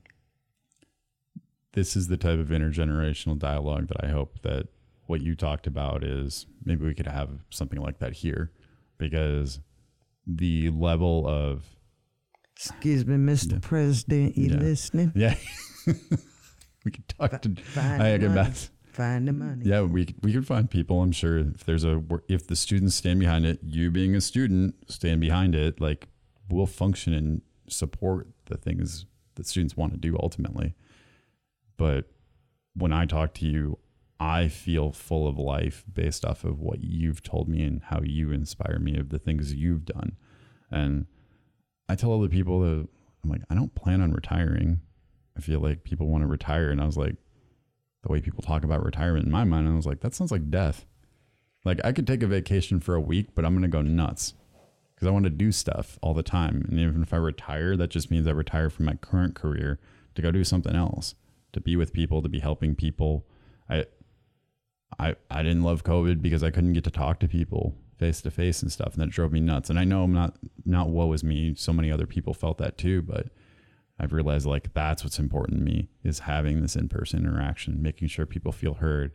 this 1.72 1.95
is 1.97 2.09
the 2.09 2.16
type 2.16 2.39
of 2.41 2.49
intergenerational 2.49 3.39
dialogue 3.39 3.89
that 3.89 4.03
I 4.05 4.09
hope 4.09 4.41
that 4.43 4.68
what 5.07 5.20
you 5.20 5.35
talked 5.37 5.66
about 5.66 6.03
is 6.03 6.47
maybe 6.64 6.85
we 6.87 6.95
could 6.95 7.07
have 7.07 7.31
something 7.51 7.81
like 7.81 7.99
that 7.99 8.14
here 8.14 8.51
because 8.97 9.61
the 10.26 10.70
level 10.70 11.26
of 11.28 11.64
Excuse 12.62 13.06
me, 13.06 13.16
Mr. 13.16 13.61
President, 13.62 14.36
you 14.36 14.50
Yeah. 14.50 14.56
listening? 14.58 15.12
yeah 15.14 15.34
we 16.84 16.90
could 16.90 17.08
talk 17.08 17.40
to 17.42 17.54
Find 17.62 18.02
I 18.02 18.16
the 18.18 18.28
money. 18.28 18.54
Find 18.92 19.26
the 19.28 19.32
money. 19.32 19.62
yeah 19.64 19.80
we 19.82 20.04
could- 20.06 20.22
we 20.22 20.32
could 20.32 20.46
find 20.46 20.68
people 20.70 21.00
I'm 21.02 21.12
sure 21.12 21.38
if 21.38 21.64
there's 21.64 21.84
a 21.84 22.02
if 22.28 22.46
the 22.46 22.56
students 22.56 22.94
stand 22.96 23.18
behind 23.20 23.46
it 23.46 23.61
you 23.62 23.90
being 23.90 24.14
a 24.14 24.20
student 24.20 24.74
stand 24.90 25.20
behind 25.20 25.54
it 25.54 25.80
like 25.80 26.08
we'll 26.50 26.66
function 26.66 27.14
and 27.14 27.40
support 27.68 28.28
the 28.46 28.56
things 28.56 29.06
that 29.36 29.46
students 29.46 29.76
want 29.76 29.92
to 29.92 29.98
do 29.98 30.16
ultimately 30.20 30.74
but 31.78 32.11
when 32.74 32.92
I 32.92 33.04
talk 33.06 33.32
to 33.34 33.46
you, 33.46 33.78
I 34.20 34.48
feel 34.48 34.92
full 34.92 35.26
of 35.26 35.38
life 35.38 35.82
based 35.92 36.24
off 36.26 36.44
of 36.44 36.61
what 36.61 36.84
you've 36.84 37.22
told 37.22 37.48
me 37.48 37.62
and 37.64 37.82
how 37.84 38.00
you 38.04 38.30
inspire 38.32 38.78
me 38.78 38.96
of 38.98 39.08
the 39.08 39.18
things 39.18 39.54
you've 39.54 39.84
done. 39.86 40.12
And 40.70 41.06
I 41.91 41.97
tell 41.97 42.14
other 42.14 42.28
people 42.28 42.61
that 42.61 42.88
I'm 43.24 43.30
like, 43.30 43.43
I 43.51 43.57
don't 43.57 43.74
plan 43.74 44.01
on 44.01 44.12
retiring. 44.12 44.80
I 45.36 45.41
feel 45.41 45.59
like 45.59 45.82
people 45.82 46.07
want 46.07 46.22
to 46.22 46.28
retire. 46.28 46.70
And 46.70 46.80
I 46.80 46.86
was 46.86 46.97
like, 46.97 47.16
the 48.05 48.12
way 48.12 48.20
people 48.20 48.43
talk 48.43 48.62
about 48.62 48.84
retirement 48.84 49.26
in 49.26 49.32
my 49.32 49.43
mind, 49.43 49.68
I 49.68 49.74
was 49.74 49.86
like, 49.86 49.99
that 50.01 50.14
sounds 50.14 50.30
like 50.30 50.51
death. 50.51 50.86
Like 51.64 51.80
I 51.84 51.91
could 51.91 52.07
take 52.07 52.22
a 52.22 52.28
vacation 52.28 52.78
for 52.78 52.95
a 52.95 53.01
week, 53.01 53.34
but 53.34 53.45
I'm 53.45 53.55
going 53.55 53.62
to 53.62 53.68
go 53.68 53.82
nuts 53.82 54.34
because 54.95 55.09
I 55.09 55.11
want 55.11 55.24
to 55.24 55.30
do 55.30 55.51
stuff 55.51 55.99
all 56.01 56.14
the 56.14 56.22
time. 56.22 56.64
And 56.68 56.78
even 56.78 57.03
if 57.03 57.12
I 57.12 57.16
retire, 57.16 57.76
that 57.76 57.91
just 57.91 58.09
means 58.09 58.28
I 58.28 58.30
retire 58.30 58.70
from 58.70 58.84
my 58.84 58.95
current 58.95 59.34
career 59.34 59.80
to 60.14 60.22
go 60.22 60.30
do 60.30 60.45
something 60.45 60.76
else, 60.76 61.16
to 61.53 61.61
be 61.61 61.74
with 61.74 61.93
people, 61.93 62.22
to 62.22 62.28
be 62.28 62.38
helping 62.38 62.76
people. 62.76 63.26
I, 63.68 63.86
I, 64.97 65.16
I 65.28 65.43
didn't 65.43 65.64
love 65.64 65.82
COVID 65.82 66.22
because 66.22 66.45
I 66.45 66.53
couldn't 66.53 66.74
get 66.74 66.84
to 66.84 66.91
talk 66.91 67.18
to 67.18 67.28
people 67.28 67.74
face 68.01 68.22
to 68.22 68.30
face 68.30 68.62
and 68.62 68.72
stuff, 68.72 68.94
and 68.94 69.03
that 69.03 69.11
drove 69.11 69.30
me 69.30 69.40
nuts. 69.40 69.70
And 69.70 69.78
I 69.78 69.84
know 69.84 70.03
I'm 70.03 70.14
not 70.14 70.36
not 70.64 70.88
woe 70.88 71.12
is 71.12 71.22
me. 71.22 71.55
So 71.55 71.72
many 71.72 71.92
other 71.92 72.07
people 72.07 72.34
felt 72.34 72.59
that 72.59 72.78
too, 72.78 73.03
but 73.03 73.28
I've 74.01 74.14
realized 74.14 74.46
like 74.46 74.72
that's 74.72 75.05
what's 75.05 75.18
important 75.18 75.59
to 75.59 75.64
me 75.64 75.90
is 76.03 76.20
having 76.20 76.62
this 76.62 76.74
in 76.74 76.88
person 76.88 77.20
interaction, 77.20 77.82
making 77.82 78.09
sure 78.09 78.24
people 78.24 78.53
feel 78.53 78.74
heard, 78.74 79.12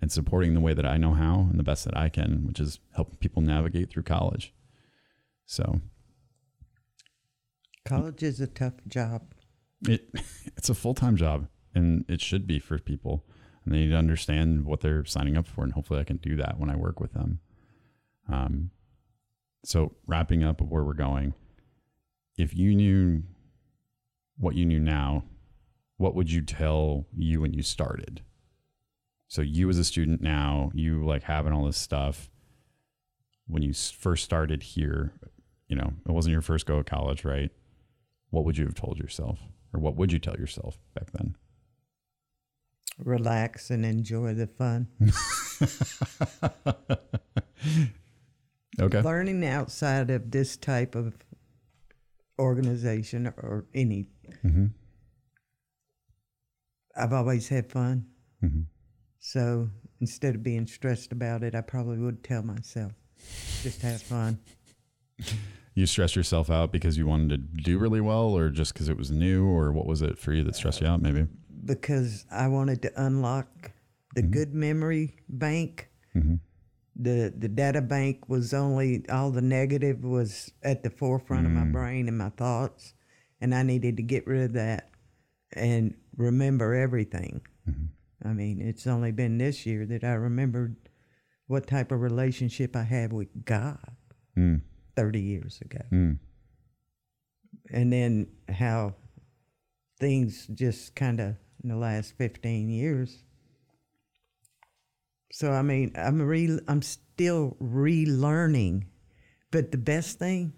and 0.00 0.10
supporting 0.10 0.54
the 0.54 0.60
way 0.60 0.74
that 0.74 0.84
I 0.84 0.96
know 0.96 1.14
how 1.14 1.46
and 1.48 1.58
the 1.58 1.62
best 1.62 1.84
that 1.84 1.96
I 1.96 2.08
can, 2.08 2.44
which 2.46 2.58
is 2.58 2.80
helping 2.96 3.16
people 3.16 3.40
navigate 3.40 3.90
through 3.90 4.02
college. 4.02 4.52
So 5.46 5.80
College 7.86 8.24
is 8.24 8.40
a 8.40 8.48
tough 8.48 8.74
job. 8.88 9.22
it 9.88 10.10
it's 10.56 10.68
a 10.68 10.74
full 10.74 10.94
time 10.94 11.16
job, 11.16 11.46
and 11.74 12.04
it 12.08 12.20
should 12.20 12.46
be 12.46 12.58
for 12.58 12.78
people, 12.78 13.24
and 13.64 13.72
they 13.72 13.78
need 13.78 13.90
to 13.90 13.96
understand 13.96 14.64
what 14.64 14.80
they're 14.80 15.04
signing 15.04 15.36
up 15.36 15.46
for, 15.46 15.62
and 15.62 15.74
hopefully 15.74 16.00
I 16.00 16.04
can 16.04 16.16
do 16.16 16.34
that 16.36 16.58
when 16.58 16.68
I 16.68 16.74
work 16.74 16.98
with 16.98 17.12
them. 17.12 17.38
Um, 18.28 18.70
so 19.64 19.94
wrapping 20.06 20.44
up 20.44 20.60
of 20.60 20.70
where 20.70 20.84
we're 20.84 20.94
going, 20.94 21.34
if 22.36 22.54
you 22.54 22.74
knew 22.74 23.22
what 24.38 24.54
you 24.54 24.64
knew 24.64 24.80
now, 24.80 25.24
what 25.96 26.14
would 26.14 26.30
you 26.30 26.42
tell 26.42 27.06
you 27.16 27.40
when 27.40 27.52
you 27.52 27.62
started? 27.62 28.22
So 29.28 29.42
you 29.42 29.68
as 29.68 29.78
a 29.78 29.84
student 29.84 30.20
now, 30.20 30.70
you 30.74 31.04
like 31.04 31.24
having 31.24 31.52
all 31.52 31.64
this 31.64 31.78
stuff. 31.78 32.30
When 33.48 33.62
you 33.62 33.72
first 33.72 34.24
started 34.24 34.62
here, 34.62 35.12
you 35.68 35.76
know, 35.76 35.92
it 36.06 36.12
wasn't 36.12 36.32
your 36.32 36.42
first 36.42 36.66
go 36.66 36.80
at 36.80 36.86
college, 36.86 37.24
right? 37.24 37.50
What 38.30 38.44
would 38.44 38.58
you 38.58 38.66
have 38.66 38.74
told 38.74 38.98
yourself? 38.98 39.38
Or 39.72 39.80
what 39.80 39.96
would 39.96 40.12
you 40.12 40.18
tell 40.18 40.36
yourself 40.36 40.78
back 40.94 41.12
then? 41.12 41.36
Relax 42.98 43.70
and 43.70 43.84
enjoy 43.84 44.34
the 44.34 44.46
fun. 44.46 44.88
Okay. 48.80 49.00
Learning 49.00 49.44
outside 49.46 50.10
of 50.10 50.30
this 50.30 50.56
type 50.56 50.94
of 50.94 51.16
organization 52.38 53.26
or 53.36 53.66
any, 53.74 54.08
Mm-hmm. 54.44 54.66
I've 56.96 57.12
always 57.12 57.48
had 57.48 57.70
fun. 57.70 58.06
Mm-hmm. 58.42 58.62
So 59.18 59.70
instead 60.00 60.34
of 60.34 60.42
being 60.42 60.66
stressed 60.66 61.12
about 61.12 61.42
it, 61.42 61.54
I 61.54 61.60
probably 61.60 61.98
would 61.98 62.24
tell 62.24 62.42
myself, 62.42 62.92
just 63.62 63.82
have 63.82 64.02
fun. 64.02 64.38
You 65.74 65.86
stressed 65.86 66.16
yourself 66.16 66.50
out 66.50 66.72
because 66.72 66.96
you 66.96 67.06
wanted 67.06 67.28
to 67.30 67.62
do 67.62 67.78
really 67.78 68.00
well, 68.00 68.34
or 68.36 68.48
just 68.50 68.72
because 68.72 68.88
it 68.88 68.96
was 68.96 69.10
new, 69.10 69.46
or 69.46 69.72
what 69.72 69.86
was 69.86 70.00
it 70.02 70.18
for 70.18 70.32
you 70.32 70.42
that 70.44 70.56
stressed 70.56 70.80
you 70.80 70.86
out? 70.86 71.02
Maybe. 71.02 71.26
because 71.64 72.24
I 72.30 72.48
wanted 72.48 72.82
to 72.82 72.92
unlock 72.96 73.72
the 74.14 74.22
good 74.22 74.54
memory 74.54 75.16
bank. 75.28 75.88
Mm-hmm. 76.14 76.36
The 76.98 77.32
the 77.36 77.48
data 77.48 77.82
bank 77.82 78.28
was 78.28 78.54
only 78.54 79.06
all 79.10 79.30
the 79.30 79.42
negative 79.42 80.02
was 80.02 80.50
at 80.62 80.82
the 80.82 80.88
forefront 80.90 81.46
of 81.46 81.52
my 81.52 81.64
brain 81.64 82.08
and 82.08 82.16
my 82.16 82.30
thoughts, 82.30 82.94
and 83.40 83.54
I 83.54 83.62
needed 83.62 83.96
to 83.98 84.02
get 84.02 84.26
rid 84.26 84.42
of 84.44 84.52
that 84.54 84.90
and 85.52 85.94
remember 86.16 86.74
everything. 86.74 87.42
I 88.24 88.32
mean, 88.32 88.60
it's 88.62 88.86
only 88.86 89.12
been 89.12 89.36
this 89.38 89.66
year 89.66 89.84
that 89.86 90.02
I 90.04 90.14
remembered 90.14 90.76
what 91.46 91.66
type 91.66 91.92
of 91.92 92.00
relationship 92.00 92.74
I 92.74 92.82
had 92.84 93.12
with 93.12 93.44
God 93.44 93.78
Mm. 94.36 94.62
30 94.96 95.20
years 95.20 95.60
ago. 95.60 95.80
Mm. 95.92 96.18
and 97.70 97.92
then 97.92 98.26
how 98.48 98.94
things 99.98 100.46
just 100.48 100.94
kind 100.94 101.20
of 101.20 101.36
in 101.62 101.68
the 101.70 101.76
last 101.76 102.14
15 102.18 102.68
years 102.68 103.24
so 105.32 105.50
i 105.52 105.62
mean 105.62 105.92
i'm 105.96 106.20
re 106.22 106.58
i'm 106.68 106.82
still 106.82 107.56
relearning 107.62 108.84
but 109.50 109.70
the 109.72 109.78
best 109.78 110.18
thing 110.18 110.52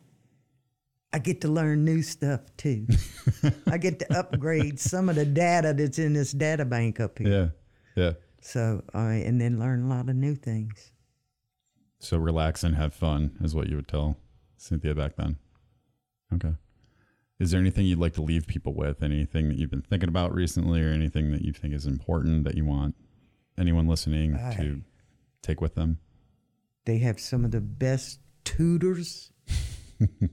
i 1.13 1.19
get 1.19 1.41
to 1.41 1.49
learn 1.49 1.85
new 1.85 2.03
stuff 2.03 2.41
too 2.57 2.87
i 3.71 3.79
get 3.79 3.99
to 3.99 4.19
upgrade 4.19 4.79
some 4.81 5.09
of 5.09 5.17
the 5.17 5.25
data 5.25 5.73
that's 5.77 5.99
in 5.99 6.13
this 6.13 6.33
data 6.33 6.65
bank 6.65 7.01
up 7.01 7.19
here 7.19 7.53
Yeah. 7.97 8.03
Yeah. 8.05 8.13
so 8.41 8.83
i 8.95 9.15
and 9.15 9.41
then 9.41 9.59
learn 9.59 9.85
a 9.85 9.89
lot 9.89 10.09
of 10.09 10.17
new 10.17 10.35
things 10.35 10.93
So 12.01 12.17
relax 12.19 12.63
and 12.63 12.77
have 12.77 12.95
fun 12.95 13.37
is 13.41 13.55
what 13.55 13.69
you 13.69 13.77
would 13.77 13.89
tell 13.89 14.17
Cynthia 14.57 14.95
back 14.95 15.17
then. 15.17 15.37
Okay. 16.35 16.55
Is 17.41 17.51
there 17.51 17.61
anything 17.61 17.87
you'd 17.87 17.99
like 17.99 18.15
to 18.15 18.23
leave 18.23 18.47
people 18.47 18.73
with? 18.75 19.03
Anything 19.03 19.49
that 19.49 19.59
you've 19.59 19.71
been 19.71 19.83
thinking 19.83 20.09
about 20.09 20.33
recently, 20.35 20.81
or 20.83 20.91
anything 20.91 21.31
that 21.33 21.43
you 21.43 21.53
think 21.53 21.73
is 21.75 21.87
important 21.87 22.45
that 22.45 22.55
you 22.57 22.65
want 22.65 22.95
anyone 23.59 23.87
listening 23.87 24.33
to 24.57 24.81
take 25.43 25.61
with 25.61 25.75
them? 25.75 25.99
they 26.85 26.99
have 26.99 27.21
some 27.21 27.45
of 27.45 27.51
the 27.51 27.61
best 27.61 28.19
tutors 28.45 29.31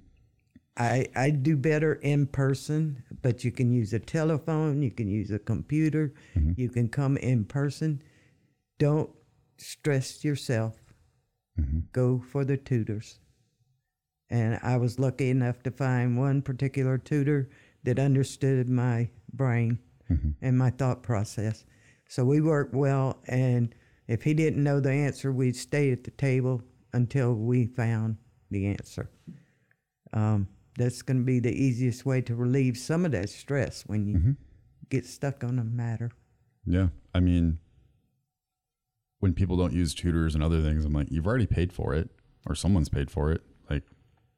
I, 0.78 1.08
I 1.16 1.30
do 1.30 1.56
better 1.56 1.94
in 1.94 2.28
person, 2.28 3.04
but 3.22 3.46
you 3.46 3.52
can 3.52 3.72
use 3.72 3.94
a 3.94 4.00
telephone, 4.00 4.82
you 4.82 4.92
can 4.92 5.08
use 5.08 5.32
a 5.32 5.40
computer, 5.40 6.14
mm-hmm. 6.36 6.52
you 6.58 6.70
can 6.70 6.90
come 6.90 7.16
in 7.18 7.46
person. 7.46 8.02
Don't 8.78 9.10
stress 9.58 10.26
yourself. 10.26 10.76
Mm-hmm. 11.60 11.80
Go 11.94 12.22
for 12.30 12.44
the 12.44 12.58
tutors. 12.58 13.20
And 14.30 14.60
I 14.64 14.76
was 14.76 15.00
lucky 15.00 15.30
enough 15.30 15.64
to 15.64 15.72
find 15.72 16.18
one 16.18 16.42
particular 16.42 16.98
tutor 16.98 17.50
that 17.84 17.98
understood 17.98 18.68
my 18.68 19.10
brain 19.32 19.80
mm-hmm. 20.12 20.32
and 20.42 20.58
my 20.58 20.72
thought 20.72 21.04
process. 21.04 21.64
So 22.08 22.24
we 22.24 22.42
worked 22.42 22.74
well, 22.74 23.18
and 23.28 23.74
if 24.08 24.24
he 24.24 24.34
didn't 24.34 24.64
know 24.64 24.80
the 24.80 24.92
answer, 24.92 25.32
we'd 25.32 25.56
stay 25.56 25.92
at 25.92 26.04
the 26.04 26.12
table 26.12 26.62
until 26.94 27.34
we 27.34 27.66
found 27.66 28.18
the 28.52 28.68
answer. 28.68 29.10
Um, 30.14 30.48
that's 30.78 31.02
going 31.02 31.18
to 31.18 31.24
be 31.24 31.40
the 31.40 31.52
easiest 31.52 32.06
way 32.06 32.22
to 32.22 32.36
relieve 32.36 32.78
some 32.78 33.06
of 33.06 33.12
that 33.12 33.30
stress 33.30 33.84
when 33.88 34.06
you 34.06 34.36
get 34.90 35.06
stuck 35.06 35.44
on 35.44 35.60
a 35.60 35.64
matter. 35.64 36.12
Yeah. 36.66 36.88
I 37.14 37.20
mean, 37.20 37.60
when 39.20 39.34
people 39.34 39.58
don't 39.58 39.74
use 39.74 39.94
tutors 39.94 40.36
and 40.36 40.44
other 40.44 40.62
things, 40.62 40.86
I'm 40.86 40.94
like, 40.94 41.12
you've 41.12 41.28
already 41.28 41.48
paid 41.48 41.74
for 41.74 41.94
it 41.94 42.10
or 42.46 42.56
someone's 42.56 42.90
paid 42.90 43.10
for 43.10 43.32
it. 43.32 43.42
Like, 43.70 43.84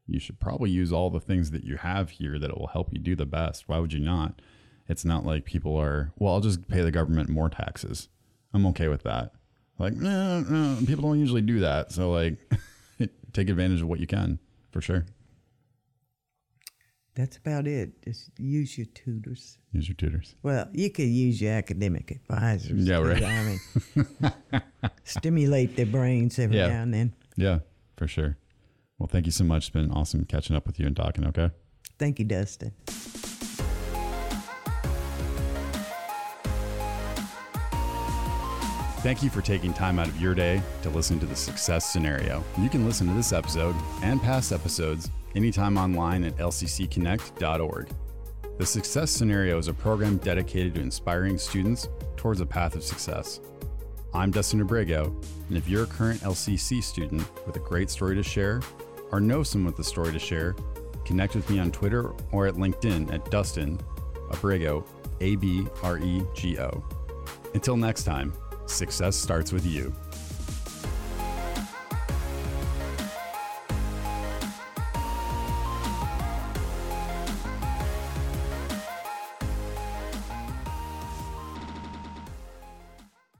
you 0.07 0.19
should 0.19 0.39
probably 0.39 0.69
use 0.69 0.93
all 0.93 1.09
the 1.09 1.19
things 1.19 1.51
that 1.51 1.63
you 1.63 1.77
have 1.77 2.11
here 2.11 2.39
that 2.39 2.57
will 2.57 2.67
help 2.67 2.93
you 2.93 2.99
do 2.99 3.15
the 3.15 3.25
best. 3.25 3.67
Why 3.67 3.79
would 3.79 3.91
you 3.91 3.99
not? 3.99 4.41
It's 4.89 5.03
not 5.05 5.25
like 5.25 5.45
people 5.45 5.75
are, 5.75 6.11
well, 6.17 6.33
I'll 6.33 6.39
just 6.41 6.67
pay 6.67 6.81
the 6.81 6.91
government 6.91 7.29
more 7.29 7.49
taxes. 7.49 8.07
I'm 8.53 8.65
okay 8.67 8.87
with 8.87 9.03
that. 9.03 9.33
Like, 9.79 9.93
no, 9.93 10.39
no, 10.41 10.77
people 10.85 11.03
don't 11.03 11.19
usually 11.19 11.41
do 11.41 11.59
that. 11.59 11.91
So, 11.91 12.11
like, 12.11 12.37
take 13.33 13.49
advantage 13.49 13.81
of 13.81 13.87
what 13.87 13.99
you 13.99 14.07
can 14.07 14.39
for 14.71 14.81
sure. 14.81 15.05
That's 17.15 17.37
about 17.37 17.65
it. 17.67 18.03
Just 18.03 18.29
use 18.39 18.77
your 18.77 18.85
tutors. 18.87 19.57
Use 19.71 19.87
your 19.89 19.95
tutors. 19.95 20.35
Well, 20.43 20.69
you 20.71 20.89
could 20.91 21.07
use 21.07 21.41
your 21.41 21.53
academic 21.53 22.11
advisors. 22.11 22.87
Yeah, 22.87 22.99
right. 22.99 23.23
I 23.23 23.43
mean, 23.43 24.61
stimulate 25.03 25.75
their 25.75 25.87
brains 25.87 26.37
every 26.37 26.57
Yeah. 26.57 26.67
now 26.67 26.81
and 26.83 26.93
then. 26.93 27.13
Yeah, 27.35 27.59
for 27.97 28.07
sure. 28.07 28.37
Well, 28.99 29.07
thank 29.07 29.25
you 29.25 29.31
so 29.31 29.43
much. 29.43 29.63
It's 29.65 29.69
been 29.71 29.91
awesome 29.91 30.25
catching 30.25 30.55
up 30.55 30.67
with 30.67 30.79
you 30.79 30.85
and 30.85 30.95
talking. 30.95 31.25
Okay. 31.27 31.49
Thank 31.97 32.19
you, 32.19 32.25
Dustin. 32.25 32.71
Thank 39.07 39.23
you 39.23 39.29
for 39.29 39.41
taking 39.41 39.73
time 39.73 39.99
out 39.99 40.09
of 40.09 40.19
your 40.19 40.35
day 40.35 40.61
to 40.81 40.89
listen 40.89 41.17
to 41.21 41.25
the 41.25 41.33
success 41.33 41.89
scenario. 41.93 42.43
You 42.59 42.67
can 42.67 42.85
listen 42.85 43.07
to 43.07 43.13
this 43.13 43.31
episode 43.31 43.73
and 44.03 44.21
past 44.21 44.51
episodes 44.51 45.09
anytime 45.33 45.77
online 45.77 46.25
at 46.25 46.35
lccconnect.org. 46.35 47.89
The 48.57 48.65
Success 48.65 49.09
Scenario 49.09 49.57
is 49.59 49.69
a 49.69 49.73
program 49.73 50.17
dedicated 50.17 50.75
to 50.75 50.81
inspiring 50.81 51.37
students 51.37 51.87
towards 52.17 52.41
a 52.41 52.45
path 52.45 52.75
of 52.75 52.83
success. 52.83 53.39
I'm 54.13 54.29
Dustin 54.29 54.59
Abrego, 54.59 55.15
and 55.47 55.57
if 55.57 55.69
you're 55.69 55.85
a 55.85 55.87
current 55.87 56.19
LCC 56.19 56.83
student 56.83 57.23
with 57.45 57.55
a 57.55 57.59
great 57.59 57.89
story 57.89 58.13
to 58.15 58.23
share 58.23 58.59
or 59.13 59.21
know 59.21 59.41
someone 59.41 59.71
with 59.71 59.79
a 59.79 59.89
story 59.89 60.11
to 60.11 60.19
share, 60.19 60.53
connect 61.05 61.33
with 61.33 61.49
me 61.49 61.59
on 61.59 61.71
Twitter 61.71 62.11
or 62.33 62.45
at 62.45 62.55
LinkedIn 62.55 63.13
at 63.13 63.31
Dustin 63.31 63.79
Abrego, 64.31 64.83
A 65.21 65.37
B 65.37 65.65
R 65.81 65.97
E 65.97 66.23
G 66.35 66.59
O. 66.59 66.83
Until 67.53 67.77
next 67.77 68.03
time, 68.03 68.33
success 68.69 69.15
starts 69.15 69.51
with 69.51 69.65
you. 69.65 69.93